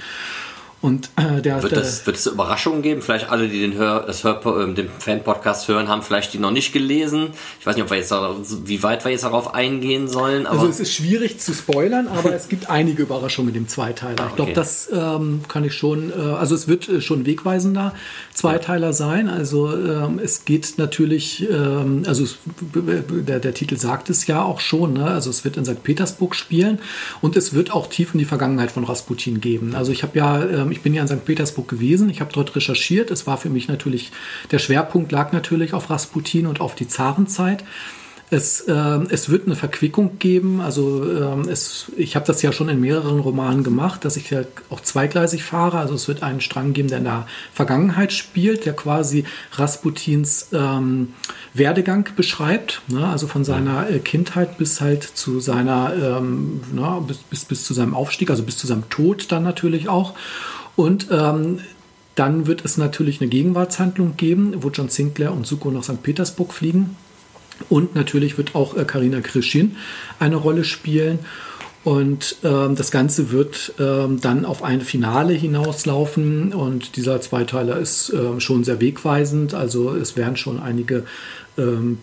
Und 0.87 1.11
äh, 1.17 1.43
der 1.43 1.65
wird, 1.65 1.73
das, 1.73 2.07
wird 2.07 2.17
es 2.17 2.27
Überraschungen 2.27 2.81
geben? 2.81 3.03
Vielleicht 3.03 3.29
alle, 3.29 3.49
die 3.49 3.59
den, 3.59 3.75
Hör, 3.75 4.05
das 4.07 4.23
Hör, 4.23 4.41
äh, 4.47 4.73
den 4.73 4.89
Fan-Podcast 5.01 5.67
hören, 5.67 5.89
haben 5.89 6.01
vielleicht 6.01 6.33
die 6.33 6.39
noch 6.39 6.53
nicht 6.53 6.73
gelesen. 6.73 7.31
Ich 7.59 7.67
weiß 7.67 7.75
nicht, 7.75 7.83
ob 7.83 7.91
wir 7.91 7.97
jetzt 7.97 8.15
wie 8.69 8.85
weit 8.85 9.05
wir 9.05 9.11
jetzt 9.11 9.25
darauf 9.25 9.53
eingehen 9.53 10.07
sollen. 10.07 10.47
also 10.47 10.69
es 10.69 10.79
ist 10.79 10.95
schwierig 10.95 11.41
zu 11.41 11.55
spoilern, 11.55 12.07
aber 12.07 12.33
es 12.37 12.49
gibt 12.49 12.71
einige 12.71 13.03
Überraschungen 13.03 13.47
mit 13.47 13.57
dem 13.57 13.67
Zweiteiler. 13.67 14.15
Ah, 14.21 14.23
okay. 14.23 14.29
Ich 14.29 14.37
glaube, 14.37 14.53
das 14.53 14.89
ähm, 14.93 15.41
kann 15.49 15.65
ich 15.65 15.75
schon. 15.75 16.13
Äh, 16.13 16.23
also 16.23 16.55
es 16.55 16.69
wird 16.69 16.89
äh, 16.89 17.01
schon 17.01 17.27
wegweisender 17.27 17.93
Zweiteiler 18.33 18.93
sein. 18.93 19.29
Also 19.29 19.77
ähm, 19.77 20.21
es 20.23 20.45
geht 20.45 20.75
natürlich. 20.77 21.51
Ähm, 21.51 22.05
also 22.07 22.23
es, 22.23 22.37
der, 22.73 23.41
der 23.41 23.55
Titel 23.55 23.77
sagt 23.77 24.09
es 24.09 24.29
ja 24.29 24.45
auch 24.45 24.61
schon. 24.61 24.93
Ne? 24.93 25.07
Also 25.07 25.31
es 25.31 25.45
wird 25.45 25.57
in 25.57 25.65
St. 25.65 25.83
Petersburg 25.83 26.37
spielen 26.37 26.79
und 27.23 27.37
es 27.37 27.55
wird 27.55 27.73
auch 27.73 27.89
tief 27.89 28.15
in 28.15 28.21
die 28.21 28.25
Vergangenheit 28.25 28.71
von 28.71 28.85
Rasputin 28.85 29.41
geben. 29.41 29.75
Also 29.75 29.91
ich 29.91 30.05
habe 30.05 30.17
ja 30.17 30.45
ähm, 30.45 30.76
ich 30.77 30.83
bin 30.83 30.95
ja 30.95 31.03
in 31.03 31.09
St. 31.09 31.25
Petersburg 31.25 31.69
gewesen, 31.69 32.11
ich 32.11 32.21
habe 32.21 32.33
dort 32.33 32.55
recherchiert. 32.55 33.11
Es 33.11 33.27
war 33.27 33.39
für 33.39 33.51
mich 33.51 33.69
natürlich, 33.69 34.13
der 34.51 34.59
Schwerpunkt 34.59 35.11
lag 35.11 35.33
natürlich 35.33 35.73
auf 35.73 35.91
Rasputin 35.91 36.47
und 36.47 36.61
auf 36.61 36.75
die 36.75 36.87
Zarenzeit. 36.87 37.65
Es, 38.29 38.63
äh, 38.63 38.73
es 39.11 39.29
wird 39.29 39.47
eine 39.47 39.55
Verquickung 39.55 40.19
geben. 40.19 40.61
Also 40.61 41.05
äh, 41.05 41.49
es, 41.49 41.93
ich 41.97 42.17
habe 42.17 42.27
das 42.27 42.43
ja 42.43 42.53
schon 42.53 42.69
in 42.69 42.81
mehreren 42.81 43.21
Romanen 43.21 43.63
gemacht, 43.63 44.05
dass 44.05 44.17
ich 44.17 44.31
ja 44.31 44.41
auch 44.69 44.81
zweigleisig 44.81 45.45
fahre. 45.45 45.79
Also 45.79 45.95
es 45.95 46.09
wird 46.09 46.25
einen 46.25 46.41
Strang 46.41 46.73
geben, 46.73 46.89
der 46.89 46.99
in 46.99 47.05
der 47.05 47.29
Vergangenheit 47.55 48.13
spielt, 48.13 48.67
der 48.67 48.75
quasi 48.75 49.25
Rasputins 49.53 50.49
ähm, 50.53 51.15
Werdegang 51.55 52.09
beschreibt. 52.17 52.83
Ne? 52.89 53.07
Also 53.07 53.29
von 53.29 53.45
seiner 53.45 53.89
äh, 53.89 54.01
Kindheit 54.01 54.59
bis 54.59 54.81
halt 54.81 55.05
zu 55.05 55.39
seiner, 55.39 55.95
ähm, 55.95 56.63
na, 56.75 56.99
bis, 56.99 57.19
bis, 57.19 57.45
bis 57.45 57.65
zu 57.65 57.75
seinem 57.75 57.95
Aufstieg, 57.95 58.31
also 58.31 58.43
bis 58.43 58.59
zu 58.59 58.67
seinem 58.67 58.91
Tod 58.91 59.31
dann 59.31 59.45
natürlich 59.45 59.89
auch. 59.89 60.15
Und 60.77 61.09
ähm, 61.11 61.61
dann 62.15 62.47
wird 62.47 62.65
es 62.65 62.77
natürlich 62.77 63.21
eine 63.21 63.29
Gegenwartshandlung 63.29 64.17
geben, 64.17 64.63
wo 64.63 64.71
John 64.71 64.89
Sinclair 64.89 65.33
und 65.33 65.47
Suko 65.47 65.71
nach 65.71 65.85
St. 65.85 66.03
Petersburg 66.03 66.53
fliegen. 66.53 66.97
Und 67.69 67.95
natürlich 67.95 68.37
wird 68.37 68.55
auch 68.55 68.77
Karina 68.87 69.19
äh, 69.19 69.23
Krischin 69.23 69.77
eine 70.19 70.37
Rolle 70.37 70.65
spielen. 70.65 71.19
Und 71.85 72.37
ähm, 72.43 72.75
das 72.75 72.91
Ganze 72.91 73.31
wird 73.31 73.75
ähm, 73.79 74.21
dann 74.21 74.45
auf 74.45 74.63
ein 74.63 74.81
Finale 74.81 75.33
hinauslaufen. 75.35 76.53
Und 76.53 76.97
dieser 76.97 77.21
Zweiteiler 77.21 77.79
ist 77.79 78.13
ähm, 78.13 78.41
schon 78.41 78.65
sehr 78.65 78.81
wegweisend. 78.81 79.55
Also 79.55 79.95
es 79.95 80.17
werden 80.17 80.37
schon 80.37 80.61
einige 80.61 81.05
ähm, 81.57 81.99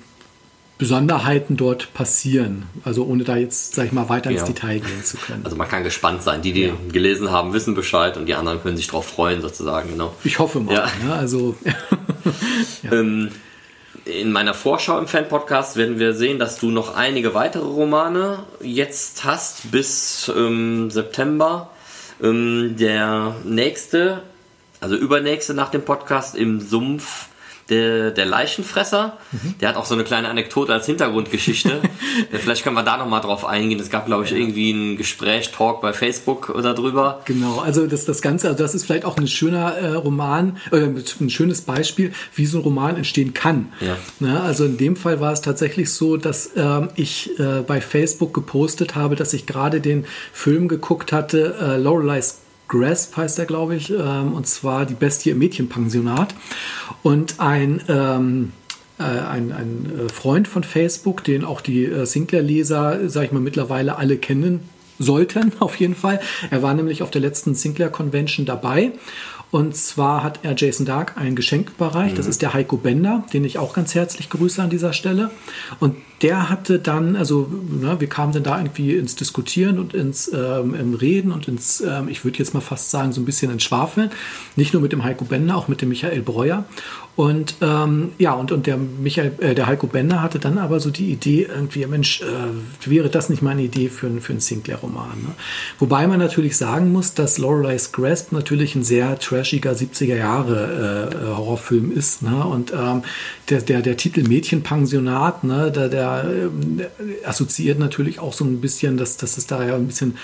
Besonderheiten 0.77 1.55
dort 1.55 1.93
passieren. 1.93 2.63
Also 2.83 3.05
ohne 3.05 3.23
da 3.23 3.37
jetzt, 3.37 3.75
sag 3.75 3.85
ich 3.85 3.91
mal, 3.91 4.09
weiter 4.09 4.31
ja. 4.31 4.39
ins 4.39 4.47
Detail 4.47 4.79
gehen 4.79 5.03
zu 5.03 5.17
können. 5.17 5.45
Also 5.45 5.55
man 5.55 5.67
kann 5.67 5.83
gespannt 5.83 6.23
sein. 6.23 6.41
Die, 6.41 6.51
die 6.51 6.63
ja. 6.63 6.73
gelesen 6.91 7.31
haben, 7.31 7.53
wissen 7.53 7.75
Bescheid 7.75 8.17
und 8.17 8.25
die 8.25 8.33
anderen 8.33 8.61
können 8.61 8.75
sich 8.75 8.87
darauf 8.87 9.05
freuen, 9.05 9.41
sozusagen. 9.41 9.91
Genau. 9.91 10.15
Ich 10.23 10.39
hoffe 10.39 10.59
mal. 10.59 10.73
Ja. 10.73 10.87
Ne? 11.05 11.13
Also 11.13 11.55
ähm, 12.91 13.29
in 14.05 14.31
meiner 14.31 14.53
Vorschau 14.53 14.97
im 14.99 15.07
Fan-Podcast 15.07 15.77
werden 15.77 15.99
wir 15.99 16.13
sehen, 16.13 16.39
dass 16.39 16.59
du 16.59 16.71
noch 16.71 16.95
einige 16.95 17.33
weitere 17.33 17.65
Romane 17.65 18.39
jetzt 18.61 19.23
hast 19.23 19.71
bis 19.71 20.29
ähm, 20.35 20.89
September. 20.89 21.69
Ähm, 22.21 22.75
der 22.77 23.35
nächste, 23.45 24.23
also 24.81 24.95
übernächste 24.95 25.53
nach 25.53 25.69
dem 25.69 25.83
Podcast 25.83 26.35
im 26.35 26.59
Sumpf 26.59 27.27
der, 27.73 28.11
der 28.11 28.25
Leichenfresser. 28.25 29.17
Mhm. 29.31 29.55
Der 29.59 29.69
hat 29.69 29.75
auch 29.75 29.85
so 29.85 29.95
eine 29.95 30.03
kleine 30.03 30.29
Anekdote 30.29 30.73
als 30.73 30.85
Hintergrundgeschichte. 30.85 31.81
Vielleicht 32.31 32.63
können 32.63 32.75
wir 32.75 32.83
da 32.83 32.97
nochmal 32.97 33.21
drauf 33.21 33.45
eingehen. 33.45 33.79
Es 33.79 33.89
gab, 33.89 34.05
glaube 34.05 34.25
ich, 34.25 34.31
irgendwie 34.31 34.71
ein 34.71 34.97
Gespräch, 34.97 35.51
Talk 35.51 35.81
bei 35.81 35.93
Facebook 35.93 36.49
oder 36.49 36.73
drüber. 36.73 37.21
Genau, 37.25 37.59
also 37.59 37.87
das, 37.87 38.05
das 38.05 38.21
Ganze, 38.21 38.49
also 38.49 38.61
das 38.61 38.75
ist 38.75 38.85
vielleicht 38.85 39.05
auch 39.05 39.17
ein 39.17 39.27
schöner 39.27 39.75
äh, 39.75 39.93
Roman, 39.93 40.57
äh, 40.71 40.77
ein 40.77 41.29
schönes 41.29 41.61
Beispiel, 41.61 42.13
wie 42.35 42.45
so 42.45 42.59
ein 42.59 42.63
Roman 42.63 42.97
entstehen 42.97 43.33
kann. 43.33 43.71
Ja. 43.81 43.97
Na, 44.19 44.43
also 44.43 44.65
in 44.65 44.77
dem 44.77 44.95
Fall 44.95 45.19
war 45.19 45.33
es 45.33 45.41
tatsächlich 45.41 45.91
so, 45.91 46.17
dass 46.17 46.51
ähm, 46.55 46.89
ich 46.95 47.37
äh, 47.39 47.61
bei 47.65 47.81
Facebook 47.81 48.33
gepostet 48.33 48.95
habe, 48.95 49.15
dass 49.15 49.33
ich 49.33 49.45
gerade 49.45 49.81
den 49.81 50.05
Film 50.31 50.67
geguckt 50.67 51.11
hatte, 51.11 51.55
äh, 51.59 51.77
Loreley's 51.77 52.42
Grasp 52.67 53.17
heißt 53.17 53.39
er, 53.39 53.45
glaube 53.45 53.75
ich, 53.75 53.91
ähm, 53.91 54.33
und 54.33 54.47
zwar 54.47 54.85
die 54.85 54.93
Bestie 54.93 55.29
im 55.31 55.39
Mädchenpensionat. 55.39 56.33
Und 57.01 57.39
ein, 57.39 57.81
ähm, 57.87 58.51
äh, 58.99 59.03
ein, 59.03 59.51
ein 59.51 59.91
äh, 60.07 60.09
Freund 60.11 60.47
von 60.47 60.63
Facebook, 60.63 61.23
den 61.23 61.43
auch 61.43 61.61
die 61.61 61.85
äh, 61.85 62.05
Sinclair-Leser, 62.05 63.09
sage 63.09 63.27
ich 63.27 63.31
mal, 63.31 63.41
mittlerweile 63.41 63.97
alle 63.97 64.17
kennen 64.17 64.61
sollten, 64.99 65.51
auf 65.59 65.75
jeden 65.75 65.95
Fall. 65.95 66.19
Er 66.49 66.61
war 66.61 66.73
nämlich 66.73 67.03
auf 67.03 67.11
der 67.11 67.21
letzten 67.21 67.55
Sinclair 67.55 67.89
Convention 67.89 68.45
dabei 68.45 68.93
und 69.53 69.75
zwar 69.75 70.23
hat 70.23 70.39
er 70.41 70.55
Jason 70.57 70.83
Dark 70.83 71.15
ein 71.15 71.35
Geschenk 71.35 71.69
überreicht. 71.77 72.13
Mhm. 72.13 72.17
Das 72.17 72.25
ist 72.25 72.41
der 72.41 72.55
Heiko 72.55 72.75
Bender, 72.75 73.23
den 73.33 73.45
ich 73.45 73.59
auch 73.59 73.73
ganz 73.73 73.93
herzlich 73.93 74.31
grüße 74.31 74.59
an 74.59 74.71
dieser 74.71 74.93
Stelle. 74.93 75.29
Und 75.79 75.95
der 76.23 76.49
hatte 76.49 76.79
dann, 76.79 77.15
also 77.15 77.47
ne, 77.69 77.99
wir 77.99 78.07
kamen 78.07 78.33
dann 78.33 78.43
da 78.43 78.57
irgendwie 78.57 78.95
ins 78.95 79.15
Diskutieren 79.15 79.77
und 79.77 79.93
ins 79.93 80.31
ähm, 80.33 80.95
Reden 80.95 81.31
und 81.31 81.47
ins, 81.47 81.81
ähm, 81.81 82.07
ich 82.07 82.23
würde 82.23 82.39
jetzt 82.39 82.53
mal 82.53 82.61
fast 82.61 82.89
sagen, 82.89 83.11
so 83.11 83.21
ein 83.21 83.25
bisschen 83.25 83.51
ins 83.51 83.63
Schwafeln. 83.63 84.09
Nicht 84.55 84.73
nur 84.73 84.81
mit 84.81 84.91
dem 84.91 85.03
Heiko 85.03 85.25
Bender, 85.25 85.55
auch 85.55 85.67
mit 85.67 85.81
dem 85.81 85.89
Michael 85.89 86.21
Breuer. 86.21 86.65
Und 87.15 87.55
ähm, 87.61 88.13
ja, 88.17 88.33
und, 88.33 88.51
und 88.51 88.65
der 88.65 88.77
Michael, 88.77 89.33
äh, 89.39 89.53
der 89.53 89.67
Heiko 89.67 89.85
Bender 89.85 90.23
hatte 90.23 90.39
dann 90.39 90.57
aber 90.57 90.79
so 90.79 90.89
die 90.89 91.11
Idee, 91.11 91.47
irgendwie, 91.53 91.85
Mensch, 91.85 92.21
äh, 92.21 92.89
wäre 92.89 93.09
das 93.09 93.29
nicht 93.29 93.43
meine 93.43 93.61
Idee 93.61 93.89
für, 93.89 94.09
für 94.19 94.33
einen 94.33 94.39
Sinclair-Roman? 94.39 95.21
Ne? 95.21 95.29
Wobei 95.77 96.07
man 96.07 96.17
natürlich 96.17 96.57
sagen 96.57 96.91
muss, 96.91 97.13
dass 97.13 97.37
Loreley's 97.37 97.91
Grasp 97.91 98.31
natürlich 98.31 98.75
ein 98.75 98.83
sehr 98.83 99.19
trash 99.19 99.43
trashiger 99.43 99.73
70er 99.73 100.15
Jahre 100.15 101.11
äh, 101.11 101.27
Horrorfilm 101.35 101.91
ist. 101.91 102.23
Ne? 102.23 102.43
Und 102.45 102.71
ähm, 102.71 103.03
der, 103.49 103.61
der, 103.61 103.81
der 103.81 103.97
Titel 103.97 104.27
Mädchenpensionat, 104.27 105.43
ne, 105.43 105.71
der, 105.71 105.89
der 105.89 106.12
äh, 106.21 107.25
assoziiert 107.25 107.79
natürlich 107.79 108.19
auch 108.19 108.33
so 108.33 108.45
ein 108.45 108.61
bisschen, 108.61 108.97
dass, 108.97 109.17
dass 109.17 109.37
es 109.37 109.47
da 109.47 109.65
ja 109.65 109.75
ein 109.75 109.87
bisschen 109.87 110.17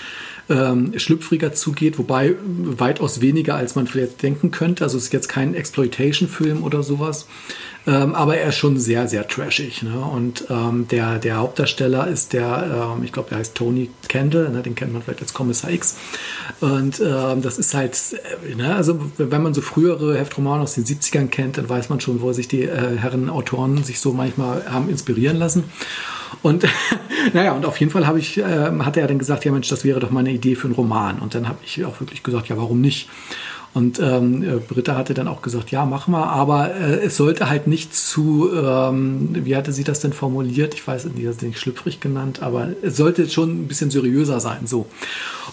ähm, 0.50 0.98
schlüpfriger 0.98 1.52
zugeht, 1.52 1.98
wobei 1.98 2.34
weitaus 2.42 3.20
weniger, 3.20 3.54
als 3.54 3.76
man 3.76 3.86
vielleicht 3.86 4.22
denken 4.22 4.50
könnte. 4.50 4.84
Also 4.84 4.98
es 4.98 5.04
ist 5.04 5.12
jetzt 5.12 5.28
kein 5.28 5.54
Exploitation-Film 5.54 6.62
oder 6.62 6.82
sowas. 6.82 7.26
Ähm, 7.86 8.14
aber 8.14 8.36
er 8.36 8.50
ist 8.50 8.56
schon 8.56 8.78
sehr, 8.78 9.08
sehr 9.08 9.26
trashig. 9.26 9.82
Ne? 9.82 9.98
Und 9.98 10.44
ähm, 10.50 10.86
der, 10.88 11.18
der 11.18 11.36
Hauptdarsteller 11.36 12.08
ist 12.08 12.34
der, 12.34 12.94
ähm, 12.96 13.04
ich 13.04 13.12
glaube, 13.12 13.30
der 13.30 13.38
heißt 13.38 13.54
Tony 13.54 13.90
Kendall, 14.08 14.50
ne? 14.50 14.62
den 14.62 14.74
kennt 14.74 14.92
man 14.92 15.02
vielleicht 15.02 15.22
als 15.22 15.32
Kommissar 15.32 15.70
X. 15.70 15.96
Und 16.60 17.00
ähm, 17.00 17.40
das 17.40 17.58
ist 17.58 17.72
halt, 17.72 17.96
äh, 18.46 18.54
ne? 18.54 18.74
also 18.74 19.00
wenn 19.16 19.42
man 19.42 19.54
so 19.54 19.62
frühere 19.62 20.18
Heftromane 20.18 20.62
aus 20.62 20.74
den 20.74 20.84
70ern 20.84 21.28
kennt, 21.28 21.56
dann 21.56 21.68
weiß 21.68 21.88
man 21.88 22.00
schon, 22.00 22.20
wo 22.20 22.32
sich 22.32 22.48
die 22.48 22.64
äh, 22.64 22.98
Herren 22.98 23.30
Autoren 23.30 23.82
sich 23.82 24.00
so 24.00 24.12
manchmal 24.12 24.70
haben 24.70 24.90
inspirieren 24.90 25.38
lassen. 25.38 25.64
Und 26.42 26.64
naja, 27.32 27.52
und 27.52 27.64
auf 27.64 27.78
jeden 27.78 27.92
Fall 27.92 28.06
habe 28.06 28.18
ich, 28.18 28.38
äh, 28.38 28.70
hat 28.80 28.96
er 28.96 29.06
dann 29.06 29.18
gesagt, 29.18 29.44
ja 29.44 29.52
Mensch, 29.52 29.68
das 29.68 29.84
wäre 29.84 30.00
doch 30.00 30.10
mal 30.10 30.20
eine 30.20 30.32
Idee 30.32 30.54
für 30.54 30.66
einen 30.66 30.74
Roman. 30.74 31.18
Und 31.18 31.34
dann 31.34 31.48
habe 31.48 31.58
ich 31.64 31.84
auch 31.84 32.00
wirklich 32.00 32.22
gesagt, 32.22 32.48
ja, 32.48 32.56
warum 32.56 32.80
nicht? 32.80 33.08
Und 33.72 34.00
ähm, 34.00 34.42
äh, 34.42 34.56
Britta 34.56 34.96
hatte 34.96 35.14
dann 35.14 35.28
auch 35.28 35.42
gesagt, 35.42 35.70
ja, 35.70 35.84
mach 35.86 36.08
mal, 36.08 36.24
aber 36.24 36.74
äh, 36.74 37.04
es 37.04 37.16
sollte 37.16 37.48
halt 37.48 37.68
nicht 37.68 37.94
zu, 37.94 38.50
ähm, 38.52 39.28
wie 39.32 39.54
hatte 39.54 39.72
sie 39.72 39.84
das 39.84 40.00
denn 40.00 40.12
formuliert? 40.12 40.74
Ich 40.74 40.86
weiß 40.86 41.04
nicht, 41.04 41.24
das 41.26 41.36
ist 41.36 41.42
nicht 41.42 41.60
schlüpfrig 41.60 42.00
genannt, 42.00 42.42
aber 42.42 42.70
es 42.82 42.96
sollte 42.96 43.28
schon 43.28 43.62
ein 43.62 43.68
bisschen 43.68 43.90
seriöser 43.90 44.40
sein, 44.40 44.66
so. 44.66 44.86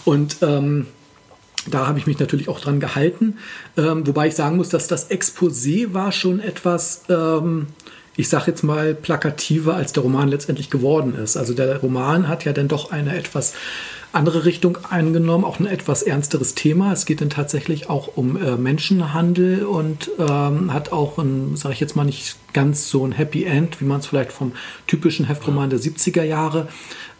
Und 0.04 0.38
ähm, 0.42 0.86
da 1.70 1.86
habe 1.86 1.98
ich 1.98 2.06
mich 2.06 2.18
natürlich 2.18 2.48
auch 2.48 2.60
dran 2.60 2.80
gehalten, 2.80 3.36
ähm, 3.76 4.06
wobei 4.06 4.28
ich 4.28 4.34
sagen 4.34 4.56
muss, 4.56 4.68
dass 4.68 4.88
das 4.88 5.10
Exposé 5.10 5.92
war 5.92 6.10
schon 6.10 6.40
etwas, 6.40 7.02
ähm, 7.08 7.66
ich 8.18 8.28
sage 8.28 8.46
jetzt 8.48 8.64
mal, 8.64 8.96
plakativer, 8.96 9.76
als 9.76 9.92
der 9.92 10.02
Roman 10.02 10.26
letztendlich 10.26 10.70
geworden 10.70 11.14
ist. 11.14 11.36
Also 11.36 11.54
der 11.54 11.78
Roman 11.78 12.26
hat 12.26 12.44
ja 12.44 12.52
dann 12.52 12.66
doch 12.66 12.90
eine 12.90 13.16
etwas 13.16 13.54
andere 14.10 14.44
Richtung 14.44 14.76
eingenommen, 14.90 15.44
auch 15.44 15.60
ein 15.60 15.66
etwas 15.66 16.02
ernsteres 16.02 16.56
Thema. 16.56 16.92
Es 16.92 17.06
geht 17.06 17.20
dann 17.20 17.30
tatsächlich 17.30 17.88
auch 17.88 18.16
um 18.16 18.36
äh, 18.36 18.56
Menschenhandel 18.56 19.64
und 19.64 20.10
ähm, 20.18 20.72
hat 20.72 20.90
auch 20.90 21.18
ein, 21.18 21.54
sage 21.54 21.74
ich 21.74 21.80
jetzt 21.80 21.94
mal, 21.94 22.04
nicht 22.04 22.34
ganz 22.52 22.88
so 22.88 23.06
ein 23.06 23.12
Happy 23.12 23.44
End, 23.44 23.80
wie 23.80 23.84
man 23.84 24.00
es 24.00 24.06
vielleicht 24.08 24.32
vom 24.32 24.50
typischen 24.88 25.26
Heftroman 25.26 25.70
der 25.70 25.78
70er 25.78 26.24
Jahre 26.24 26.66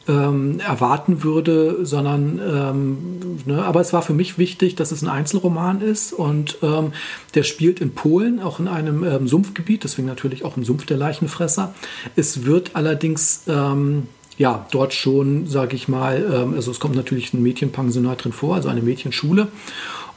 ähm, 0.08 0.60
erwarten 0.60 1.22
würde, 1.22 1.84
sondern 1.84 2.40
ähm, 2.42 3.40
ne, 3.46 3.62
aber 3.62 3.80
es 3.80 3.92
war 3.92 4.02
für 4.02 4.14
mich 4.14 4.38
wichtig, 4.38 4.74
dass 4.74 4.90
es 4.90 5.02
ein 5.02 5.08
Einzelroman 5.08 5.80
ist 5.82 6.12
und 6.12 6.58
ähm, 6.62 6.92
der 7.34 7.42
spielt 7.42 7.80
in 7.80 7.94
Polen, 7.94 8.40
auch 8.40 8.58
in 8.58 8.68
einem 8.68 9.04
ähm, 9.04 9.28
Sumpfgebiet, 9.28 9.84
deswegen 9.84 10.08
natürlich 10.08 10.44
auch 10.44 10.56
im 10.56 10.64
Sumpf 10.64 10.86
der 10.86 10.96
Leichenfresser. 10.96 11.74
Es 12.16 12.44
wird 12.44 12.74
allerdings 12.74 13.42
ähm, 13.48 14.08
ja, 14.38 14.66
dort 14.70 14.94
schon, 14.94 15.46
sage 15.46 15.76
ich 15.76 15.88
mal, 15.88 16.24
ähm, 16.32 16.54
also 16.54 16.70
es 16.70 16.80
kommt 16.80 16.94
natürlich 16.94 17.34
ein 17.34 17.42
Mädchenpensionat 17.42 18.24
drin 18.24 18.32
vor, 18.32 18.54
also 18.54 18.68
eine 18.68 18.82
Mädchenschule. 18.82 19.48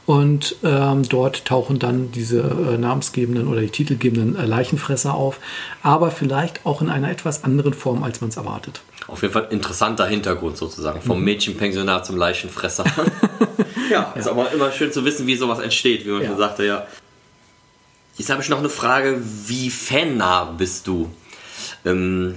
Und 0.04 0.56
ähm, 0.64 1.08
dort 1.08 1.44
tauchen 1.44 1.78
dann 1.78 2.10
diese 2.10 2.40
äh, 2.40 2.76
namensgebenden 2.76 3.46
oder 3.46 3.60
die 3.60 3.68
titelgebenden 3.68 4.34
äh, 4.34 4.46
Leichenfresser 4.46 5.14
auf, 5.14 5.38
aber 5.82 6.10
vielleicht 6.10 6.66
auch 6.66 6.82
in 6.82 6.90
einer 6.90 7.08
etwas 7.08 7.44
anderen 7.44 7.72
Form, 7.72 8.02
als 8.02 8.20
man 8.20 8.30
es 8.30 8.36
erwartet. 8.36 8.82
Auf 9.08 9.22
jeden 9.22 9.34
Fall 9.34 9.48
interessanter 9.50 10.06
Hintergrund 10.06 10.56
sozusagen, 10.56 11.02
vom 11.02 11.18
mhm. 11.18 11.24
Mädchenpensionat 11.24 12.06
zum 12.06 12.16
Leichenfresser. 12.16 12.84
ja, 13.90 14.12
ist 14.16 14.28
aber 14.28 14.52
immer 14.52 14.72
schön 14.72 14.92
zu 14.92 15.04
wissen, 15.04 15.26
wie 15.26 15.36
sowas 15.36 15.58
entsteht, 15.58 16.06
wie 16.06 16.10
man 16.10 16.24
schon 16.24 16.38
sagte, 16.38 16.64
ja. 16.64 16.86
Jetzt 18.16 18.30
habe 18.30 18.42
ich 18.42 18.48
noch 18.48 18.58
eine 18.58 18.68
Frage, 18.68 19.20
wie 19.46 19.70
fannah 19.70 20.44
bist 20.44 20.86
du? 20.86 21.10
Ähm, 21.84 22.36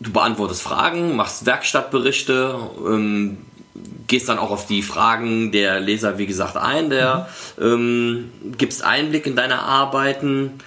du 0.00 0.12
beantwortest 0.12 0.62
Fragen, 0.62 1.16
machst 1.16 1.46
Werkstattberichte, 1.46 2.58
ähm, 2.86 3.38
gehst 4.06 4.28
dann 4.28 4.38
auch 4.38 4.50
auf 4.50 4.66
die 4.66 4.82
Fragen 4.82 5.52
der 5.52 5.80
Leser, 5.80 6.18
wie 6.18 6.26
gesagt, 6.26 6.56
ein, 6.56 6.90
der 6.90 7.28
mhm. 7.56 7.64
ähm, 7.64 8.32
gibst 8.58 8.84
Einblick 8.84 9.26
in 9.26 9.36
deine 9.36 9.60
Arbeiten. 9.60 10.58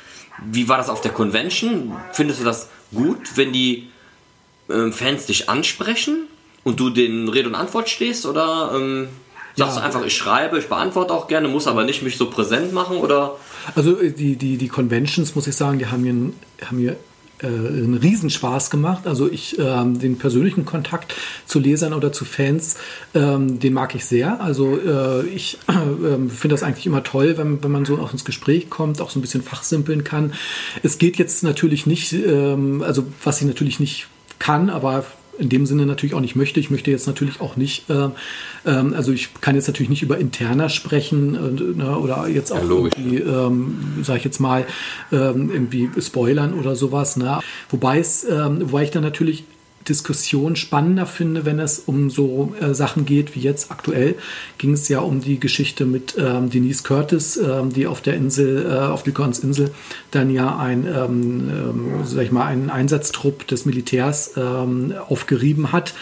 Wie 0.45 0.69
war 0.69 0.77
das 0.77 0.89
auf 0.89 1.01
der 1.01 1.11
Convention? 1.11 1.95
Findest 2.13 2.39
du 2.39 2.45
das 2.45 2.69
gut, 2.93 3.35
wenn 3.35 3.51
die 3.51 3.89
ähm, 4.69 4.93
Fans 4.93 5.25
dich 5.25 5.49
ansprechen 5.49 6.27
und 6.63 6.79
du 6.79 6.89
den 6.89 7.27
Rede 7.29 7.49
und 7.49 7.55
Antwort 7.55 7.89
stehst? 7.89 8.25
Oder 8.25 8.71
ähm, 8.75 9.07
sagst 9.55 9.75
ja. 9.75 9.81
du 9.81 9.85
einfach, 9.85 10.05
ich 10.05 10.15
schreibe, 10.15 10.57
ich 10.57 10.67
beantworte 10.67 11.13
auch 11.13 11.27
gerne, 11.27 11.47
muss 11.47 11.67
aber 11.67 11.83
nicht 11.83 12.01
mich 12.01 12.17
so 12.17 12.29
präsent 12.29 12.73
machen? 12.73 12.97
Oder? 12.97 13.37
Also 13.75 13.99
äh, 13.99 14.11
die, 14.11 14.35
die, 14.35 14.57
die 14.57 14.67
Conventions, 14.67 15.35
muss 15.35 15.47
ich 15.47 15.55
sagen, 15.55 15.79
die 15.79 15.87
haben 15.87 16.01
mir, 16.01 16.33
haben 16.65 16.77
mir 16.77 16.97
äh, 17.41 17.47
einen 17.47 17.95
Riesenspaß 17.95 18.69
gemacht. 18.69 19.07
Also 19.07 19.29
ich 19.31 19.57
ähm, 19.59 19.99
den 19.99 20.17
persönlichen 20.17 20.65
Kontakt 20.65 21.15
zu 21.45 21.59
Lesern 21.59 21.93
oder 21.93 22.11
zu 22.11 22.25
Fans, 22.25 22.77
ähm, 23.13 23.59
den 23.59 23.73
mag 23.73 23.95
ich 23.95 24.05
sehr. 24.05 24.41
Also 24.41 24.77
äh, 24.77 25.25
ich 25.27 25.57
äh, 25.67 25.73
finde 26.29 26.49
das 26.49 26.63
eigentlich 26.63 26.85
immer 26.85 27.03
toll, 27.03 27.37
wenn, 27.37 27.63
wenn 27.63 27.71
man 27.71 27.85
so 27.85 27.97
auch 27.97 28.11
ins 28.11 28.25
Gespräch 28.25 28.69
kommt, 28.69 28.99
auch 28.99 29.09
so 29.09 29.19
ein 29.19 29.21
bisschen 29.21 29.41
fachsimpeln 29.41 30.03
kann. 30.03 30.33
Es 30.83 30.97
geht 30.97 31.17
jetzt 31.17 31.43
natürlich 31.43 31.85
nicht, 31.85 32.11
ähm, 32.13 32.83
also 32.85 33.05
was 33.23 33.39
ich 33.41 33.47
natürlich 33.47 33.79
nicht 33.79 34.07
kann, 34.39 34.69
aber 34.69 35.05
in 35.39 35.49
dem 35.49 35.65
Sinne 35.65 35.85
natürlich 35.85 36.13
auch 36.13 36.19
nicht 36.19 36.35
möchte. 36.35 36.59
Ich 36.59 36.69
möchte 36.69 36.91
jetzt 36.91 37.07
natürlich 37.07 37.39
auch 37.41 37.55
nicht, 37.55 37.89
äh, 37.89 38.09
ähm, 38.65 38.93
also 38.93 39.11
ich 39.11 39.33
kann 39.41 39.55
jetzt 39.55 39.67
natürlich 39.67 39.89
nicht 39.89 40.03
über 40.03 40.17
Interna 40.17 40.69
sprechen 40.69 41.35
äh, 41.35 41.77
ne, 41.77 41.97
oder 41.97 42.27
jetzt 42.27 42.51
auch 42.51 42.57
ja, 42.57 42.69
irgendwie, 42.69 43.17
ähm, 43.17 43.77
sage 44.03 44.19
ich 44.19 44.25
jetzt 44.25 44.39
mal, 44.39 44.65
ähm, 45.11 45.49
irgendwie 45.51 45.89
spoilern 45.99 46.53
oder 46.53 46.75
sowas. 46.75 47.15
Ne? 47.15 47.39
Wobei 47.69 47.99
es, 47.99 48.25
ähm, 48.25 48.59
wobei 48.61 48.83
ich 48.83 48.91
dann 48.91 49.03
natürlich 49.03 49.45
Diskussion 49.87 50.55
spannender 50.55 51.05
finde, 51.05 51.45
wenn 51.45 51.59
es 51.59 51.79
um 51.79 52.09
so 52.09 52.53
äh, 52.59 52.73
Sachen 52.73 53.05
geht 53.05 53.35
wie 53.35 53.39
jetzt 53.39 53.71
aktuell. 53.71 54.15
Ging 54.57 54.73
es 54.73 54.87
ja 54.87 54.99
um 54.99 55.21
die 55.21 55.39
Geschichte 55.39 55.85
mit 55.85 56.15
ähm, 56.17 56.49
Denise 56.49 56.83
Curtis, 56.83 57.37
ähm, 57.37 57.71
die 57.71 57.87
auf 57.87 58.01
der 58.01 58.15
Insel, 58.15 58.65
äh, 58.65 58.77
auf 58.77 59.05
Lycons 59.05 59.39
Insel, 59.39 59.71
dann 60.11 60.29
ja 60.29 60.57
ein, 60.57 60.85
ähm, 60.85 61.49
ähm, 61.49 61.85
sag 62.03 62.23
ich 62.23 62.31
mal, 62.31 62.45
einen 62.45 62.69
Einsatztrupp 62.69 63.47
des 63.47 63.65
Militärs 63.65 64.33
ähm, 64.37 64.93
aufgerieben 65.07 65.71
hat 65.71 65.93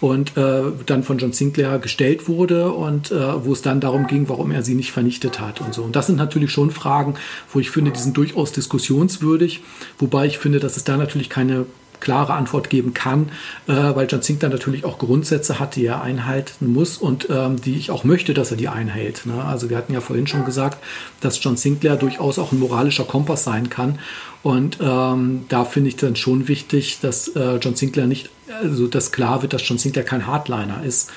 und 0.00 0.36
äh, 0.36 0.62
dann 0.84 1.02
von 1.02 1.18
John 1.18 1.32
Sinclair 1.32 1.78
gestellt 1.78 2.28
wurde 2.28 2.72
und 2.72 3.10
äh, 3.10 3.44
wo 3.44 3.52
es 3.52 3.62
dann 3.62 3.80
darum 3.80 4.06
ging, 4.06 4.28
warum 4.28 4.50
er 4.50 4.62
sie 4.62 4.74
nicht 4.74 4.92
vernichtet 4.92 5.40
hat 5.40 5.60
und 5.60 5.72
so. 5.74 5.82
Und 5.82 5.96
das 5.96 6.06
sind 6.06 6.16
natürlich 6.16 6.50
schon 6.50 6.70
Fragen, 6.70 7.14
wo 7.52 7.60
ich 7.60 7.70
finde, 7.70 7.92
die 7.92 8.00
sind 8.00 8.16
durchaus 8.16 8.52
diskussionswürdig, 8.52 9.62
wobei 9.98 10.26
ich 10.26 10.38
finde, 10.38 10.60
dass 10.60 10.76
es 10.76 10.84
da 10.84 10.96
natürlich 10.96 11.30
keine 11.30 11.66
klare 12.00 12.34
Antwort 12.34 12.70
geben 12.70 12.94
kann, 12.94 13.30
äh, 13.66 13.72
weil 13.72 14.06
John 14.10 14.22
Sinclair 14.22 14.50
natürlich 14.50 14.84
auch 14.84 14.98
Grundsätze 14.98 15.58
hat, 15.58 15.76
die 15.76 15.86
er 15.86 16.02
einhalten 16.02 16.72
muss 16.72 16.96
und 16.98 17.28
ähm, 17.30 17.60
die 17.60 17.76
ich 17.76 17.90
auch 17.90 18.04
möchte, 18.04 18.34
dass 18.34 18.50
er 18.50 18.56
die 18.56 18.68
einhält. 18.68 19.26
Ne? 19.26 19.44
Also 19.44 19.70
wir 19.70 19.76
hatten 19.76 19.92
ja 19.92 20.00
vorhin 20.00 20.26
schon 20.26 20.44
gesagt, 20.44 20.78
dass 21.20 21.42
John 21.42 21.56
Sinclair 21.56 21.96
durchaus 21.96 22.38
auch 22.38 22.52
ein 22.52 22.58
moralischer 22.58 23.04
Kompass 23.04 23.44
sein 23.44 23.70
kann. 23.70 23.98
Und 24.42 24.78
ähm, 24.80 25.44
da 25.48 25.64
finde 25.64 25.88
ich 25.88 25.96
dann 25.96 26.16
schon 26.16 26.48
wichtig, 26.48 27.00
dass 27.00 27.28
äh, 27.28 27.56
John 27.56 27.74
Sinclair 27.74 28.06
nicht, 28.06 28.30
also 28.62 28.86
dass 28.86 29.10
klar 29.10 29.42
wird, 29.42 29.52
dass 29.52 29.66
John 29.66 29.78
Sinclair 29.78 30.04
kein 30.04 30.26
Hardliner 30.26 30.84
ist 30.84 31.10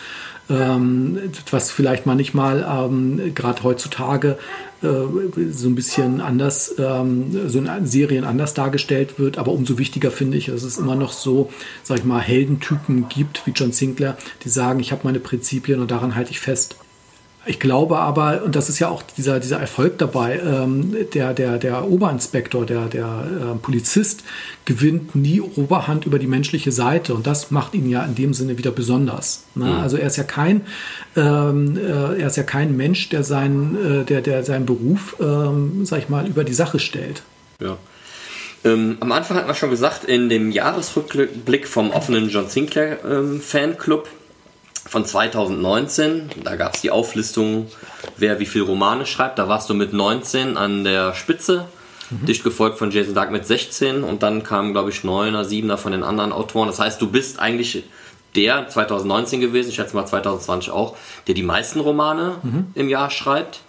ähm, 0.50 1.32
was 1.52 1.72
vielleicht 1.72 2.06
manchmal 2.06 2.66
ähm, 2.68 3.34
gerade 3.36 3.64
heutzutage 3.64 4.38
so 4.82 5.68
ein 5.68 5.76
bisschen 5.76 6.22
anders, 6.22 6.76
ähm, 6.78 7.50
so 7.50 7.60
in 7.60 7.86
Serien 7.86 8.24
anders 8.24 8.54
dargestellt 8.54 9.20
wird. 9.20 9.38
Aber 9.38 9.52
umso 9.52 9.78
wichtiger 9.78 10.12
finde 10.12 10.38
ich, 10.38 10.46
dass 10.46 10.64
es 10.64 10.78
immer 10.78 10.96
noch 10.96 11.12
so, 11.12 11.50
sag 11.84 12.00
ich 12.00 12.06
mal, 12.06 12.22
Heldentypen 12.22 13.10
gibt 13.10 13.46
wie 13.46 13.52
John 13.52 13.72
Sinclair, 13.72 14.18
die 14.44 14.50
sagen, 14.50 14.80
ich 14.80 14.92
habe 14.92 15.02
meine 15.04 15.20
Prinzipien 15.20 15.82
und 15.82 15.92
daran 15.92 16.16
halte 16.16 16.32
ich 16.32 16.40
fest. 16.40 16.76
Ich 17.46 17.60
glaube 17.60 17.98
aber, 17.98 18.44
und 18.44 18.56
das 18.56 18.68
ist 18.68 18.80
ja 18.80 18.90
auch 18.90 19.02
dieser, 19.02 19.40
dieser 19.40 19.60
Erfolg 19.60 19.98
dabei, 19.98 20.40
ähm, 20.40 20.96
der, 21.14 21.34
der, 21.34 21.58
der 21.58 21.90
Oberinspektor, 21.90 22.66
der, 22.66 22.88
der 22.88 23.06
äh, 23.06 23.56
Polizist 23.58 24.24
gewinnt 24.66 25.16
nie 25.16 25.40
Oberhand 25.40 26.06
über 26.06 26.20
die 26.20 26.28
menschliche 26.28 26.74
Seite 26.74 27.14
und 27.14 27.26
das 27.26 27.50
macht 27.50 27.74
ihn 27.76 27.90
ja 27.90 28.04
in 28.04 28.14
dem 28.14 28.34
Sinne 28.34 28.58
wieder 28.58 28.72
besonders. 28.72 29.46
Ne? 29.56 29.66
Mhm. 29.66 29.80
Also 29.80 29.96
er 29.96 30.08
ist 30.08 30.18
ja 30.18 30.26
kein, 30.26 30.62
ähm, 31.16 31.78
äh, 31.78 32.20
er 32.20 32.28
ist 32.28 32.36
ja 32.36 32.44
kein 32.44 32.76
Mensch, 32.76 33.08
der 33.08 33.24
seinen, 33.24 34.02
äh, 34.02 34.04
der, 34.04 34.22
der 34.22 34.44
seinen 34.44 34.66
Beruf, 34.66 35.16
ähm, 35.22 35.86
sag 35.86 36.00
ich 36.00 36.10
mal, 36.10 36.28
über 36.28 36.44
die 36.44 36.54
Sache 36.54 36.78
stellt. 36.78 37.24
Ja. 37.62 37.78
Ähm, 38.66 38.98
am 39.00 39.14
Anfang 39.14 39.38
hat 39.38 39.48
man 39.48 39.56
schon 39.56 39.70
gesagt, 39.70 40.04
in 40.04 40.28
dem 40.28 40.52
Jahresrückblick 40.52 41.68
vom 41.68 41.92
offenen 41.92 42.30
John 42.30 42.50
Sinclair 42.50 43.00
ähm, 43.06 43.40
Fanclub 43.40 44.10
von 44.88 45.06
2019. 45.06 46.30
Da 46.44 46.56
gab 46.56 46.76
es 46.76 46.82
die 46.82 46.92
Auflistung, 46.92 47.68
wer 48.18 48.40
wie 48.40 48.46
viel 48.46 48.62
Romane 48.62 49.06
schreibt. 49.06 49.40
Da 49.40 49.48
warst 49.48 49.70
du 49.70 49.74
mit 49.74 49.94
19 49.94 50.58
an 50.58 50.84
der 50.84 51.14
Spitze, 51.14 51.66
mhm. 52.10 52.26
dicht 52.26 52.44
gefolgt 52.44 52.78
von 52.78 52.92
Jason 52.92 53.14
Dark 53.14 53.32
mit 53.32 53.46
16 53.46 54.04
und 54.04 54.24
dann 54.24 54.44
kamen, 54.44 54.74
glaube 54.74 54.90
ich, 54.90 55.00
9er, 55.00 55.44
7er 55.44 55.78
von 55.78 55.92
den 55.92 56.04
anderen 56.04 56.32
Autoren. 56.32 56.68
Das 56.68 56.80
heißt, 56.80 57.02
du 57.02 57.10
bist 57.10 57.40
eigentlich 57.40 57.84
der 58.36 58.68
2019 58.68 59.42
gewesen, 59.42 59.70
ich 59.70 59.76
schätze 59.76 59.96
mal 59.96 60.06
2020 60.06 60.72
auch, 60.72 60.96
der 61.28 61.34
die 61.34 61.44
meisten 61.44 61.80
Romane 61.80 62.38
mhm. 62.44 62.68
im 62.76 62.90
Jahr 62.90 63.10
schreibt. 63.10 63.62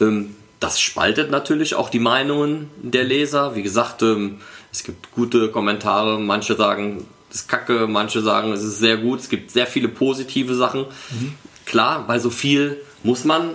Ähm, 0.00 0.36
das 0.60 0.80
spaltet 0.80 1.30
natürlich 1.30 1.74
auch 1.74 1.90
die 1.90 1.98
Meinungen 1.98 2.70
der 2.80 3.04
Leser. 3.04 3.54
Wie 3.54 3.62
gesagt, 3.62 4.02
ähm, 4.02 4.40
es 4.72 4.82
gibt 4.82 5.12
gute 5.12 5.50
Kommentare. 5.50 6.18
Manche 6.18 6.56
sagen, 6.56 7.06
ist 7.34 7.48
kacke, 7.48 7.86
manche 7.88 8.22
sagen, 8.22 8.52
es 8.52 8.62
ist 8.62 8.78
sehr 8.78 8.96
gut. 8.96 9.20
Es 9.20 9.28
gibt 9.28 9.50
sehr 9.50 9.66
viele 9.66 9.88
positive 9.88 10.54
Sachen. 10.54 10.86
Mhm. 11.10 11.34
Klar, 11.66 12.06
bei 12.06 12.18
so 12.18 12.30
viel 12.30 12.80
muss 13.02 13.24
man, 13.24 13.50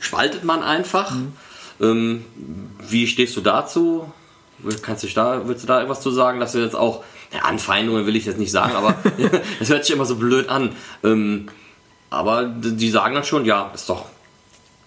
spaltet 0.00 0.44
man 0.44 0.62
einfach. 0.62 1.12
Mhm. 1.12 1.32
Ähm, 1.80 2.24
wie 2.88 3.06
stehst 3.06 3.36
du 3.36 3.40
dazu? 3.40 4.12
Kannst 4.82 5.04
du 5.04 5.08
da, 5.08 5.46
willst 5.46 5.62
du 5.62 5.68
da 5.68 5.80
etwas 5.80 6.00
zu 6.00 6.10
sagen, 6.10 6.40
dass 6.40 6.52
du 6.52 6.58
jetzt 6.58 6.74
auch, 6.74 7.04
ja, 7.32 7.42
Anfeindungen 7.42 8.06
will 8.06 8.16
ich 8.16 8.26
jetzt 8.26 8.38
nicht 8.38 8.50
sagen, 8.50 8.74
aber 8.74 8.96
es 9.60 9.68
hört 9.68 9.84
sich 9.84 9.94
immer 9.94 10.04
so 10.04 10.16
blöd 10.16 10.48
an. 10.48 10.74
Ähm, 11.04 11.48
aber 12.10 12.44
die 12.44 12.90
sagen 12.90 13.14
dann 13.14 13.22
schon, 13.22 13.44
ja, 13.44 13.70
ist 13.74 13.88
doch, 13.88 14.06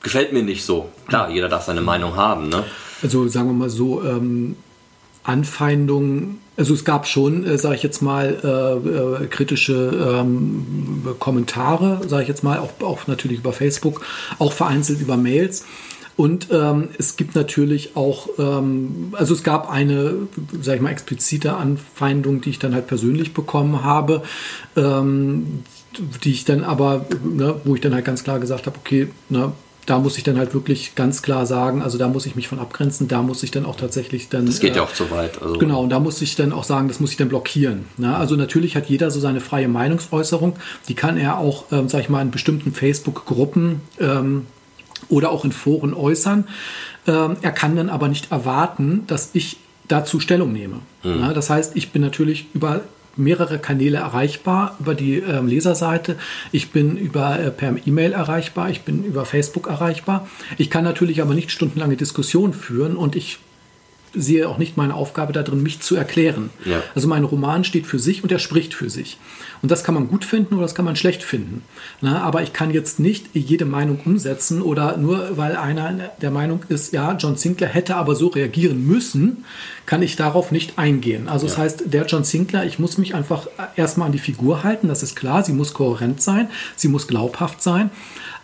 gefällt 0.03 0.33
mir 0.33 0.43
nicht 0.43 0.65
so. 0.65 0.89
Klar, 1.07 1.29
jeder 1.29 1.47
darf 1.47 1.63
seine 1.63 1.81
Meinung 1.81 2.17
haben. 2.17 2.49
Ne? 2.49 2.65
Also 3.01 3.27
sagen 3.29 3.47
wir 3.47 3.53
mal 3.53 3.69
so, 3.69 4.03
ähm, 4.03 4.57
Anfeindungen, 5.23 6.40
also 6.57 6.73
es 6.73 6.85
gab 6.85 7.07
schon, 7.07 7.45
äh, 7.45 7.57
sage 7.57 7.75
ich 7.75 7.83
jetzt 7.83 8.01
mal, 8.01 8.37
äh, 8.43 9.23
äh, 9.23 9.27
kritische 9.27 10.19
ähm, 10.19 11.05
Kommentare, 11.19 12.01
sage 12.07 12.23
ich 12.23 12.29
jetzt 12.29 12.43
mal, 12.43 12.59
auch, 12.59 12.71
auch 12.81 13.07
natürlich 13.07 13.39
über 13.39 13.53
Facebook, 13.53 14.01
auch 14.39 14.53
vereinzelt 14.53 15.01
über 15.01 15.17
Mails. 15.17 15.65
Und 16.17 16.49
ähm, 16.51 16.89
es 16.99 17.15
gibt 17.15 17.35
natürlich 17.35 17.95
auch, 17.95 18.27
ähm, 18.37 19.13
also 19.13 19.33
es 19.33 19.43
gab 19.43 19.71
eine, 19.71 20.13
sage 20.61 20.75
ich 20.75 20.81
mal, 20.81 20.91
explizite 20.91 21.55
Anfeindung, 21.55 22.41
die 22.41 22.51
ich 22.51 22.59
dann 22.59 22.75
halt 22.75 22.87
persönlich 22.87 23.33
bekommen 23.33 23.83
habe, 23.83 24.21
ähm, 24.75 25.63
die 26.23 26.31
ich 26.31 26.45
dann 26.45 26.63
aber, 26.63 27.05
ne, 27.23 27.55
wo 27.63 27.75
ich 27.75 27.81
dann 27.81 27.93
halt 27.93 28.05
ganz 28.05 28.23
klar 28.23 28.39
gesagt 28.39 28.67
habe, 28.67 28.77
okay, 28.77 29.07
ne, 29.29 29.53
da 29.85 29.99
muss 29.99 30.17
ich 30.17 30.23
dann 30.23 30.37
halt 30.37 30.53
wirklich 30.53 30.95
ganz 30.95 31.21
klar 31.21 31.45
sagen, 31.45 31.81
also 31.81 31.97
da 31.97 32.07
muss 32.07 32.25
ich 32.25 32.35
mich 32.35 32.47
von 32.47 32.59
abgrenzen, 32.59 33.07
da 33.07 33.21
muss 33.21 33.41
ich 33.43 33.51
dann 33.51 33.65
auch 33.65 33.75
tatsächlich 33.75 34.29
dann. 34.29 34.45
Das 34.45 34.59
geht 34.59 34.75
ja 34.75 34.83
äh, 34.83 34.85
auch 34.85 34.93
zu 34.93 35.09
weit. 35.11 35.41
Also. 35.41 35.57
Genau, 35.57 35.81
und 35.81 35.89
da 35.89 35.99
muss 35.99 36.21
ich 36.21 36.35
dann 36.35 36.53
auch 36.53 36.63
sagen, 36.63 36.87
das 36.87 36.99
muss 36.99 37.11
ich 37.11 37.17
dann 37.17 37.29
blockieren. 37.29 37.85
Ne? 37.97 38.15
Also 38.15 38.35
natürlich 38.35 38.75
hat 38.75 38.87
jeder 38.87 39.09
so 39.11 39.19
seine 39.19 39.41
freie 39.41 39.67
Meinungsäußerung, 39.67 40.55
die 40.87 40.93
kann 40.93 41.17
er 41.17 41.37
auch, 41.37 41.65
ähm, 41.71 41.89
sag 41.89 42.01
ich 42.01 42.09
mal, 42.09 42.21
in 42.21 42.31
bestimmten 42.31 42.73
Facebook-Gruppen 42.73 43.81
ähm, 43.99 44.45
oder 45.09 45.31
auch 45.31 45.45
in 45.45 45.51
Foren 45.51 45.93
äußern. 45.93 46.47
Ähm, 47.07 47.37
er 47.41 47.51
kann 47.51 47.75
dann 47.75 47.89
aber 47.89 48.07
nicht 48.07 48.31
erwarten, 48.31 49.03
dass 49.07 49.31
ich 49.33 49.57
dazu 49.87 50.19
Stellung 50.19 50.53
nehme. 50.53 50.77
Mhm. 51.03 51.19
Ja, 51.19 51.33
das 51.33 51.49
heißt, 51.49 51.75
ich 51.75 51.91
bin 51.91 52.01
natürlich 52.01 52.45
über 52.53 52.81
mehrere 53.15 53.59
Kanäle 53.59 53.97
erreichbar 53.97 54.75
über 54.79 54.95
die 54.95 55.17
ähm, 55.17 55.47
Leserseite. 55.47 56.15
Ich 56.51 56.71
bin 56.71 56.97
über 56.97 57.39
äh, 57.39 57.51
per 57.51 57.75
E-Mail 57.85 58.13
erreichbar. 58.13 58.69
Ich 58.69 58.81
bin 58.81 59.03
über 59.03 59.25
Facebook 59.25 59.67
erreichbar. 59.67 60.27
Ich 60.57 60.69
kann 60.69 60.83
natürlich 60.83 61.21
aber 61.21 61.33
nicht 61.33 61.51
stundenlange 61.51 61.97
Diskussionen 61.97 62.53
führen 62.53 62.95
und 62.95 63.15
ich 63.15 63.39
sehe 64.13 64.47
auch 64.47 64.57
nicht 64.57 64.77
meine 64.77 64.95
Aufgabe 64.95 65.33
darin, 65.33 65.63
mich 65.63 65.81
zu 65.81 65.95
erklären. 65.95 66.49
Ja. 66.65 66.83
Also 66.95 67.07
mein 67.07 67.23
Roman 67.23 67.63
steht 67.63 67.85
für 67.85 67.99
sich 67.99 68.23
und 68.23 68.31
er 68.31 68.39
spricht 68.39 68.73
für 68.73 68.89
sich. 68.89 69.17
Und 69.61 69.69
das 69.69 69.83
kann 69.83 69.93
man 69.93 70.07
gut 70.07 70.25
finden 70.25 70.55
oder 70.55 70.63
das 70.63 70.75
kann 70.75 70.85
man 70.85 70.95
schlecht 70.95 71.23
finden. 71.23 71.63
Na, 72.01 72.21
aber 72.21 72.41
ich 72.41 72.51
kann 72.51 72.71
jetzt 72.71 72.99
nicht 72.99 73.27
jede 73.33 73.65
Meinung 73.65 73.99
umsetzen 74.03 74.61
oder 74.61 74.97
nur 74.97 75.37
weil 75.37 75.55
einer 75.55 76.11
der 76.21 76.31
Meinung 76.31 76.61
ist, 76.67 76.93
ja, 76.93 77.13
John 77.13 77.35
Sinclair 77.35 77.69
hätte 77.69 77.95
aber 77.95 78.15
so 78.15 78.27
reagieren 78.27 78.85
müssen, 78.85 79.45
kann 79.85 80.01
ich 80.01 80.15
darauf 80.15 80.51
nicht 80.51 80.79
eingehen. 80.79 81.27
Also 81.27 81.45
ja. 81.45 81.51
das 81.51 81.57
heißt, 81.59 81.83
der 81.93 82.05
John 82.05 82.23
Sinclair, 82.23 82.65
ich 82.65 82.79
muss 82.79 82.97
mich 82.97 83.13
einfach 83.13 83.47
erstmal 83.75 84.07
an 84.07 84.13
die 84.13 84.19
Figur 84.19 84.63
halten, 84.63 84.87
das 84.87 85.03
ist 85.03 85.15
klar, 85.15 85.43
sie 85.43 85.53
muss 85.53 85.73
kohärent 85.73 86.21
sein, 86.21 86.49
sie 86.75 86.87
muss 86.87 87.07
glaubhaft 87.07 87.61
sein. 87.61 87.91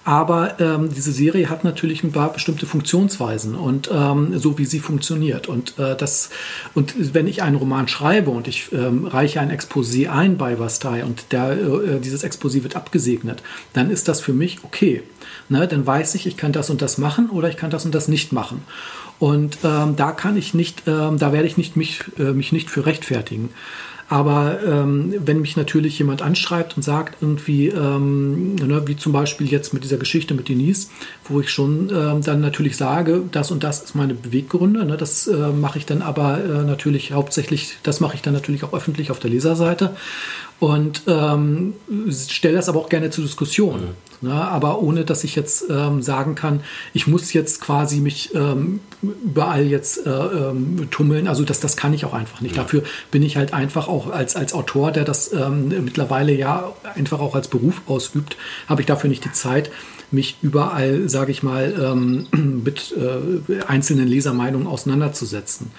Aber 0.08 0.58
ähm, 0.62 0.88
diese 0.96 1.12
Serie 1.12 1.50
hat 1.50 1.66
natürlich 1.66 2.02
ein 2.02 2.14
paar 2.14 2.32
bestimmte 2.32 2.66
Funktionsweisen 2.66 3.56
und 3.56 3.90
ähm, 3.94 4.40
so 4.40 4.58
wie 4.58 4.64
sie 4.64 4.80
funktioniert. 4.80 5.50
Und 5.50 5.78
äh, 5.78 5.98
das 5.98 6.30
und 6.74 7.14
wenn 7.14 7.28
ich 7.28 7.44
einen 7.44 7.58
Roman 7.58 7.90
schreibe 7.90 8.30
und 8.30 8.48
ich 8.48 8.72
ähm, 8.72 9.06
reiche 9.06 9.42
ein 9.42 9.52
Exposé 9.52 10.08
ein 10.10 10.38
bei 10.38 10.60
Vastai 10.60 11.04
und 11.04 11.34
der, 11.34 11.52
äh, 11.52 12.00
dieses 12.00 12.24
Exposé 12.24 12.64
wird 12.64 12.78
abgesegnet, 12.78 13.44
dann 13.74 13.92
ist 13.92 14.08
das 14.08 14.22
für 14.22 14.32
mich 14.32 14.60
okay. 14.64 15.04
Ne? 15.50 15.68
Dann 15.68 15.86
weiß 15.86 16.16
ich, 16.16 16.26
ich 16.26 16.38
kann 16.38 16.54
das 16.54 16.70
und 16.70 16.82
das 16.82 16.98
machen 16.98 17.30
oder 17.30 17.50
ich 17.50 17.58
kann 17.58 17.70
das 17.70 17.84
und 17.84 17.94
das 17.94 18.08
nicht 18.08 18.32
machen. 18.32 18.62
Und 19.20 19.58
ähm, 19.66 19.98
da 19.98 20.14
kann 20.14 20.38
ich 20.38 20.54
nicht, 20.54 20.84
ähm, 20.88 21.18
da 21.18 21.34
werde 21.34 21.48
ich 21.48 21.58
nicht 21.58 21.76
mich, 21.76 22.06
äh, 22.18 22.32
mich 22.32 22.54
nicht 22.54 22.70
für 22.70 22.86
rechtfertigen. 22.86 23.50
Aber 24.10 24.60
ähm, 24.66 25.14
wenn 25.20 25.42
mich 25.42 25.58
natürlich 25.58 26.00
jemand 26.00 26.22
anschreibt 26.22 26.78
und 26.78 26.84
sagt 26.84 27.22
irgendwie, 27.22 27.68
ähm, 27.68 28.56
ne, 28.56 28.84
wie 28.88 28.96
zum 28.96 29.12
Beispiel 29.12 29.52
jetzt 29.52 29.74
mit 29.74 29.84
dieser 29.84 29.98
Geschichte 29.98 30.34
mit 30.34 30.48
Denise, 30.48 30.88
wo 31.26 31.42
ich 31.42 31.50
schon 31.50 31.90
ähm, 31.94 32.22
dann 32.22 32.40
natürlich 32.40 32.78
sage, 32.78 33.24
das 33.32 33.52
und 33.52 33.64
das 33.66 33.84
ist 33.84 33.96
meine 33.96 34.14
Beweggründe, 34.14 34.86
ne, 34.86 34.96
das 34.96 35.28
äh, 35.28 35.36
mache 35.36 35.78
ich 35.80 35.86
dann 35.86 36.02
aber 36.02 36.42
äh, 36.42 36.64
natürlich 36.64 37.12
hauptsächlich, 37.12 37.78
das 37.84 38.00
mache 38.00 38.16
ich 38.16 38.22
dann 38.22 38.34
natürlich 38.34 38.64
auch 38.64 38.74
öffentlich 38.74 39.12
auf 39.12 39.20
der 39.20 39.30
Leserseite 39.30 39.96
und 40.62 41.02
ähm, 41.08 41.74
stelle 42.10 42.56
das 42.56 42.70
aber 42.70 42.80
auch 42.80 42.90
gerne 42.90 43.10
zur 43.10 43.26
Diskussion. 43.26 43.82
Mhm. 43.82 44.07
Ne, 44.20 44.34
aber 44.34 44.82
ohne, 44.82 45.06
dass 45.06 45.24
ich 45.24 45.36
jetzt 45.36 45.66
ähm, 45.70 46.02
sagen 46.02 46.34
kann, 46.34 46.62
ich 46.92 47.06
muss 47.06 47.34
jetzt 47.34 47.62
quasi 47.62 48.00
mich 48.00 48.34
ähm, 48.34 48.80
überall 49.04 49.66
jetzt 49.68 50.08
äh, 50.08 50.10
ähm, 50.10 50.88
tummeln. 50.90 51.28
Also 51.28 51.44
das, 51.44 51.60
das 51.60 51.78
kann 51.78 51.94
ich 51.94 52.04
auch 52.04 52.14
einfach 52.14 52.42
nicht. 52.42 52.56
Ja. 52.56 52.64
Dafür 52.64 52.82
bin 53.12 53.22
ich 53.22 53.38
halt 53.38 53.54
einfach 53.54 53.88
auch 53.88 54.10
als, 54.10 54.36
als 54.36 54.54
Autor, 54.54 54.92
der 54.92 55.04
das 55.04 55.32
ähm, 55.34 55.68
mittlerweile 55.84 56.34
ja 56.34 56.74
einfach 56.96 57.20
auch 57.20 57.36
als 57.36 57.48
Beruf 57.48 57.84
ausübt, 57.86 58.38
habe 58.68 58.82
ich 58.82 58.88
dafür 58.88 59.08
nicht 59.08 59.24
die 59.24 59.32
Zeit, 59.34 59.70
mich 60.10 60.38
überall, 60.42 61.10
sage 61.10 61.32
ich 61.32 61.44
mal, 61.44 61.76
ähm, 61.80 62.26
mit 62.64 62.96
äh, 62.98 63.62
einzelnen 63.68 64.08
Lesermeinungen 64.08 64.66
auseinanderzusetzen 64.66 65.70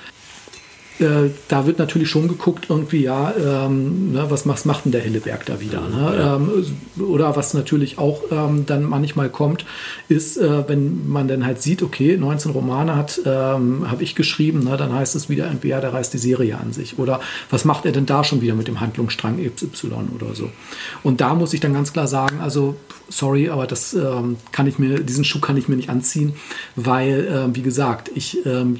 äh, 1.00 1.30
da 1.48 1.66
wird 1.66 1.78
natürlich 1.78 2.08
schon 2.08 2.28
geguckt, 2.28 2.66
irgendwie, 2.68 3.02
ja, 3.02 3.32
ähm, 3.36 4.12
ne, 4.12 4.26
was, 4.28 4.46
was 4.46 4.64
macht 4.64 4.84
denn 4.84 4.92
der 4.92 5.00
Hilleberg 5.00 5.46
da 5.46 5.60
wieder? 5.60 5.80
Ne? 5.80 6.16
Ja. 6.18 6.36
Ähm, 6.36 6.66
oder 7.02 7.36
was 7.36 7.54
natürlich 7.54 7.98
auch 7.98 8.22
ähm, 8.30 8.66
dann 8.66 8.84
manchmal 8.84 9.28
kommt, 9.28 9.64
ist, 10.08 10.36
äh, 10.36 10.68
wenn 10.68 11.08
man 11.08 11.28
dann 11.28 11.46
halt 11.46 11.62
sieht, 11.62 11.82
okay, 11.82 12.16
19 12.16 12.52
Romane 12.52 12.96
hat, 12.96 13.20
ähm, 13.24 13.90
habe 13.90 14.02
ich 14.02 14.14
geschrieben, 14.14 14.60
ne, 14.64 14.76
dann 14.76 14.92
heißt 14.92 15.14
es 15.14 15.28
wieder, 15.28 15.46
entweder 15.46 15.80
der 15.80 15.92
reißt 15.92 16.12
die 16.12 16.18
Serie 16.18 16.58
an 16.58 16.72
sich. 16.72 16.98
Oder 16.98 17.20
was 17.50 17.64
macht 17.64 17.86
er 17.86 17.92
denn 17.92 18.06
da 18.06 18.24
schon 18.24 18.40
wieder 18.40 18.54
mit 18.54 18.68
dem 18.68 18.80
Handlungsstrang 18.80 19.38
XY 19.38 19.92
oder 20.14 20.34
so? 20.34 20.50
Und 21.02 21.20
da 21.20 21.34
muss 21.34 21.52
ich 21.54 21.60
dann 21.60 21.74
ganz 21.74 21.92
klar 21.92 22.06
sagen, 22.06 22.40
also 22.40 22.76
sorry, 23.08 23.48
aber 23.48 23.66
das 23.66 23.94
ähm, 23.94 24.36
kann 24.52 24.66
ich 24.66 24.78
mir, 24.78 25.00
diesen 25.00 25.24
Schuh 25.24 25.40
kann 25.40 25.56
ich 25.56 25.68
mir 25.68 25.76
nicht 25.76 25.90
anziehen, 25.90 26.34
weil, 26.76 27.26
äh, 27.26 27.54
wie 27.56 27.62
gesagt, 27.62 28.10
ich 28.14 28.44
ähm, 28.46 28.78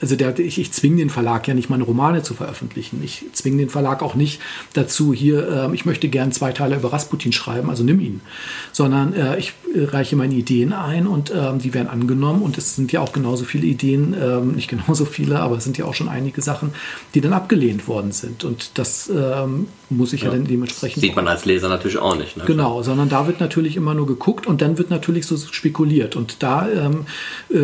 also 0.00 0.16
der, 0.16 0.38
ich, 0.38 0.58
ich 0.58 0.72
zwinge 0.72 0.96
den 0.96 1.10
Verlag 1.10 1.46
ja 1.46 1.54
nicht, 1.54 1.70
meine 1.70 1.84
Romane 1.84 2.22
zu 2.22 2.34
veröffentlichen. 2.34 3.00
Ich 3.04 3.24
zwinge 3.32 3.58
den 3.58 3.70
Verlag 3.70 4.02
auch 4.02 4.14
nicht 4.14 4.40
dazu, 4.72 5.14
hier, 5.14 5.68
äh, 5.70 5.74
ich 5.74 5.84
möchte 5.84 6.08
gern 6.08 6.32
zwei 6.32 6.52
Teile 6.52 6.76
über 6.76 6.92
Rasputin 6.92 7.32
schreiben, 7.32 7.70
also 7.70 7.84
nimm 7.84 8.00
ihn. 8.00 8.20
Sondern 8.72 9.14
äh, 9.14 9.38
ich 9.38 9.54
reiche 9.74 10.16
meine 10.16 10.34
Ideen 10.34 10.72
ein 10.72 11.06
und 11.06 11.32
ähm, 11.34 11.58
die 11.58 11.74
werden 11.74 11.88
angenommen. 11.88 12.42
Und 12.42 12.58
es 12.58 12.76
sind 12.76 12.92
ja 12.92 13.00
auch 13.00 13.12
genauso 13.12 13.44
viele 13.44 13.66
Ideen, 13.66 14.14
ähm, 14.20 14.52
nicht 14.52 14.68
genauso 14.68 15.04
viele, 15.04 15.40
aber 15.40 15.56
es 15.56 15.64
sind 15.64 15.78
ja 15.78 15.84
auch 15.84 15.94
schon 15.94 16.08
einige 16.08 16.42
Sachen, 16.42 16.72
die 17.14 17.20
dann 17.20 17.32
abgelehnt 17.32 17.88
worden 17.88 18.12
sind. 18.12 18.44
Und 18.44 18.78
das 18.78 19.10
ähm, 19.14 19.68
muss 19.90 20.12
ich 20.12 20.22
ja, 20.22 20.28
ja 20.28 20.34
dann 20.34 20.46
dementsprechend. 20.46 21.00
Sieht 21.02 21.16
man 21.16 21.28
als 21.28 21.44
Leser 21.44 21.68
natürlich 21.68 21.98
auch 21.98 22.16
nicht. 22.16 22.36
Ne? 22.36 22.44
Genau, 22.46 22.82
sondern 22.82 23.08
da 23.08 23.26
wird 23.26 23.40
natürlich 23.40 23.76
immer 23.76 23.94
nur 23.94 24.06
geguckt 24.06 24.46
und 24.46 24.62
dann 24.62 24.78
wird 24.78 24.90
natürlich 24.90 25.26
so 25.26 25.36
spekuliert. 25.36 26.16
Und 26.16 26.42
da, 26.42 26.68
ähm, 26.68 27.06
äh, 27.50 27.56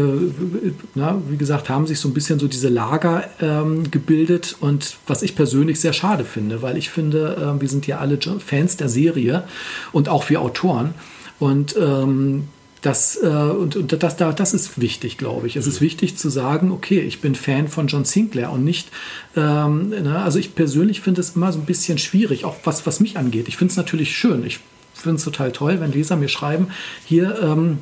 na, 0.94 1.20
wie 1.28 1.36
gesagt, 1.36 1.68
haben 1.68 1.86
sich 1.86 1.98
so 2.00 2.08
ein 2.08 2.14
bisschen 2.14 2.38
so 2.38 2.46
diese 2.46 2.68
Lager 2.68 3.24
ähm, 3.40 3.90
gebildet 3.90 4.56
und 4.60 4.96
was 5.06 5.22
ich 5.22 5.34
persönlich 5.34 5.80
sehr 5.80 5.92
schade 5.92 6.24
finde, 6.24 6.62
weil 6.62 6.76
ich 6.76 6.90
finde, 6.90 7.56
äh, 7.56 7.60
wir 7.60 7.68
sind 7.68 7.86
ja 7.86 7.98
alle 7.98 8.18
Fans 8.44 8.76
der 8.76 8.88
Serie 8.88 9.44
und 9.92 10.08
auch 10.08 10.28
wir 10.30 10.40
Autoren. 10.40 10.94
Und 11.38 11.74
ähm, 11.76 12.48
das, 12.82 13.18
äh, 13.22 13.26
und, 13.26 13.76
und 13.76 14.02
das, 14.02 14.16
das 14.16 14.54
ist 14.54 14.80
wichtig, 14.80 15.18
glaube 15.18 15.46
ich. 15.46 15.56
Es 15.56 15.66
ist 15.66 15.80
mhm. 15.80 15.86
wichtig 15.86 16.16
zu 16.16 16.30
sagen, 16.30 16.72
okay, 16.72 17.00
ich 17.00 17.20
bin 17.20 17.34
Fan 17.34 17.68
von 17.68 17.86
John 17.86 18.04
Sinclair 18.04 18.50
und 18.50 18.64
nicht, 18.64 18.88
ähm, 19.36 19.90
ne, 19.90 20.20
also 20.22 20.38
ich 20.38 20.54
persönlich 20.54 21.00
finde 21.00 21.20
es 21.20 21.36
immer 21.36 21.52
so 21.52 21.58
ein 21.58 21.66
bisschen 21.66 21.98
schwierig, 21.98 22.44
auch 22.44 22.56
was, 22.64 22.86
was 22.86 23.00
mich 23.00 23.18
angeht. 23.18 23.48
Ich 23.48 23.56
finde 23.56 23.72
es 23.72 23.76
natürlich 23.76 24.16
schön. 24.16 24.44
Ich 24.46 24.60
finde 24.94 25.16
es 25.16 25.24
total 25.24 25.52
toll, 25.52 25.80
wenn 25.80 25.92
Leser 25.92 26.16
mir 26.16 26.28
schreiben, 26.28 26.68
hier, 27.04 27.38
ähm, 27.42 27.78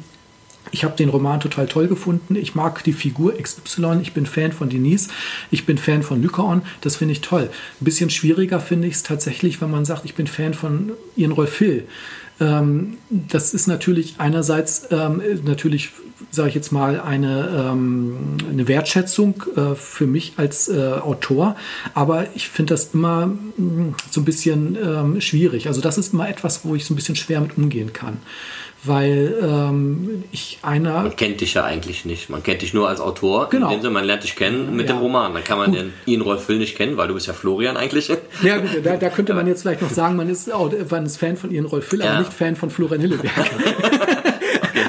ich 0.70 0.84
habe 0.84 0.96
den 0.96 1.08
Roman 1.08 1.40
total 1.40 1.66
toll 1.66 1.88
gefunden. 1.88 2.36
Ich 2.36 2.54
mag 2.54 2.84
die 2.84 2.92
Figur 2.92 3.34
XY. 3.36 4.00
Ich 4.02 4.12
bin 4.12 4.26
Fan 4.26 4.52
von 4.52 4.68
Denise. 4.68 5.08
Ich 5.50 5.64
bin 5.64 5.78
Fan 5.78 6.02
von 6.02 6.20
Lycaon. 6.20 6.62
Das 6.82 6.96
finde 6.96 7.12
ich 7.12 7.20
toll. 7.22 7.50
Ein 7.80 7.84
bisschen 7.84 8.10
schwieriger 8.10 8.60
finde 8.60 8.88
ich 8.88 8.94
es 8.94 9.02
tatsächlich, 9.02 9.60
wenn 9.60 9.70
man 9.70 9.84
sagt, 9.84 10.04
ich 10.04 10.14
bin 10.14 10.26
Fan 10.26 10.54
von 10.54 10.92
Ian 11.16 11.32
Rolf 11.32 11.56
Hill. 11.58 11.86
Ähm, 12.40 12.98
das 13.10 13.54
ist 13.54 13.66
natürlich 13.66 14.16
einerseits 14.18 14.88
ähm, 14.90 15.22
natürlich, 15.44 15.90
sage 16.30 16.48
ich 16.50 16.54
jetzt 16.54 16.72
mal, 16.72 17.00
eine, 17.00 17.68
ähm, 17.70 18.36
eine 18.50 18.68
Wertschätzung 18.68 19.42
äh, 19.56 19.74
für 19.74 20.06
mich 20.06 20.34
als 20.36 20.68
äh, 20.68 20.92
Autor, 21.02 21.56
aber 21.94 22.26
ich 22.34 22.48
finde 22.48 22.74
das 22.74 22.94
immer 22.94 23.26
mh, 23.26 23.36
mm, 23.56 23.94
so 24.10 24.20
ein 24.20 24.24
bisschen 24.24 24.76
ähm, 24.82 25.20
schwierig. 25.20 25.68
Also 25.68 25.80
das 25.80 25.98
ist 25.98 26.12
immer 26.12 26.28
etwas, 26.28 26.64
wo 26.64 26.74
ich 26.74 26.84
so 26.84 26.94
ein 26.94 26.96
bisschen 26.96 27.16
schwer 27.16 27.40
mit 27.40 27.56
umgehen 27.56 27.92
kann 27.92 28.18
weil 28.84 29.34
ähm, 29.42 30.24
ich 30.30 30.58
einer. 30.62 31.02
Man 31.02 31.16
kennt 31.16 31.40
dich 31.40 31.54
ja 31.54 31.64
eigentlich 31.64 32.04
nicht. 32.04 32.30
Man 32.30 32.42
kennt 32.42 32.62
dich 32.62 32.74
nur 32.74 32.88
als 32.88 33.00
Autor. 33.00 33.48
Genau. 33.50 33.66
In 33.66 33.78
dem 33.78 33.82
Sinne, 33.82 33.94
man 33.94 34.04
lernt 34.04 34.22
dich 34.22 34.36
kennen 34.36 34.76
mit 34.76 34.88
Ja. 34.88 34.94
dem 34.94 35.00
Roman. 35.00 35.34
Dann 35.34 35.44
kann 35.44 35.58
man 35.58 35.72
den 35.72 35.92
Ian 36.06 36.22
Rolf 36.22 36.46
Hill 36.46 36.58
nicht 36.58 36.76
kennen, 36.76 36.96
weil 36.96 37.08
du 37.08 37.14
bist 37.14 37.26
ja 37.26 37.32
Florian 37.32 37.76
eigentlich. 37.76 38.08
Ja, 38.42 38.58
gut, 38.58 38.70
da, 38.84 38.96
da 38.96 39.08
könnte 39.10 39.34
man 39.34 39.46
jetzt 39.46 39.62
vielleicht 39.62 39.82
noch 39.82 39.90
sagen, 39.90 40.16
man 40.16 40.28
ist, 40.28 40.48
man 40.90 41.06
ist 41.06 41.16
Fan 41.16 41.36
von 41.36 41.50
Ian 41.50 41.66
Rolf 41.66 41.90
Hill, 41.90 42.00
Ja. 42.00 42.10
aber 42.10 42.18
nicht 42.20 42.32
Fan 42.32 42.54
von 42.56 42.70
Florian 42.70 43.00
Hilleberg. 43.00 43.32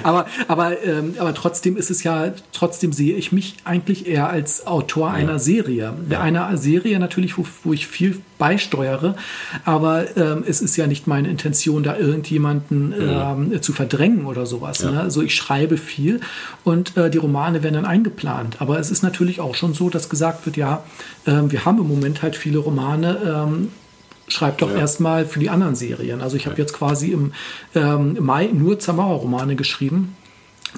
aber, 0.03 0.25
aber, 0.47 0.83
ähm, 0.83 1.15
aber 1.17 1.33
trotzdem 1.33 1.77
ist 1.77 1.89
es 1.89 2.03
ja, 2.03 2.31
trotzdem 2.51 2.93
sehe 2.93 3.15
ich 3.15 3.31
mich 3.31 3.57
eigentlich 3.63 4.07
eher 4.07 4.29
als 4.29 4.67
Autor 4.67 5.11
einer 5.11 5.39
Serie. 5.39 5.93
Einer 6.09 6.57
Serie 6.57 6.99
natürlich, 6.99 7.37
wo, 7.37 7.45
wo 7.63 7.73
ich 7.73 7.87
viel 7.87 8.21
beisteuere, 8.37 9.15
aber 9.65 10.15
ähm, 10.17 10.43
es 10.47 10.61
ist 10.61 10.77
ja 10.77 10.87
nicht 10.87 11.07
meine 11.07 11.27
Intention, 11.27 11.83
da 11.83 11.97
irgendjemanden 11.97 12.93
ähm, 12.97 13.61
zu 13.61 13.73
verdrängen 13.73 14.25
oder 14.25 14.45
sowas. 14.45 14.83
Ne? 14.83 14.99
Also 14.99 15.21
ich 15.21 15.35
schreibe 15.35 15.77
viel 15.77 16.21
und 16.63 16.95
äh, 16.95 17.09
die 17.09 17.17
Romane 17.17 17.63
werden 17.63 17.75
dann 17.75 17.85
eingeplant. 17.85 18.61
Aber 18.61 18.79
es 18.79 18.91
ist 18.91 19.03
natürlich 19.03 19.41
auch 19.41 19.55
schon 19.55 19.73
so, 19.73 19.89
dass 19.89 20.09
gesagt 20.09 20.45
wird, 20.45 20.57
ja, 20.57 20.83
ähm, 21.27 21.51
wir 21.51 21.65
haben 21.65 21.79
im 21.79 21.87
Moment 21.87 22.21
halt 22.21 22.35
viele 22.35 22.59
Romane, 22.59 23.17
ähm, 23.25 23.71
schreibt 24.29 24.61
doch 24.61 24.71
erstmal 24.71 25.25
für 25.25 25.39
die 25.39 25.49
anderen 25.49 25.75
Serien. 25.75 26.21
Also 26.21 26.37
ich 26.37 26.45
habe 26.45 26.57
jetzt 26.57 26.73
quasi 26.73 27.11
im 27.11 27.33
ähm, 27.75 28.17
Mai 28.19 28.49
nur 28.53 28.79
Zamora-Romane 28.79 29.55
geschrieben. 29.55 30.15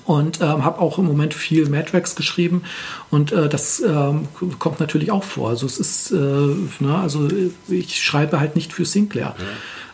Und 0.06 0.40
ähm, 0.40 0.64
habe 0.64 0.80
auch 0.80 1.00
im 1.00 1.06
Moment 1.06 1.34
viel 1.34 1.68
Matrix 1.68 2.16
geschrieben 2.16 2.64
und 3.10 3.34
äh, 3.34 3.50
das 3.50 3.82
ähm, 3.82 4.30
kommt 4.58 4.80
natürlich 4.80 5.12
auch 5.12 5.26
vor. 5.26 5.50
Also 5.50 5.66
es 5.66 5.80
ist, 5.80 6.12
äh, 6.12 6.16
ne, 6.16 6.98
also 6.98 7.28
ich 7.68 8.02
schreibe 8.02 8.40
halt 8.40 8.56
nicht 8.56 8.72
für 8.72 8.86
Sinclair. 8.86 9.36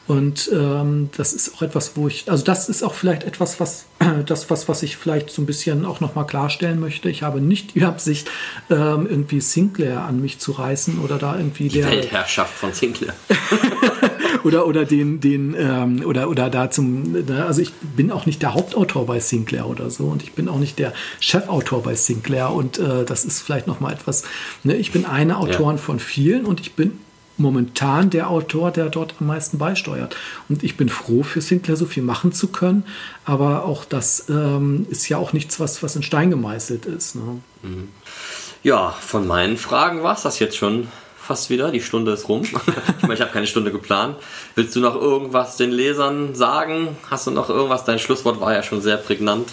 Und 0.07 0.49
ähm, 0.53 1.09
das 1.17 1.33
ist 1.33 1.53
auch 1.55 1.61
etwas, 1.61 1.91
wo 1.95 2.07
ich, 2.07 2.31
also 2.31 2.43
das 2.43 2.69
ist 2.69 2.81
auch 2.81 2.93
vielleicht 2.93 3.25
etwas, 3.25 3.59
was 3.59 3.85
das, 4.25 4.49
was, 4.49 4.69
was 4.69 4.81
ich 4.83 4.95
vielleicht 4.95 5.29
so 5.29 5.41
ein 5.41 5.45
bisschen 5.45 5.85
auch 5.85 5.99
nochmal 5.99 6.25
klarstellen 6.25 6.79
möchte. 6.79 7.09
Ich 7.09 7.23
habe 7.23 7.41
nicht 7.41 7.75
die 7.75 7.83
Absicht, 7.83 8.29
ähm, 8.69 9.07
irgendwie 9.09 9.41
Sinclair 9.41 10.01
an 10.01 10.21
mich 10.21 10.39
zu 10.39 10.53
reißen 10.53 10.99
oder 10.99 11.17
da 11.17 11.37
irgendwie 11.37 11.67
Die 11.67 11.81
der 11.81 11.91
Weltherrschaft 11.91 12.53
von 12.53 12.71
Sinclair. 12.71 13.13
oder 14.43 14.65
oder 14.65 14.85
den 14.85 15.19
den 15.19 15.55
ähm, 15.57 16.03
oder 16.05 16.29
oder 16.29 16.49
da 16.49 16.69
zum 16.69 17.11
ne, 17.11 17.45
also 17.45 17.61
ich 17.61 17.73
bin 17.73 18.11
auch 18.11 18.25
nicht 18.25 18.41
der 18.41 18.53
Hauptautor 18.53 19.05
bei 19.05 19.19
Sinclair 19.19 19.67
oder 19.67 19.89
so 19.89 20.05
und 20.05 20.23
ich 20.23 20.33
bin 20.33 20.47
auch 20.47 20.59
nicht 20.59 20.79
der 20.79 20.93
Chefautor 21.19 21.83
bei 21.83 21.95
Sinclair 21.95 22.51
und 22.51 22.77
äh, 22.77 23.03
das 23.03 23.25
ist 23.25 23.41
vielleicht 23.41 23.67
noch 23.67 23.79
mal 23.79 23.91
etwas 23.91 24.23
ne, 24.63 24.75
ich 24.75 24.91
bin 24.91 25.05
einer 25.05 25.39
Autoren 25.39 25.77
von 25.77 25.99
vielen 25.99 26.45
und 26.45 26.61
ich 26.61 26.73
bin 26.73 26.99
momentan 27.37 28.09
der 28.09 28.29
Autor, 28.29 28.71
der 28.71 28.89
dort 28.89 29.15
am 29.19 29.27
meisten 29.27 29.57
beisteuert. 29.57 30.15
Und 30.49 30.63
ich 30.63 30.77
bin 30.77 30.89
froh, 30.89 31.23
für 31.23 31.41
Sinclair 31.41 31.77
so 31.77 31.85
viel 31.85 32.03
machen 32.03 32.31
zu 32.31 32.47
können. 32.47 32.83
Aber 33.25 33.65
auch 33.65 33.85
das 33.85 34.29
ähm, 34.29 34.87
ist 34.89 35.07
ja 35.09 35.17
auch 35.17 35.33
nichts, 35.33 35.59
was, 35.59 35.83
was 35.83 35.95
in 35.95 36.03
Stein 36.03 36.29
gemeißelt 36.29 36.85
ist. 36.85 37.15
Ne? 37.15 37.41
Ja, 38.63 38.91
von 38.99 39.27
meinen 39.27 39.57
Fragen 39.57 40.03
war 40.03 40.15
es 40.15 40.23
das 40.23 40.39
jetzt 40.39 40.57
schon 40.57 40.87
fast 41.17 41.49
wieder. 41.49 41.71
Die 41.71 41.81
Stunde 41.81 42.11
ist 42.13 42.29
rum. 42.29 42.41
ich 42.97 43.01
meine, 43.01 43.13
ich 43.13 43.21
habe 43.21 43.31
keine 43.31 43.47
Stunde 43.47 43.71
geplant. 43.71 44.15
Willst 44.55 44.75
du 44.75 44.79
noch 44.79 44.95
irgendwas 44.95 45.57
den 45.57 45.71
Lesern 45.71 46.33
sagen? 46.35 46.97
Hast 47.09 47.27
du 47.27 47.31
noch 47.31 47.49
irgendwas? 47.49 47.85
Dein 47.85 47.99
Schlusswort 47.99 48.39
war 48.39 48.53
ja 48.53 48.63
schon 48.63 48.81
sehr 48.81 48.97
prägnant 48.97 49.49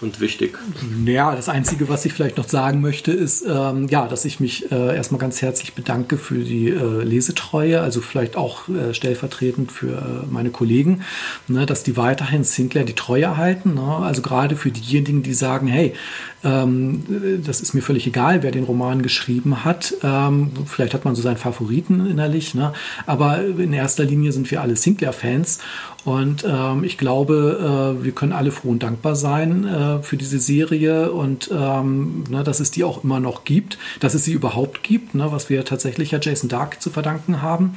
und 0.00 0.20
wichtig. 0.20 0.58
Ja, 1.06 1.34
das 1.34 1.48
Einzige, 1.48 1.88
was 1.88 2.04
ich 2.04 2.12
vielleicht 2.12 2.36
noch 2.36 2.48
sagen 2.48 2.80
möchte, 2.80 3.12
ist, 3.12 3.44
ähm, 3.48 3.88
ja, 3.88 4.06
dass 4.06 4.24
ich 4.24 4.40
mich 4.40 4.70
äh, 4.70 4.94
erstmal 4.94 5.20
ganz 5.20 5.40
herzlich 5.40 5.74
bedanke 5.74 6.18
für 6.18 6.38
die 6.38 6.68
äh, 6.68 7.02
Lesetreue, 7.02 7.80
also 7.80 8.00
vielleicht 8.00 8.36
auch 8.36 8.68
äh, 8.68 8.92
stellvertretend 8.92 9.72
für 9.72 9.92
äh, 9.92 10.26
meine 10.30 10.50
Kollegen, 10.50 11.02
ne, 11.48 11.64
dass 11.64 11.82
die 11.82 11.96
weiterhin 11.96 12.44
Sinclair 12.44 12.84
die 12.84 12.94
Treue 12.94 13.24
erhalten. 13.24 13.74
Ne? 13.74 13.96
Also 14.02 14.22
gerade 14.22 14.56
für 14.56 14.70
diejenigen, 14.70 15.22
die 15.22 15.34
sagen, 15.34 15.66
hey, 15.66 15.94
ähm, 16.44 17.42
das 17.44 17.60
ist 17.60 17.74
mir 17.74 17.82
völlig 17.82 18.06
egal, 18.06 18.42
wer 18.42 18.50
den 18.50 18.64
Roman 18.64 19.02
geschrieben 19.02 19.64
hat. 19.64 19.94
Ähm, 20.02 20.50
vielleicht 20.66 20.94
hat 20.94 21.04
man 21.04 21.14
so 21.14 21.22
seinen 21.22 21.38
Favoriten 21.38 22.06
innerlich, 22.06 22.54
ne? 22.54 22.72
aber 23.06 23.44
in 23.44 23.72
erster 23.72 24.04
Linie 24.04 24.32
sind 24.32 24.50
wir 24.50 24.60
alle 24.60 24.76
Sinclair-Fans. 24.76 25.58
Und 26.06 26.46
ähm, 26.48 26.84
ich 26.84 26.98
glaube, 26.98 27.96
äh, 27.98 28.04
wir 28.04 28.12
können 28.12 28.32
alle 28.32 28.52
froh 28.52 28.70
und 28.70 28.84
dankbar 28.84 29.16
sein 29.16 29.66
äh, 29.66 30.02
für 30.04 30.16
diese 30.16 30.38
Serie 30.38 31.10
und 31.10 31.50
ähm, 31.52 32.22
ne, 32.30 32.44
dass 32.44 32.60
es 32.60 32.70
die 32.70 32.84
auch 32.84 33.02
immer 33.02 33.18
noch 33.18 33.42
gibt, 33.42 33.76
dass 33.98 34.14
es 34.14 34.24
sie 34.24 34.32
überhaupt 34.32 34.84
gibt, 34.84 35.16
ne, 35.16 35.32
was 35.32 35.50
wir 35.50 35.64
tatsächlich 35.64 36.12
ja 36.12 36.20
Jason 36.22 36.48
Dark 36.48 36.80
zu 36.80 36.90
verdanken 36.90 37.42
haben. 37.42 37.76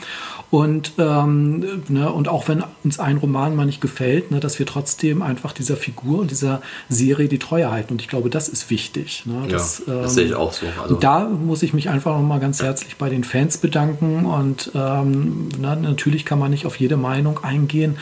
Und, 0.51 0.93
ähm, 0.99 1.81
ne, 1.87 2.11
und 2.11 2.27
auch 2.27 2.47
wenn 2.47 2.63
uns 2.83 2.99
ein 2.99 3.17
Roman 3.17 3.55
mal 3.55 3.65
nicht 3.65 3.81
gefällt, 3.81 4.29
ne, 4.29 4.39
dass 4.39 4.59
wir 4.59 4.67
trotzdem 4.67 5.23
einfach 5.23 5.51
dieser 5.51 5.75
Figur 5.75 6.19
und 6.19 6.29
dieser 6.29 6.61
Serie 6.87 7.29
die 7.29 7.39
Treue 7.39 7.71
halten. 7.71 7.93
Und 7.93 8.01
ich 8.01 8.09
glaube, 8.09 8.29
das 8.29 8.47
ist 8.47 8.69
wichtig. 8.69 9.23
Ne, 9.25 9.41
Ja, 9.45 9.47
dass, 9.47 9.81
das 9.87 10.13
sehe 10.13 10.25
ich 10.25 10.35
auch 10.35 10.53
so. 10.53 10.67
Also- 10.79 10.93
und 10.95 11.03
da 11.03 11.27
muss 11.27 11.63
ich 11.63 11.73
mich 11.73 11.89
einfach 11.89 12.15
nochmal 12.15 12.39
ganz 12.39 12.61
herzlich 12.61 12.95
bei 12.97 13.09
den 13.09 13.23
Fans 13.23 13.57
bedanken. 13.57 14.25
Und 14.25 14.71
ähm, 14.75 15.49
na, 15.59 15.75
natürlich 15.75 16.25
kann 16.25 16.37
man 16.37 16.51
nicht 16.51 16.67
auf 16.67 16.75
jede 16.79 16.95
Meinung 16.95 17.43
eingehen. 17.43 17.97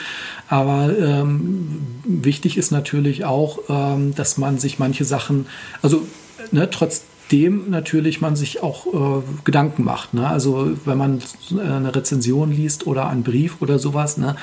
Aber 0.47 0.93
ähm, 0.97 1.81
wichtig 2.03 2.57
ist 2.57 2.71
natürlich 2.71 3.25
auch, 3.25 3.59
ähm, 3.69 4.15
dass 4.15 4.37
man 4.37 4.59
sich 4.59 4.79
manche 4.79 5.05
Sachen, 5.05 5.47
also 5.81 6.07
ne, 6.51 6.69
trotzdem 6.69 7.69
natürlich 7.69 8.21
man 8.21 8.35
sich 8.35 8.63
auch 8.63 8.87
äh, 8.87 9.23
Gedanken 9.43 9.83
macht. 9.83 10.13
Ne? 10.13 10.27
Also 10.27 10.71
wenn 10.85 10.97
man 10.97 11.19
äh, 11.51 11.61
eine 11.61 11.93
Rezension 11.93 12.51
liest 12.51 12.87
oder 12.87 13.09
einen 13.09 13.23
Brief 13.23 13.61
oder 13.61 13.79
sowas, 13.79 14.17
ne, 14.17 14.35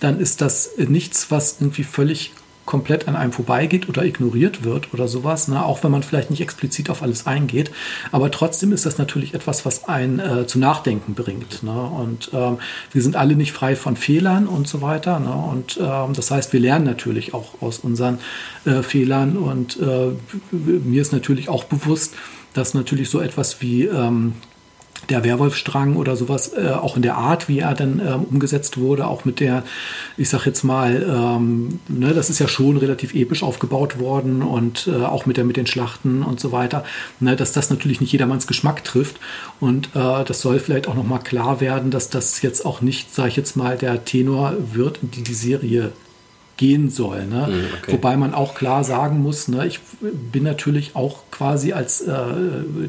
dann 0.00 0.20
ist 0.20 0.40
das 0.40 0.70
nichts, 0.78 1.30
was 1.30 1.60
irgendwie 1.60 1.84
völlig 1.84 2.32
komplett 2.70 3.08
an 3.08 3.16
einem 3.16 3.32
vorbeigeht 3.32 3.88
oder 3.88 4.04
ignoriert 4.04 4.62
wird 4.62 4.94
oder 4.94 5.08
sowas, 5.08 5.48
ne? 5.48 5.64
auch 5.64 5.82
wenn 5.82 5.90
man 5.90 6.04
vielleicht 6.04 6.30
nicht 6.30 6.40
explizit 6.40 6.88
auf 6.88 7.02
alles 7.02 7.26
eingeht. 7.26 7.72
Aber 8.12 8.30
trotzdem 8.30 8.72
ist 8.72 8.86
das 8.86 8.96
natürlich 8.96 9.34
etwas, 9.34 9.66
was 9.66 9.88
einen 9.88 10.20
äh, 10.20 10.46
zu 10.46 10.60
nachdenken 10.60 11.14
bringt. 11.14 11.64
Ne? 11.64 11.72
Und 11.72 12.30
ähm, 12.32 12.58
wir 12.92 13.02
sind 13.02 13.16
alle 13.16 13.34
nicht 13.34 13.50
frei 13.50 13.74
von 13.74 13.96
Fehlern 13.96 14.46
und 14.46 14.68
so 14.68 14.82
weiter. 14.82 15.18
Ne? 15.18 15.32
Und 15.32 15.80
ähm, 15.82 16.12
das 16.14 16.30
heißt, 16.30 16.52
wir 16.52 16.60
lernen 16.60 16.84
natürlich 16.84 17.34
auch 17.34 17.60
aus 17.60 17.80
unseren 17.80 18.20
äh, 18.64 18.82
Fehlern. 18.82 19.36
Und 19.36 19.76
äh, 19.80 20.12
mir 20.52 21.02
ist 21.02 21.12
natürlich 21.12 21.48
auch 21.48 21.64
bewusst, 21.64 22.14
dass 22.54 22.72
natürlich 22.72 23.10
so 23.10 23.20
etwas 23.20 23.60
wie 23.60 23.86
ähm, 23.86 24.34
der 25.10 25.24
Werwolfstrang 25.24 25.96
oder 25.96 26.16
sowas, 26.16 26.52
äh, 26.52 26.70
auch 26.70 26.96
in 26.96 27.02
der 27.02 27.16
Art, 27.16 27.48
wie 27.48 27.58
er 27.58 27.74
dann 27.74 28.00
ähm, 28.00 28.24
umgesetzt 28.24 28.78
wurde, 28.78 29.06
auch 29.06 29.24
mit 29.24 29.40
der, 29.40 29.64
ich 30.16 30.30
sag 30.30 30.46
jetzt 30.46 30.62
mal, 30.62 31.02
ähm, 31.02 31.80
ne, 31.88 32.14
das 32.14 32.30
ist 32.30 32.38
ja 32.38 32.48
schon 32.48 32.76
relativ 32.76 33.14
episch 33.14 33.42
aufgebaut 33.42 33.98
worden 33.98 34.42
und 34.42 34.86
äh, 34.86 35.04
auch 35.04 35.26
mit, 35.26 35.36
der, 35.36 35.44
mit 35.44 35.56
den 35.56 35.66
Schlachten 35.66 36.22
und 36.22 36.40
so 36.40 36.52
weiter, 36.52 36.84
ne, 37.18 37.36
dass 37.36 37.52
das 37.52 37.70
natürlich 37.70 38.00
nicht 38.00 38.12
jedermanns 38.12 38.46
Geschmack 38.46 38.84
trifft. 38.84 39.18
Und 39.58 39.88
äh, 39.94 40.24
das 40.24 40.40
soll 40.40 40.60
vielleicht 40.60 40.88
auch 40.88 40.94
nochmal 40.94 41.20
klar 41.20 41.60
werden, 41.60 41.90
dass 41.90 42.10
das 42.10 42.42
jetzt 42.42 42.64
auch 42.64 42.80
nicht, 42.80 43.14
sag 43.14 43.28
ich 43.28 43.36
jetzt 43.36 43.56
mal, 43.56 43.76
der 43.76 44.04
Tenor 44.04 44.54
wird, 44.72 45.00
die 45.02 45.22
die 45.22 45.34
Serie 45.34 45.92
gehen 46.60 46.90
soll. 46.90 47.24
Ne? 47.24 47.48
okay. 47.80 47.92
Wobei 47.92 48.18
man 48.18 48.34
auch 48.34 48.54
klar 48.54 48.84
sagen 48.84 49.22
muss, 49.22 49.48
ne, 49.48 49.66
ich 49.66 49.80
bin 50.02 50.42
natürlich 50.42 50.94
auch 50.94 51.22
quasi 51.30 51.72
als 51.72 52.02
äh, 52.02 52.12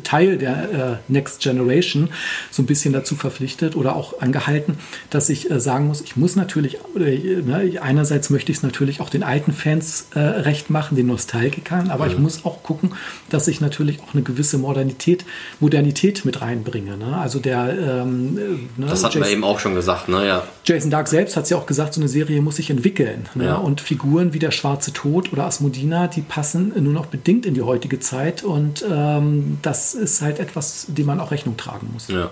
Teil 0.03 0.37
der 0.37 0.99
äh, 1.07 1.11
Next 1.11 1.39
Generation 1.39 2.09
so 2.51 2.61
ein 2.63 2.65
bisschen 2.65 2.91
dazu 2.91 3.15
verpflichtet 3.15 3.77
oder 3.77 3.95
auch 3.95 4.19
angehalten, 4.19 4.77
dass 5.09 5.29
ich 5.29 5.49
äh, 5.49 5.61
sagen 5.61 5.87
muss, 5.87 6.01
ich 6.01 6.17
muss 6.17 6.35
natürlich, 6.35 6.79
äh, 6.97 7.41
ne, 7.41 7.79
einerseits 7.81 8.29
möchte 8.29 8.51
ich 8.51 8.57
es 8.57 8.63
natürlich 8.63 8.99
auch 8.99 9.09
den 9.09 9.23
alten 9.23 9.53
Fans 9.53 10.07
äh, 10.15 10.19
recht 10.19 10.69
machen, 10.69 10.97
den 10.97 11.07
Nostalgikern, 11.07 11.91
aber 11.91 12.07
ich 12.07 12.17
muss 12.19 12.43
auch 12.43 12.63
gucken, 12.63 12.91
dass 13.29 13.47
ich 13.47 13.61
natürlich 13.61 14.01
auch 14.01 14.13
eine 14.13 14.23
gewisse 14.23 14.57
Modernität, 14.57 15.23
Modernität 15.61 16.25
mit 16.25 16.41
reinbringe. 16.41 16.97
Ne? 16.97 17.15
Also 17.17 17.39
der 17.39 17.69
ähm, 18.01 18.33
ne, 18.75 18.87
Das 18.89 19.01
hatten 19.05 19.13
wir 19.15 19.21
Jason- 19.21 19.31
eben 19.33 19.43
auch 19.45 19.59
schon 19.59 19.75
gesagt, 19.75 20.09
ne? 20.09 20.27
Ja. 20.27 20.43
Jason 20.65 20.91
Dark 20.91 21.07
selbst 21.07 21.37
hat 21.37 21.45
es 21.45 21.51
ja 21.51 21.57
auch 21.57 21.67
gesagt, 21.67 21.93
so 21.93 22.01
eine 22.01 22.09
Serie 22.09 22.41
muss 22.41 22.57
sich 22.57 22.69
entwickeln. 22.69 23.29
Ne? 23.33 23.45
Ja. 23.45 23.60
Und 23.61 23.81
Figuren 23.81 24.33
wie 24.33 24.39
der 24.39 24.51
Schwarze 24.51 24.93
Tod 24.93 25.31
oder 25.31 25.45
Asmodina, 25.45 26.07
die 26.07 26.21
passen 26.21 26.73
nur 26.83 26.93
noch 26.93 27.07
bedingt 27.07 27.45
in 27.45 27.53
die 27.53 27.61
heutige 27.61 27.99
Zeit. 27.99 28.43
Und 28.43 28.85
ähm, 28.89 29.59
das 29.61 29.93
ist 29.93 30.21
halt 30.21 30.39
etwas, 30.39 30.85
dem 30.89 31.05
man 31.05 31.19
auch 31.19 31.31
Rechnung 31.31 31.57
tragen 31.57 31.89
muss. 31.93 32.07
Ja. 32.07 32.31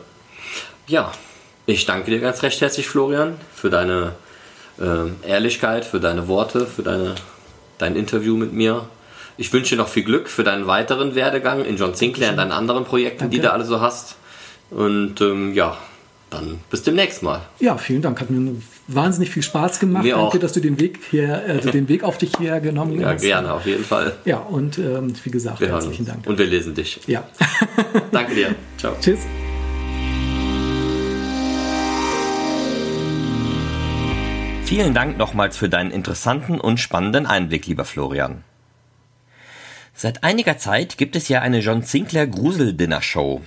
ja, 0.87 1.11
ich 1.65 1.85
danke 1.85 2.11
dir 2.11 2.19
ganz 2.19 2.43
recht 2.43 2.59
herzlich, 2.61 2.87
Florian, 2.87 3.35
für 3.53 3.69
deine 3.69 4.13
ähm, 4.81 5.17
Ehrlichkeit, 5.27 5.85
für 5.85 5.99
deine 5.99 6.27
Worte, 6.27 6.65
für 6.65 6.83
deine, 6.83 7.15
dein 7.77 7.95
Interview 7.95 8.35
mit 8.35 8.53
mir. 8.53 8.87
Ich 9.37 9.53
wünsche 9.53 9.75
dir 9.75 9.81
noch 9.81 9.87
viel 9.87 10.03
Glück 10.03 10.27
für 10.27 10.43
deinen 10.43 10.67
weiteren 10.67 11.15
Werdegang 11.15 11.63
in 11.63 11.77
John 11.77 11.93
Sinclair, 11.93 12.31
in 12.31 12.37
deinen 12.37 12.51
anderen 12.51 12.85
Projekten, 12.85 13.29
die 13.29 13.37
Danke. 13.37 13.47
du 13.47 13.53
alle 13.53 13.65
so 13.65 13.81
hast. 13.81 14.15
Und 14.69 15.21
ähm, 15.21 15.53
ja, 15.53 15.77
dann 16.29 16.59
bis 16.69 16.83
demnächst 16.83 17.23
mal. 17.23 17.41
Ja, 17.59 17.77
vielen 17.77 18.01
Dank. 18.01 18.19
Hat 18.21 18.29
mir 18.29 18.55
wahnsinnig 18.87 19.29
viel 19.31 19.43
Spaß 19.43 19.79
gemacht. 19.79 20.03
Mir 20.03 20.15
Danke, 20.15 20.37
auch. 20.37 20.39
dass 20.39 20.53
du 20.53 20.59
den 20.59 20.79
Weg 20.79 20.99
hier, 21.09 21.43
also 21.47 21.71
den 21.71 21.87
Weg 21.89 22.03
auf 22.03 22.17
dich 22.17 22.31
hierher 22.37 22.59
genommen 22.61 22.99
Ja, 22.99 23.09
hast. 23.09 23.21
gerne, 23.21 23.53
auf 23.53 23.65
jeden 23.65 23.83
Fall. 23.83 24.13
Ja, 24.25 24.37
und 24.37 24.77
ähm, 24.77 25.13
wie 25.23 25.31
gesagt, 25.31 25.59
Wir 25.59 25.69
herzlichen. 25.69 26.05
Dank. 26.05 26.25
Und 26.27 26.37
wir 26.37 26.45
lesen 26.45 26.73
dich. 26.75 26.99
ja. 27.07 27.23
Danke 28.11 28.35
dir. 28.35 28.55
Ciao. 28.77 28.95
Tschüss. 29.01 29.19
Vielen 34.65 34.93
Dank 34.93 35.17
nochmals 35.17 35.57
für 35.57 35.67
deinen 35.67 35.89
interessanten 35.89 36.59
und 36.61 36.79
spannenden 36.79 37.25
Einblick, 37.25 37.65
lieber 37.65 37.85
Florian. 37.85 38.43
Seit 39.95 40.23
einiger 40.23 40.57
Zeit 40.59 40.97
gibt 40.97 41.15
es 41.15 41.27
ja 41.27 41.41
eine 41.41 41.59
John 41.59 41.81
Sinclair 41.81 42.27
Grusel-Dinner-Show. 42.27 43.41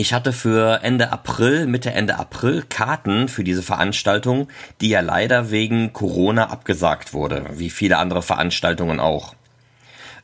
Ich 0.00 0.12
hatte 0.12 0.32
für 0.32 0.84
Ende 0.84 1.10
April, 1.10 1.66
Mitte 1.66 1.90
Ende 1.90 2.20
April 2.20 2.62
Karten 2.62 3.26
für 3.26 3.42
diese 3.42 3.64
Veranstaltung, 3.64 4.46
die 4.80 4.90
ja 4.90 5.00
leider 5.00 5.50
wegen 5.50 5.92
Corona 5.92 6.50
abgesagt 6.50 7.12
wurde, 7.14 7.44
wie 7.54 7.68
viele 7.68 7.98
andere 7.98 8.22
Veranstaltungen 8.22 9.00
auch. 9.00 9.34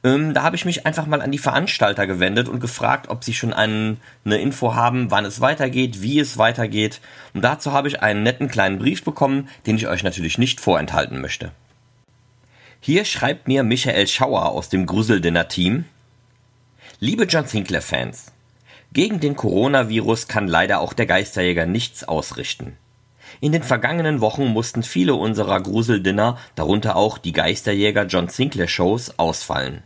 Ähm, 0.05 0.33
da 0.33 0.45
habe 0.45 0.55
ich 0.55 0.65
mich 0.65 0.87
einfach 0.87 1.07
mal 1.07 1.21
an 1.21 1.33
die 1.33 1.39
Veranstalter 1.39 2.07
gewendet 2.07 2.49
und 2.49 2.61
gefragt, 2.61 3.09
ob 3.09 3.25
sie 3.25 3.35
schon 3.35 3.53
einen, 3.53 4.01
eine 4.25 4.37
Info 4.37 4.77
haben, 4.77 5.11
wann 5.11 5.25
es 5.25 5.41
weitergeht, 5.41 6.01
wie 6.03 6.21
es 6.21 6.39
weitergeht. 6.39 7.01
Und 7.33 7.43
dazu 7.43 7.73
habe 7.73 7.89
ich 7.89 8.01
einen 8.01 8.23
netten 8.23 8.47
kleinen 8.47 8.79
Brief 8.79 9.03
bekommen, 9.03 9.49
den 9.67 9.75
ich 9.75 9.89
euch 9.89 10.05
natürlich 10.05 10.39
nicht 10.39 10.61
vorenthalten 10.61 11.21
möchte. 11.21 11.51
Hier 12.79 13.05
schreibt 13.05 13.49
mir 13.49 13.65
Michael 13.65 14.07
Schauer 14.07 14.51
aus 14.51 14.69
dem 14.69 14.87
Gruseldinner-Team. 14.87 15.85
Liebe 17.01 17.25
John 17.25 17.49
Sinclair-Fans, 17.49 18.31
gegen 18.95 19.21
den 19.21 19.37
Coronavirus 19.37 20.27
kann 20.29 20.49
leider 20.49 20.81
auch 20.81 20.95
der 20.95 21.07
Geisterjäger 21.07 21.67
nichts 21.67 22.05
ausrichten. 22.05 22.79
In 23.41 23.51
den 23.53 23.65
vergangenen 23.65 24.21
Wochen 24.21 24.47
mussten 24.47 24.85
viele 24.85 25.15
unserer 25.15 25.61
Gruseldinner, 25.61 26.39
darunter 26.55 26.95
auch 26.97 27.19
die 27.19 27.33
Geisterjäger 27.33 28.07
John 28.07 28.29
Sinclair 28.29 28.69
Shows, 28.69 29.19
ausfallen. 29.19 29.83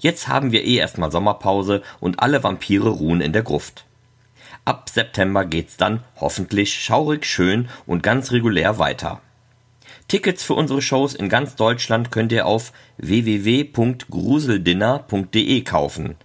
Jetzt 0.00 0.28
haben 0.28 0.52
wir 0.52 0.64
eh 0.64 0.76
erstmal 0.76 1.10
Sommerpause 1.10 1.82
und 1.98 2.20
alle 2.20 2.44
Vampire 2.44 2.90
ruhen 2.90 3.22
in 3.22 3.32
der 3.32 3.42
Gruft. 3.42 3.86
Ab 4.64 4.88
September 4.90 5.44
geht's 5.46 5.76
dann 5.78 6.02
hoffentlich 6.20 6.74
schaurig 6.74 7.24
schön 7.24 7.70
und 7.86 8.02
ganz 8.02 8.30
regulär 8.30 8.78
weiter. 8.78 9.22
Tickets 10.06 10.42
für 10.42 10.52
unsere 10.54 10.82
Shows 10.82 11.14
in 11.14 11.30
ganz 11.30 11.56
Deutschland 11.56 12.10
könnt 12.10 12.32
ihr 12.32 12.44
auf 12.46 12.72
www.gruseldinner.de 12.98 15.62
kaufen. 15.62 16.16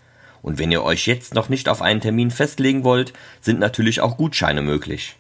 Und 0.43 0.59
wenn 0.59 0.71
ihr 0.71 0.83
euch 0.83 1.07
jetzt 1.07 1.33
noch 1.33 1.49
nicht 1.49 1.67
auf 1.69 1.81
einen 1.81 2.01
Termin 2.01 2.29
festlegen 2.29 2.83
wollt, 2.83 3.13
sind 3.41 3.59
natürlich 3.59 4.01
auch 4.01 4.17
Gutscheine 4.17 4.61
möglich. 4.61 5.15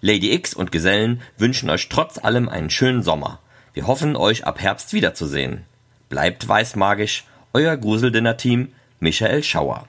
Lady 0.00 0.32
X 0.32 0.54
und 0.54 0.72
Gesellen 0.72 1.20
wünschen 1.36 1.68
euch 1.68 1.88
trotz 1.88 2.18
allem 2.18 2.48
einen 2.48 2.70
schönen 2.70 3.02
Sommer. 3.02 3.40
Wir 3.74 3.86
hoffen, 3.86 4.16
euch 4.16 4.46
ab 4.46 4.60
Herbst 4.60 4.92
wiederzusehen. 4.92 5.64
Bleibt 6.08 6.46
weißmagisch, 6.46 7.24
euer 7.52 7.76
Gruseldinner-Team 7.76 8.72
Michael 9.00 9.42
Schauer. 9.42 9.88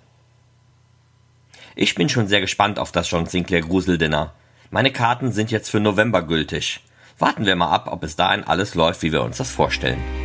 Ich 1.76 1.93
bin 1.93 2.09
schon 2.09 2.28
sehr 2.28 2.41
gespannt 2.41 2.80
auf 2.80 2.91
das 2.91 3.09
John 3.11 3.28
Sinclair 3.28 3.61
Gruseldinner. 3.61 4.34
Meine 4.71 4.91
Karten 4.91 5.32
sind 5.32 5.51
jetzt 5.51 5.69
für 5.69 5.80
November 5.80 6.23
gültig. 6.23 6.80
Warten 7.19 7.45
wir 7.45 7.55
mal 7.55 7.69
ab, 7.69 7.89
ob 7.91 8.03
es 8.03 8.15
dahin 8.15 8.43
alles 8.43 8.73
läuft, 8.73 9.03
wie 9.03 9.11
wir 9.11 9.23
uns 9.23 9.38
das 9.38 9.51
vorstellen. 9.51 10.24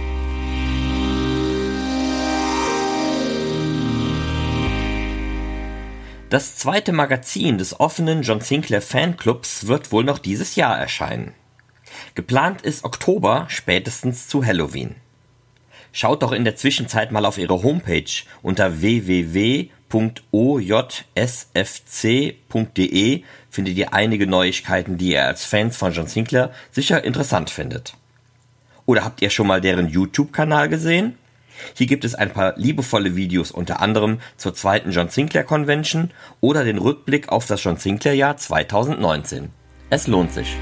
Das 6.31 6.57
zweite 6.57 6.93
Magazin 6.93 7.59
des 7.59 7.78
offenen 7.81 8.22
John 8.22 8.41
Sinclair 8.41 8.81
Fanclubs 8.81 9.66
wird 9.66 9.91
wohl 9.91 10.05
noch 10.05 10.20
dieses 10.20 10.55
Jahr 10.55 10.78
erscheinen. 10.78 11.35
Geplant 12.14 12.62
ist 12.62 12.85
Oktober, 12.85 13.47
spätestens 13.49 14.28
zu 14.28 14.45
Halloween. 14.45 14.95
Schaut 15.93 16.22
doch 16.22 16.31
in 16.31 16.45
der 16.45 16.55
Zwischenzeit 16.55 17.11
mal 17.11 17.26
auf 17.26 17.37
ihre 17.37 17.64
Homepage 17.64 18.05
unter 18.43 18.81
www.ojsfc.de 18.81 19.72
findet 23.51 23.76
ihr 23.76 23.93
einige 23.93 24.28
Neuigkeiten, 24.28 24.99
die 24.99 25.11
ihr 25.11 25.26
als 25.26 25.45
Fans 25.45 25.76
von 25.76 25.93
John 25.93 26.07
Sinclair 26.07 26.53
sicher 26.70 27.03
interessant 27.03 27.51
findet. 27.51 27.95
Oder 28.87 29.03
habt 29.05 29.20
ihr 29.20 29.31
schon 29.31 29.49
mal 29.49 29.61
deren 29.61 29.89
YouTube-Kanal 29.89 30.68
gesehen? 30.68 31.18
Hier 31.74 31.86
gibt 31.86 32.04
es 32.04 32.14
ein 32.14 32.30
paar 32.30 32.54
liebevolle 32.56 33.16
Videos 33.16 33.50
unter 33.50 33.80
anderem 33.80 34.18
zur 34.36 34.54
zweiten 34.54 34.90
John 34.90 35.08
Sinclair 35.08 35.44
Convention 35.44 36.11
oder 36.40 36.64
den 36.64 36.78
Rückblick 36.78 37.28
auf 37.28 37.46
das 37.46 37.62
John 37.62 37.76
Sinclair 37.76 38.14
Jahr 38.14 38.36
2019. 38.36 39.50
Es 39.90 40.06
lohnt 40.06 40.32
sich. 40.32 40.56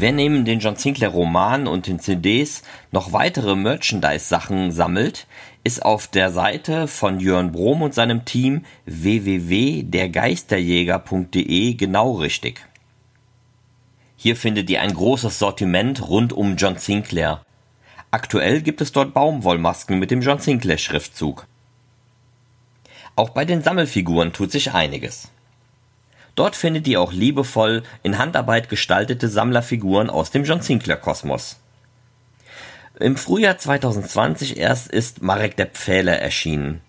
Wer 0.00 0.12
neben 0.12 0.44
den 0.46 0.60
John 0.60 0.76
Sinclair 0.76 1.10
Romanen 1.10 1.66
und 1.66 1.86
den 1.86 1.98
CDs 1.98 2.62
noch 2.90 3.12
weitere 3.12 3.54
Merchandise-Sachen 3.54 4.72
sammelt, 4.72 5.26
ist 5.62 5.84
auf 5.84 6.06
der 6.06 6.30
Seite 6.30 6.88
von 6.88 7.20
Jörn 7.20 7.52
Brom 7.52 7.82
und 7.82 7.92
seinem 7.92 8.24
Team 8.24 8.64
www.dergeisterjäger.de 8.86 11.74
genau 11.74 12.12
richtig. 12.12 12.69
Hier 14.22 14.36
findet 14.36 14.68
ihr 14.68 14.82
ein 14.82 14.92
großes 14.92 15.38
Sortiment 15.38 16.06
rund 16.06 16.34
um 16.34 16.56
John 16.56 16.76
Sinclair. 16.76 17.40
Aktuell 18.10 18.60
gibt 18.60 18.82
es 18.82 18.92
dort 18.92 19.14
Baumwollmasken 19.14 19.98
mit 19.98 20.10
dem 20.10 20.20
John 20.20 20.38
Sinclair 20.38 20.76
Schriftzug. 20.76 21.46
Auch 23.16 23.30
bei 23.30 23.46
den 23.46 23.62
Sammelfiguren 23.62 24.34
tut 24.34 24.52
sich 24.52 24.74
einiges. 24.74 25.30
Dort 26.34 26.54
findet 26.54 26.86
ihr 26.86 27.00
auch 27.00 27.14
liebevoll 27.14 27.82
in 28.02 28.18
Handarbeit 28.18 28.68
gestaltete 28.68 29.26
Sammlerfiguren 29.26 30.10
aus 30.10 30.30
dem 30.30 30.44
John 30.44 30.60
Sinclair 30.60 30.98
Kosmos. 30.98 31.58
Im 32.98 33.16
Frühjahr 33.16 33.56
2020 33.56 34.58
erst 34.58 34.88
ist 34.88 35.22
Marek 35.22 35.56
der 35.56 35.68
Pfähler 35.68 36.18
erschienen. 36.18 36.82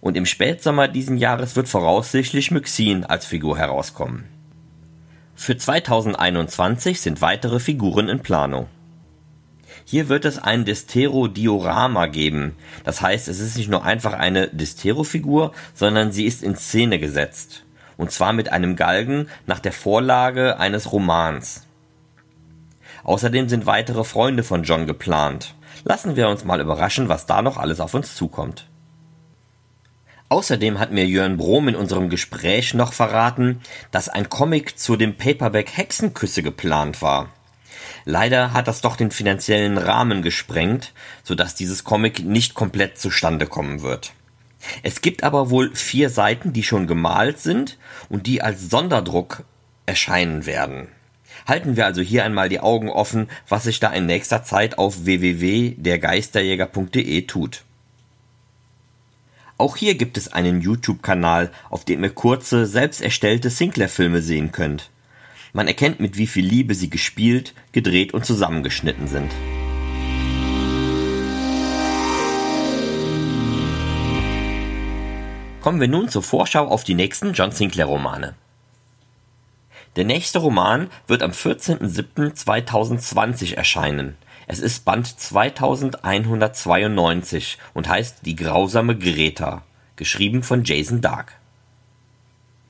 Und 0.00 0.16
im 0.16 0.26
Spätsommer 0.26 0.86
diesen 0.86 1.16
Jahres 1.16 1.56
wird 1.56 1.68
voraussichtlich 1.68 2.52
Myxin 2.52 3.04
als 3.04 3.26
Figur 3.26 3.58
herauskommen. 3.58 4.37
Für 5.40 5.56
2021 5.56 7.00
sind 7.00 7.22
weitere 7.22 7.60
Figuren 7.60 8.08
in 8.08 8.18
Planung. 8.18 8.66
Hier 9.84 10.08
wird 10.08 10.24
es 10.24 10.38
ein 10.38 10.64
Destero-Diorama 10.64 12.06
geben. 12.06 12.56
Das 12.82 13.00
heißt, 13.00 13.28
es 13.28 13.38
ist 13.38 13.56
nicht 13.56 13.70
nur 13.70 13.84
einfach 13.84 14.14
eine 14.14 14.48
Destero-Figur, 14.48 15.52
sondern 15.74 16.10
sie 16.10 16.24
ist 16.24 16.42
in 16.42 16.56
Szene 16.56 16.98
gesetzt 16.98 17.64
und 17.96 18.10
zwar 18.10 18.32
mit 18.32 18.50
einem 18.50 18.74
Galgen 18.74 19.28
nach 19.46 19.60
der 19.60 19.72
Vorlage 19.72 20.58
eines 20.58 20.90
Romans. 20.90 21.68
Außerdem 23.04 23.48
sind 23.48 23.64
weitere 23.64 24.02
Freunde 24.02 24.42
von 24.42 24.64
John 24.64 24.88
geplant. 24.88 25.54
Lassen 25.84 26.16
wir 26.16 26.28
uns 26.28 26.44
mal 26.44 26.60
überraschen, 26.60 27.08
was 27.08 27.26
da 27.26 27.42
noch 27.42 27.58
alles 27.58 27.78
auf 27.78 27.94
uns 27.94 28.16
zukommt. 28.16 28.67
Außerdem 30.30 30.78
hat 30.78 30.92
mir 30.92 31.06
Jörn 31.06 31.38
Brom 31.38 31.68
in 31.68 31.76
unserem 31.76 32.10
Gespräch 32.10 32.74
noch 32.74 32.92
verraten, 32.92 33.62
dass 33.90 34.10
ein 34.10 34.28
Comic 34.28 34.78
zu 34.78 34.96
dem 34.96 35.16
Paperback 35.16 35.74
Hexenküsse 35.76 36.42
geplant 36.42 37.00
war. 37.00 37.30
Leider 38.04 38.52
hat 38.52 38.68
das 38.68 38.82
doch 38.82 38.96
den 38.96 39.10
finanziellen 39.10 39.78
Rahmen 39.78 40.20
gesprengt, 40.22 40.92
sodass 41.22 41.54
dieses 41.54 41.84
Comic 41.84 42.24
nicht 42.24 42.54
komplett 42.54 42.98
zustande 42.98 43.46
kommen 43.46 43.80
wird. 43.82 44.12
Es 44.82 45.00
gibt 45.00 45.24
aber 45.24 45.48
wohl 45.50 45.74
vier 45.74 46.10
Seiten, 46.10 46.52
die 46.52 46.62
schon 46.62 46.86
gemalt 46.86 47.38
sind 47.38 47.78
und 48.08 48.26
die 48.26 48.42
als 48.42 48.68
Sonderdruck 48.68 49.44
erscheinen 49.86 50.44
werden. 50.46 50.88
Halten 51.46 51.76
wir 51.76 51.86
also 51.86 52.02
hier 52.02 52.24
einmal 52.24 52.48
die 52.48 52.58
Augen 52.60 52.90
offen, 52.90 53.28
was 53.48 53.62
sich 53.64 53.80
da 53.80 53.92
in 53.92 54.06
nächster 54.06 54.44
Zeit 54.44 54.78
auf 54.78 55.04
www.dergeisterjäger.de 55.04 57.22
tut. 57.22 57.64
Auch 59.60 59.76
hier 59.76 59.96
gibt 59.96 60.16
es 60.16 60.32
einen 60.32 60.60
YouTube-Kanal, 60.60 61.50
auf 61.68 61.84
dem 61.84 62.04
ihr 62.04 62.10
kurze, 62.10 62.64
selbst 62.64 63.02
erstellte 63.02 63.50
Sinclair-Filme 63.50 64.22
sehen 64.22 64.52
könnt. 64.52 64.88
Man 65.52 65.66
erkennt, 65.66 65.98
mit 65.98 66.16
wie 66.16 66.28
viel 66.28 66.46
Liebe 66.46 66.76
sie 66.76 66.90
gespielt, 66.90 67.54
gedreht 67.72 68.14
und 68.14 68.24
zusammengeschnitten 68.24 69.08
sind. 69.08 69.32
Kommen 75.60 75.80
wir 75.80 75.88
nun 75.88 76.08
zur 76.08 76.22
Vorschau 76.22 76.68
auf 76.68 76.84
die 76.84 76.94
nächsten 76.94 77.32
John 77.32 77.50
Sinclair 77.50 77.86
Romane. 77.86 78.36
Der 79.96 80.04
nächste 80.04 80.38
Roman 80.38 80.88
wird 81.08 81.24
am 81.24 81.32
14.07.2020 81.32 83.56
erscheinen. 83.56 84.16
Es 84.50 84.60
ist 84.60 84.86
Band 84.86 85.06
2192 85.06 87.58
und 87.74 87.86
heißt 87.86 88.24
Die 88.24 88.34
grausame 88.34 88.96
Greta, 88.96 89.60
geschrieben 89.96 90.42
von 90.42 90.64
Jason 90.64 91.02
Dark. 91.02 91.34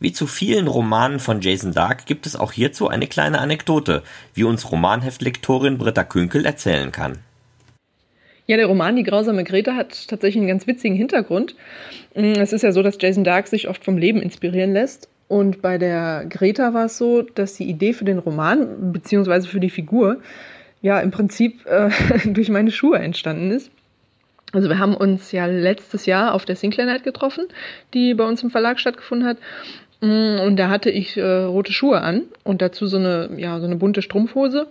Wie 0.01 0.13
zu 0.13 0.27
vielen 0.27 0.67
Romanen 0.67 1.21
von 1.21 1.41
Jason 1.41 1.73
Dark 1.73 2.07
gibt 2.07 2.27
es 2.27 2.35
auch 2.35 2.51
hierzu 2.51 2.89
eine 2.89 3.07
kleine 3.07 3.39
Anekdote, 3.39 4.03
wie 4.35 4.43
uns 4.43 4.73
Romanheftlektorin 4.73 5.79
Britta 5.79 6.03
Künkel 6.03 6.47
erzählen 6.47 6.91
kann. 6.91 7.19
Ja, 8.47 8.57
der 8.57 8.67
Roman 8.67 8.97
Die 8.97 9.05
grausame 9.05 9.45
Greta 9.45 9.77
hat 9.77 10.09
tatsächlich 10.09 10.41
einen 10.41 10.49
ganz 10.49 10.67
witzigen 10.67 10.97
Hintergrund. 10.97 11.55
Mm, 12.17 12.41
es 12.41 12.53
ist 12.53 12.63
ja 12.63 12.73
so, 12.73 12.83
dass 12.83 12.99
Jason 13.01 13.23
Dark 13.23 13.47
sich 13.47 13.69
oft 13.69 13.85
vom 13.85 13.99
Leben 13.99 14.21
inspirieren 14.21 14.73
lässt. 14.73 15.09
Und 15.29 15.63
bei 15.63 15.79
der 15.79 16.27
Greta 16.29 16.75
war 16.75 16.87
es 16.87 16.99
so, 16.99 17.23
dass 17.23 17.55
die 17.55 17.71
Idee 17.71 17.93
für 17.93 18.05
den 18.05 18.19
Roman 18.19 18.93
beziehungsweise 18.93 19.47
für 19.47 19.61
die 19.61 19.71
Figur 19.71 20.21
ja 20.81 21.01
im 21.01 21.11
Prinzip 21.11 21.67
äh, 21.67 21.91
durch 22.25 22.49
meine 22.49 22.71
Schuhe 22.71 22.99
entstanden 22.99 23.51
ist. 23.51 23.71
Also 24.53 24.69
wir 24.69 24.79
haben 24.79 24.97
uns 24.97 25.33
ja 25.33 25.47
letztes 25.47 26.07
Jahr 26.07 26.35
auf 26.35 26.45
der 26.45 26.57
Sinclair 26.57 26.87
Night 26.87 27.05
getroffen, 27.05 27.47
die 27.93 28.15
bei 28.15 28.25
uns 28.25 28.43
im 28.43 28.51
Verlag 28.51 28.81
stattgefunden 28.81 29.29
hat. 29.29 29.37
Mm, 30.01 30.41
und 30.41 30.57
da 30.57 30.69
hatte 30.69 30.91
ich 30.91 31.17
äh, 31.17 31.23
rote 31.23 31.73
Schuhe 31.73 32.01
an 32.01 32.23
und 32.45 32.63
dazu 32.63 32.87
so 32.87 32.97
eine, 32.97 33.31
ja, 33.37 33.61
so 33.61 33.67
eine 33.67 33.77
bunte 33.77 34.01
Strumpfhose. 34.01 34.69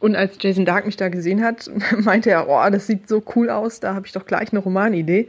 Und 0.00 0.14
als 0.14 0.38
Jason 0.40 0.64
Dark 0.64 0.86
mich 0.86 0.96
da 0.96 1.08
gesehen 1.08 1.42
hat, 1.42 1.68
meinte 1.98 2.30
er, 2.30 2.48
oh, 2.48 2.70
das 2.70 2.86
sieht 2.86 3.08
so 3.08 3.22
cool 3.34 3.50
aus, 3.50 3.80
da 3.80 3.94
habe 3.94 4.06
ich 4.06 4.12
doch 4.12 4.26
gleich 4.26 4.52
eine 4.52 4.60
Romanidee. 4.60 5.28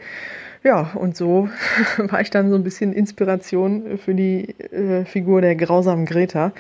Ja, 0.64 0.92
und 0.94 1.16
so 1.16 1.50
war 1.98 2.22
ich 2.22 2.30
dann 2.30 2.50
so 2.50 2.56
ein 2.56 2.64
bisschen 2.64 2.94
Inspiration 2.94 3.98
für 3.98 4.14
die 4.14 4.50
äh, 4.72 5.06
Figur 5.06 5.42
der 5.42 5.56
grausamen 5.56 6.06
Greta. 6.06 6.52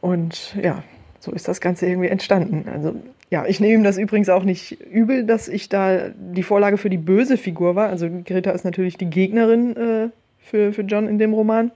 Und 0.00 0.54
ja, 0.62 0.82
so 1.26 1.32
ist 1.32 1.48
das 1.48 1.60
Ganze 1.60 1.86
irgendwie 1.86 2.08
entstanden. 2.08 2.66
Also 2.72 2.94
ja, 3.30 3.44
ich 3.46 3.58
nehme 3.58 3.74
ihm 3.74 3.84
das 3.84 3.98
übrigens 3.98 4.28
auch 4.28 4.44
nicht 4.44 4.80
übel, 4.80 5.24
dass 5.24 5.48
ich 5.48 5.68
da 5.68 6.08
die 6.16 6.44
Vorlage 6.44 6.78
für 6.78 6.88
die 6.88 6.98
böse 6.98 7.36
Figur 7.36 7.74
war. 7.74 7.88
Also 7.88 8.08
Greta 8.24 8.52
ist 8.52 8.64
natürlich 8.64 8.96
die 8.96 9.10
Gegnerin 9.10 9.76
äh, 9.76 10.08
für, 10.38 10.72
für 10.72 10.82
John 10.82 11.08
in 11.08 11.18
dem 11.18 11.34
Roman. 11.34 11.72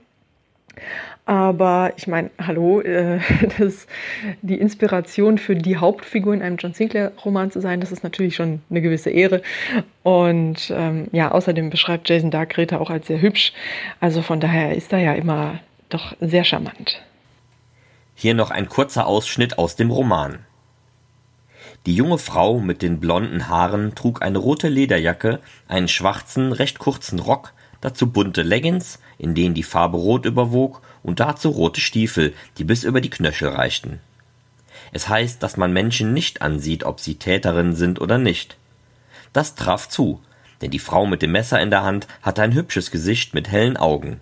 Aber 1.25 1.91
ich 1.97 2.07
meine, 2.07 2.31
hallo, 2.39 2.79
äh, 2.79 3.19
das, 3.59 3.87
die 4.41 4.55
Inspiration 4.55 5.37
für 5.37 5.55
die 5.55 5.75
Hauptfigur 5.75 6.33
in 6.33 6.41
einem 6.41 6.55
John 6.55 6.73
Sinclair-Roman 6.73 7.51
zu 7.51 7.59
sein, 7.59 7.81
das 7.81 7.91
ist 7.91 8.03
natürlich 8.03 8.35
schon 8.35 8.61
eine 8.69 8.81
gewisse 8.81 9.09
Ehre. 9.09 9.41
Und 10.03 10.73
ähm, 10.73 11.09
ja, 11.11 11.31
außerdem 11.31 11.69
beschreibt 11.69 12.07
Jason 12.07 12.31
Dark 12.31 12.51
Greta 12.51 12.77
auch 12.77 12.89
als 12.89 13.07
sehr 13.07 13.21
hübsch. 13.21 13.51
Also 13.99 14.21
von 14.21 14.39
daher 14.39 14.73
ist 14.77 14.93
er 14.93 14.99
ja 14.99 15.13
immer 15.13 15.59
doch 15.89 16.15
sehr 16.21 16.45
charmant. 16.45 17.01
Hier 18.21 18.35
noch 18.35 18.51
ein 18.51 18.69
kurzer 18.69 19.07
Ausschnitt 19.07 19.57
aus 19.57 19.75
dem 19.75 19.89
Roman. 19.89 20.45
Die 21.87 21.95
junge 21.95 22.19
Frau 22.19 22.59
mit 22.59 22.83
den 22.83 22.99
blonden 22.99 23.47
Haaren 23.47 23.95
trug 23.95 24.21
eine 24.21 24.37
rote 24.37 24.67
Lederjacke, 24.67 25.39
einen 25.67 25.87
schwarzen, 25.87 26.51
recht 26.51 26.77
kurzen 26.77 27.17
Rock, 27.17 27.51
dazu 27.81 28.11
bunte 28.11 28.43
Leggings, 28.43 28.99
in 29.17 29.33
denen 29.33 29.55
die 29.55 29.63
Farbe 29.63 29.97
rot 29.97 30.25
überwog, 30.27 30.83
und 31.01 31.19
dazu 31.19 31.49
rote 31.49 31.81
Stiefel, 31.81 32.35
die 32.59 32.63
bis 32.63 32.83
über 32.83 33.01
die 33.01 33.09
Knöchel 33.09 33.47
reichten. 33.47 33.99
Es 34.91 35.09
heißt, 35.09 35.41
dass 35.41 35.57
man 35.57 35.73
Menschen 35.73 36.13
nicht 36.13 36.43
ansieht, 36.43 36.83
ob 36.83 36.99
sie 36.99 37.15
Täterinnen 37.15 37.75
sind 37.75 37.99
oder 37.99 38.19
nicht. 38.19 38.55
Das 39.33 39.55
traf 39.55 39.89
zu, 39.89 40.21
denn 40.61 40.69
die 40.69 40.77
Frau 40.77 41.07
mit 41.07 41.23
dem 41.23 41.31
Messer 41.31 41.59
in 41.59 41.71
der 41.71 41.81
Hand 41.81 42.07
hatte 42.21 42.43
ein 42.43 42.53
hübsches 42.53 42.91
Gesicht 42.91 43.33
mit 43.33 43.49
hellen 43.49 43.77
Augen. 43.77 44.21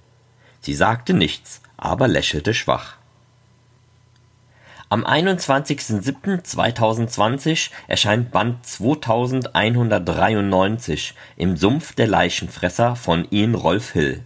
Sie 0.62 0.74
sagte 0.74 1.14
nichts, 1.14 1.62
aber 1.76 2.08
lächelte 2.08 2.54
schwach. 2.54 2.99
Am 4.92 5.06
21.07.2020 5.06 7.70
erscheint 7.88 8.32
Band 8.32 8.66
2193 8.66 11.14
im 11.38 11.58
Sumpf 11.58 11.94
der 11.94 12.08
Leichenfresser 12.08 12.96
von 12.96 13.28
Ian 13.30 13.54
Rolf 13.54 13.92
Hill. 13.92 14.24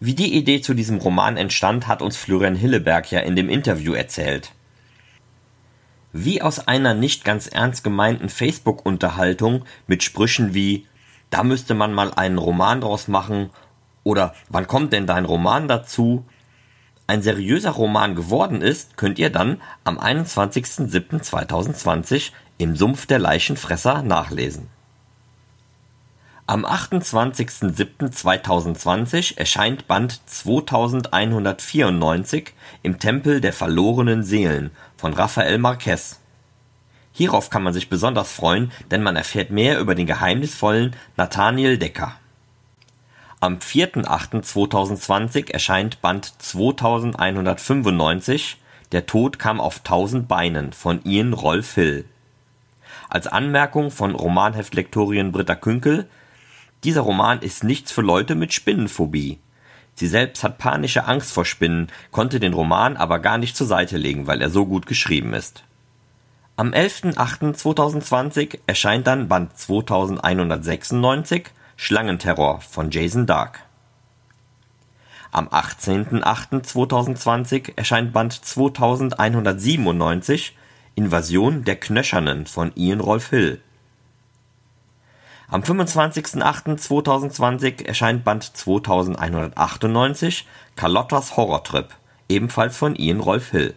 Wie 0.00 0.16
die 0.16 0.34
Idee 0.34 0.60
zu 0.60 0.74
diesem 0.74 0.98
Roman 0.98 1.36
entstand, 1.36 1.86
hat 1.86 2.02
uns 2.02 2.16
Florian 2.16 2.56
Hilleberg 2.56 3.12
ja 3.12 3.20
in 3.20 3.36
dem 3.36 3.48
Interview 3.48 3.92
erzählt. 3.92 4.50
Wie 6.12 6.42
aus 6.42 6.66
einer 6.66 6.94
nicht 6.94 7.24
ganz 7.24 7.46
ernst 7.46 7.84
gemeinten 7.84 8.28
Facebook-Unterhaltung 8.28 9.64
mit 9.86 10.02
Sprüchen 10.02 10.52
wie 10.52 10.84
da 11.30 11.44
müsste 11.44 11.74
man 11.74 11.92
mal 11.92 12.12
einen 12.12 12.38
Roman 12.38 12.80
draus 12.80 13.06
machen 13.06 13.50
oder 14.02 14.34
wann 14.48 14.66
kommt 14.66 14.92
denn 14.92 15.06
dein 15.06 15.26
Roman 15.26 15.68
dazu 15.68 16.24
ein 17.06 17.22
seriöser 17.22 17.70
Roman 17.70 18.14
geworden 18.14 18.60
ist, 18.62 18.96
könnt 18.96 19.18
ihr 19.18 19.30
dann 19.30 19.60
am 19.84 19.98
21.07.2020 19.98 22.32
im 22.58 22.76
Sumpf 22.76 23.06
der 23.06 23.18
Leichenfresser 23.18 24.02
nachlesen. 24.02 24.68
Am 26.48 26.64
28.07.2020 26.64 29.36
erscheint 29.36 29.88
Band 29.88 30.20
2194 30.26 32.54
im 32.84 33.00
Tempel 33.00 33.40
der 33.40 33.52
verlorenen 33.52 34.22
Seelen 34.22 34.70
von 34.96 35.12
Rafael 35.12 35.58
Marquez. 35.58 36.20
Hierauf 37.12 37.50
kann 37.50 37.64
man 37.64 37.72
sich 37.72 37.88
besonders 37.88 38.30
freuen, 38.30 38.70
denn 38.92 39.02
man 39.02 39.16
erfährt 39.16 39.50
mehr 39.50 39.80
über 39.80 39.96
den 39.96 40.06
geheimnisvollen 40.06 40.94
Nathaniel 41.16 41.78
Decker. 41.78 42.14
Am 43.46 43.58
4.8.2020 43.58 45.52
erscheint 45.52 46.02
Band 46.02 46.32
2195 46.42 48.56
Der 48.90 49.06
Tod 49.06 49.38
kam 49.38 49.60
auf 49.60 49.84
tausend 49.84 50.26
Beinen 50.26 50.72
von 50.72 51.00
Ian 51.04 51.32
Rolf 51.32 51.74
Hill. 51.74 52.06
Als 53.08 53.28
Anmerkung 53.28 53.92
von 53.92 54.16
Romanheftlektorin 54.16 55.30
Britta 55.30 55.54
Künkel 55.54 56.08
dieser 56.82 57.02
Roman 57.02 57.38
ist 57.38 57.62
nichts 57.62 57.92
für 57.92 58.02
Leute 58.02 58.34
mit 58.34 58.52
Spinnenphobie. 58.52 59.38
Sie 59.94 60.08
selbst 60.08 60.42
hat 60.42 60.58
panische 60.58 61.04
Angst 61.04 61.32
vor 61.32 61.44
Spinnen, 61.44 61.86
konnte 62.10 62.40
den 62.40 62.52
Roman 62.52 62.96
aber 62.96 63.20
gar 63.20 63.38
nicht 63.38 63.56
zur 63.56 63.68
Seite 63.68 63.96
legen, 63.96 64.26
weil 64.26 64.42
er 64.42 64.50
so 64.50 64.66
gut 64.66 64.86
geschrieben 64.86 65.34
ist. 65.34 65.62
Am 66.56 66.72
11.8.2020 66.72 68.58
erscheint 68.66 69.06
dann 69.06 69.28
Band 69.28 69.56
2196 69.56 71.44
Schlangenterror 71.76 72.62
von 72.62 72.90
Jason 72.90 73.26
Dark. 73.26 73.60
Am 75.30 75.46
18.08.2020 75.48 77.74
erscheint 77.76 78.14
Band 78.14 78.32
2197 78.32 80.56
Invasion 80.94 81.64
der 81.64 81.76
Knöchernen 81.76 82.46
von 82.46 82.72
Ian 82.74 83.00
Rolf 83.00 83.28
Hill. 83.28 83.60
Am 85.48 85.62
25.08.2020 85.62 87.86
erscheint 87.86 88.24
Band 88.24 88.56
2198 88.56 90.44
Carlottas 90.74 91.36
Horrortrip, 91.36 91.94
ebenfalls 92.28 92.76
von 92.76 92.96
Ian 92.96 93.20
Rolf 93.20 93.50
Hill 93.50 93.76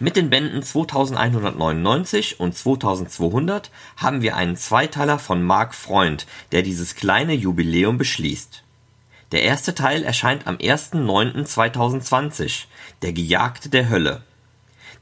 mit 0.00 0.16
den 0.16 0.30
Bänden 0.30 0.62
2199 0.62 2.40
und 2.40 2.56
2200 2.56 3.70
haben 3.98 4.22
wir 4.22 4.34
einen 4.34 4.56
Zweiteiler 4.56 5.18
von 5.18 5.42
Marc 5.42 5.74
Freund, 5.74 6.26
der 6.52 6.62
dieses 6.62 6.96
kleine 6.96 7.34
Jubiläum 7.34 7.98
beschließt. 7.98 8.62
Der 9.32 9.42
erste 9.42 9.74
Teil 9.74 10.02
erscheint 10.02 10.46
am 10.46 10.56
1.9.2020, 10.56 12.64
Der 13.02 13.12
Gejagte 13.12 13.68
der 13.68 13.90
Hölle. 13.90 14.22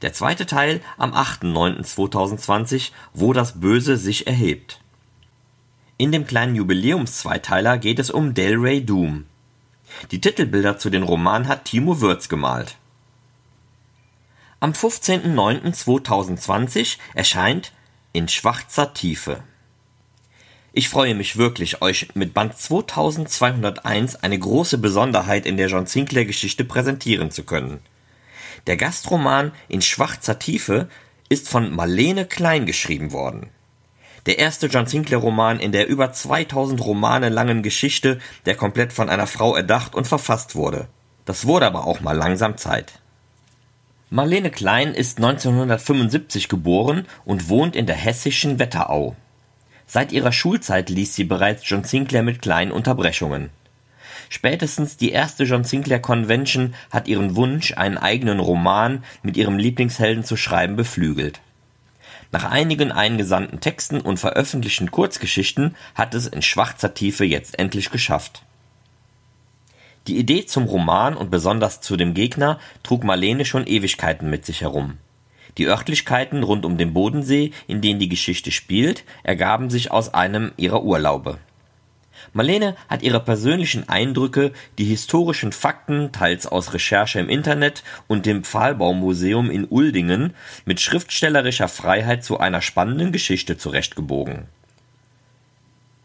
Der 0.01 0.11
zweite 0.13 0.45
Teil 0.45 0.81
am 0.97 1.13
8.9.2020, 1.13 2.91
Wo 3.13 3.31
das 3.33 3.59
Böse 3.59 3.97
sich 3.97 4.27
erhebt. 4.27 4.79
In 5.97 6.11
dem 6.11 6.27
kleinen 6.27 6.55
Jubiläumszweiteiler 6.55 7.77
geht 7.77 7.99
es 7.99 8.11
um 8.11 8.33
Delray 8.33 8.85
Doom. 8.85 9.25
Die 10.11 10.21
Titelbilder 10.21 10.77
zu 10.77 10.89
den 10.89 11.03
Romanen 11.03 11.47
hat 11.47 11.65
Timo 11.65 12.01
Würz 12.01 12.29
gemalt 12.29 12.77
am 14.59 14.73
15.09.2020 14.73 16.97
erscheint 17.13 17.71
In 18.11 18.27
schwarzer 18.27 18.93
Tiefe. 18.93 19.41
Ich 20.73 20.89
freue 20.89 21.15
mich 21.15 21.37
wirklich, 21.37 21.81
euch 21.81 22.09
mit 22.13 22.33
Band 22.33 22.57
2201 22.57 24.17
eine 24.17 24.37
große 24.37 24.77
Besonderheit 24.77 25.45
in 25.45 25.55
der 25.57 25.67
John 25.67 25.85
Sinclair 25.85 26.25
Geschichte 26.25 26.65
präsentieren 26.65 27.31
zu 27.31 27.43
können. 27.43 27.79
Der 28.67 28.75
Gastroman 28.75 29.53
In 29.69 29.81
schwarzer 29.81 30.39
Tiefe 30.39 30.89
ist 31.29 31.47
von 31.47 31.73
Marlene 31.73 32.25
Klein 32.25 32.65
geschrieben 32.65 33.13
worden. 33.13 33.49
Der 34.25 34.39
erste 34.39 34.67
John 34.67 34.85
Sinclair 34.85 35.19
Roman 35.19 35.61
in 35.61 35.71
der 35.71 35.87
über 35.87 36.11
2000 36.11 36.83
Romane 36.83 37.29
langen 37.29 37.63
Geschichte, 37.63 38.19
der 38.45 38.55
komplett 38.55 38.91
von 38.91 39.07
einer 39.09 39.27
Frau 39.27 39.55
erdacht 39.55 39.95
und 39.95 40.07
verfasst 40.07 40.55
wurde. 40.55 40.89
Das 41.23 41.45
wurde 41.45 41.65
aber 41.65 41.87
auch 41.87 42.01
mal 42.01 42.17
langsam 42.17 42.57
Zeit. 42.57 42.99
Marlene 44.11 44.49
Klein 44.49 44.95
ist 44.95 45.17
1975 45.17 46.49
geboren 46.49 47.05
und 47.25 47.47
wohnt 47.47 47.75
in 47.75 47.85
der 47.85 47.95
hessischen 47.95 48.57
Wetterau. 48.57 49.15
Seit 49.85 50.11
ihrer 50.11 50.31
Schulzeit 50.31 50.89
liest 50.89 51.13
sie 51.13 51.25
bereits 51.25 51.69
John 51.69 51.83
Sinclair 51.83 52.23
mit 52.23 52.41
kleinen 52.41 52.71
Unterbrechungen. 52.71 53.51
Spätestens 54.27 54.97
die 54.97 55.11
erste 55.11 55.43
John 55.43 55.63
Sinclair 55.63 55.99
Convention 55.99 56.73
hat 56.89 57.07
ihren 57.07 57.35
Wunsch, 57.35 57.73
einen 57.77 57.99
eigenen 57.99 58.39
Roman 58.39 59.03
mit 59.21 59.37
ihrem 59.37 59.59
Lieblingshelden 59.59 60.23
zu 60.23 60.37
schreiben, 60.37 60.75
beflügelt. 60.75 61.39
Nach 62.31 62.45
einigen 62.45 62.91
eingesandten 62.91 63.59
Texten 63.59 64.01
und 64.01 64.19
veröffentlichten 64.19 64.89
Kurzgeschichten 64.89 65.75
hat 65.93 66.15
es 66.15 66.25
in 66.25 66.41
schwarzer 66.41 66.95
Tiefe 66.95 67.25
jetzt 67.25 67.59
endlich 67.59 67.91
geschafft 67.91 68.41
die 70.07 70.17
Idee 70.17 70.45
zum 70.45 70.65
Roman 70.65 71.15
und 71.15 71.29
besonders 71.29 71.81
zu 71.81 71.97
dem 71.97 72.13
Gegner 72.13 72.59
trug 72.83 73.03
Marlene 73.03 73.45
schon 73.45 73.67
Ewigkeiten 73.67 74.29
mit 74.29 74.45
sich 74.45 74.61
herum. 74.61 74.97
Die 75.57 75.67
Örtlichkeiten 75.67 76.43
rund 76.43 76.65
um 76.65 76.77
den 76.77 76.93
Bodensee, 76.93 77.51
in 77.67 77.81
denen 77.81 77.99
die 77.99 78.09
Geschichte 78.09 78.51
spielt, 78.51 79.03
ergaben 79.23 79.69
sich 79.69 79.91
aus 79.91 80.13
einem 80.13 80.51
ihrer 80.57 80.83
Urlaube. 80.83 81.37
Marlene 82.33 82.75
hat 82.87 83.01
ihre 83.01 83.19
persönlichen 83.19 83.89
Eindrücke, 83.89 84.51
die 84.77 84.85
historischen 84.85 85.51
Fakten, 85.51 86.11
teils 86.11 86.45
aus 86.45 86.73
Recherche 86.73 87.19
im 87.19 87.29
Internet 87.29 87.83
und 88.07 88.25
dem 88.25 88.43
Pfahlbaumuseum 88.43 89.49
in 89.49 89.65
Uldingen, 89.67 90.33
mit 90.65 90.79
schriftstellerischer 90.79 91.67
Freiheit 91.67 92.23
zu 92.23 92.39
einer 92.39 92.61
spannenden 92.61 93.11
Geschichte 93.11 93.57
zurechtgebogen 93.57 94.43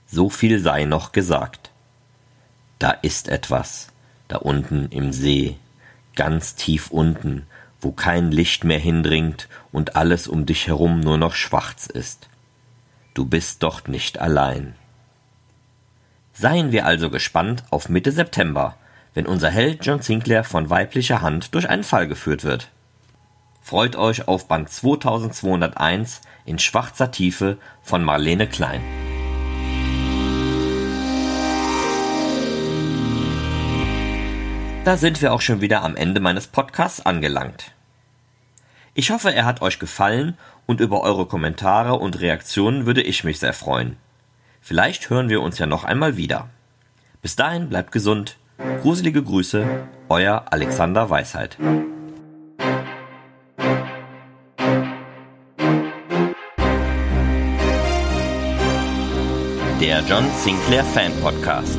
So 0.07 0.31
viel 0.31 0.61
sei 0.61 0.85
noch 0.85 1.13
gesagt. 1.13 1.71
Da 2.79 2.91
ist 2.91 3.29
etwas, 3.29 3.89
da 4.29 4.37
unten 4.37 4.89
im 4.91 5.13
See, 5.13 5.57
ganz 6.15 6.55
tief 6.55 6.91
unten, 6.91 7.47
wo 7.81 7.93
kein 7.93 8.31
Licht 8.31 8.65
mehr 8.65 8.79
hindringt 8.79 9.49
und 9.73 9.97
alles 9.97 10.27
um 10.27 10.47
dich 10.47 10.67
herum 10.67 11.01
nur 11.01 11.19
noch 11.19 11.35
schwarz 11.35 11.87
ist. 11.87 12.29
Du 13.13 13.27
bist 13.27 13.63
dort 13.63 13.89
nicht 13.89 14.19
allein. 14.19 14.75
Seien 16.33 16.73
wir 16.73 16.85
also 16.85 17.11
gespannt 17.11 17.63
auf 17.71 17.89
Mitte 17.89 18.11
September, 18.11 18.77
wenn 19.15 19.27
unser 19.27 19.51
Held 19.51 19.87
John 19.87 20.03
Sinclair 20.03 20.43
von 20.43 20.69
weiblicher 20.69 21.23
Hand 21.23 21.55
durch 21.55 21.69
einen 21.69 21.85
Fall 21.85 22.09
geführt 22.09 22.43
wird. 22.43 22.71
Freut 23.63 23.97
euch 23.97 24.27
auf 24.27 24.49
Band 24.49 24.69
2201 24.69 26.23
in 26.45 26.59
schwarzer 26.59 27.13
Tiefe 27.13 27.59
von 27.83 28.03
Marlene 28.03 28.49
Klein. 28.49 28.83
Da 34.85 34.99
sind 34.99 35.23
wir 35.23 35.33
auch 35.33 35.41
schon 35.41 35.63
wieder 35.63 35.83
am 35.83 35.97
Ende 35.97 36.21
meines 36.21 36.47
Podcasts 36.47 37.07
angelangt. 37.07 37.73
Ich 38.93 39.11
hoffe, 39.11 39.35
er 39.35 39.47
hat 39.47 39.63
euch 39.63 39.79
gefallen 39.79 40.37
und 40.67 40.81
über 40.81 41.01
eure 41.01 41.25
Kommentare 41.25 41.95
und 41.95 42.21
Reaktionen 42.21 42.85
würde 42.85 43.01
ich 43.01 43.25
mich 43.25 43.39
sehr 43.39 43.55
freuen. 43.55 43.97
Vielleicht 44.61 45.09
hören 45.09 45.31
wir 45.31 45.41
uns 45.41 45.59
ja 45.59 45.65
noch 45.65 45.85
einmal 45.85 46.19
wieder. 46.19 46.51
Bis 47.23 47.35
dahin 47.35 47.71
bleibt 47.71 47.93
gesund. 47.93 48.37
Gruselige 48.83 49.23
Grüße, 49.23 49.67
euer 50.11 50.45
Alexander 50.51 51.09
Weisheit. 51.09 51.57
Der 59.81 60.03
John 60.07 60.27
Sinclair 60.43 60.85
Fan 60.85 61.13
Podcast. 61.23 61.79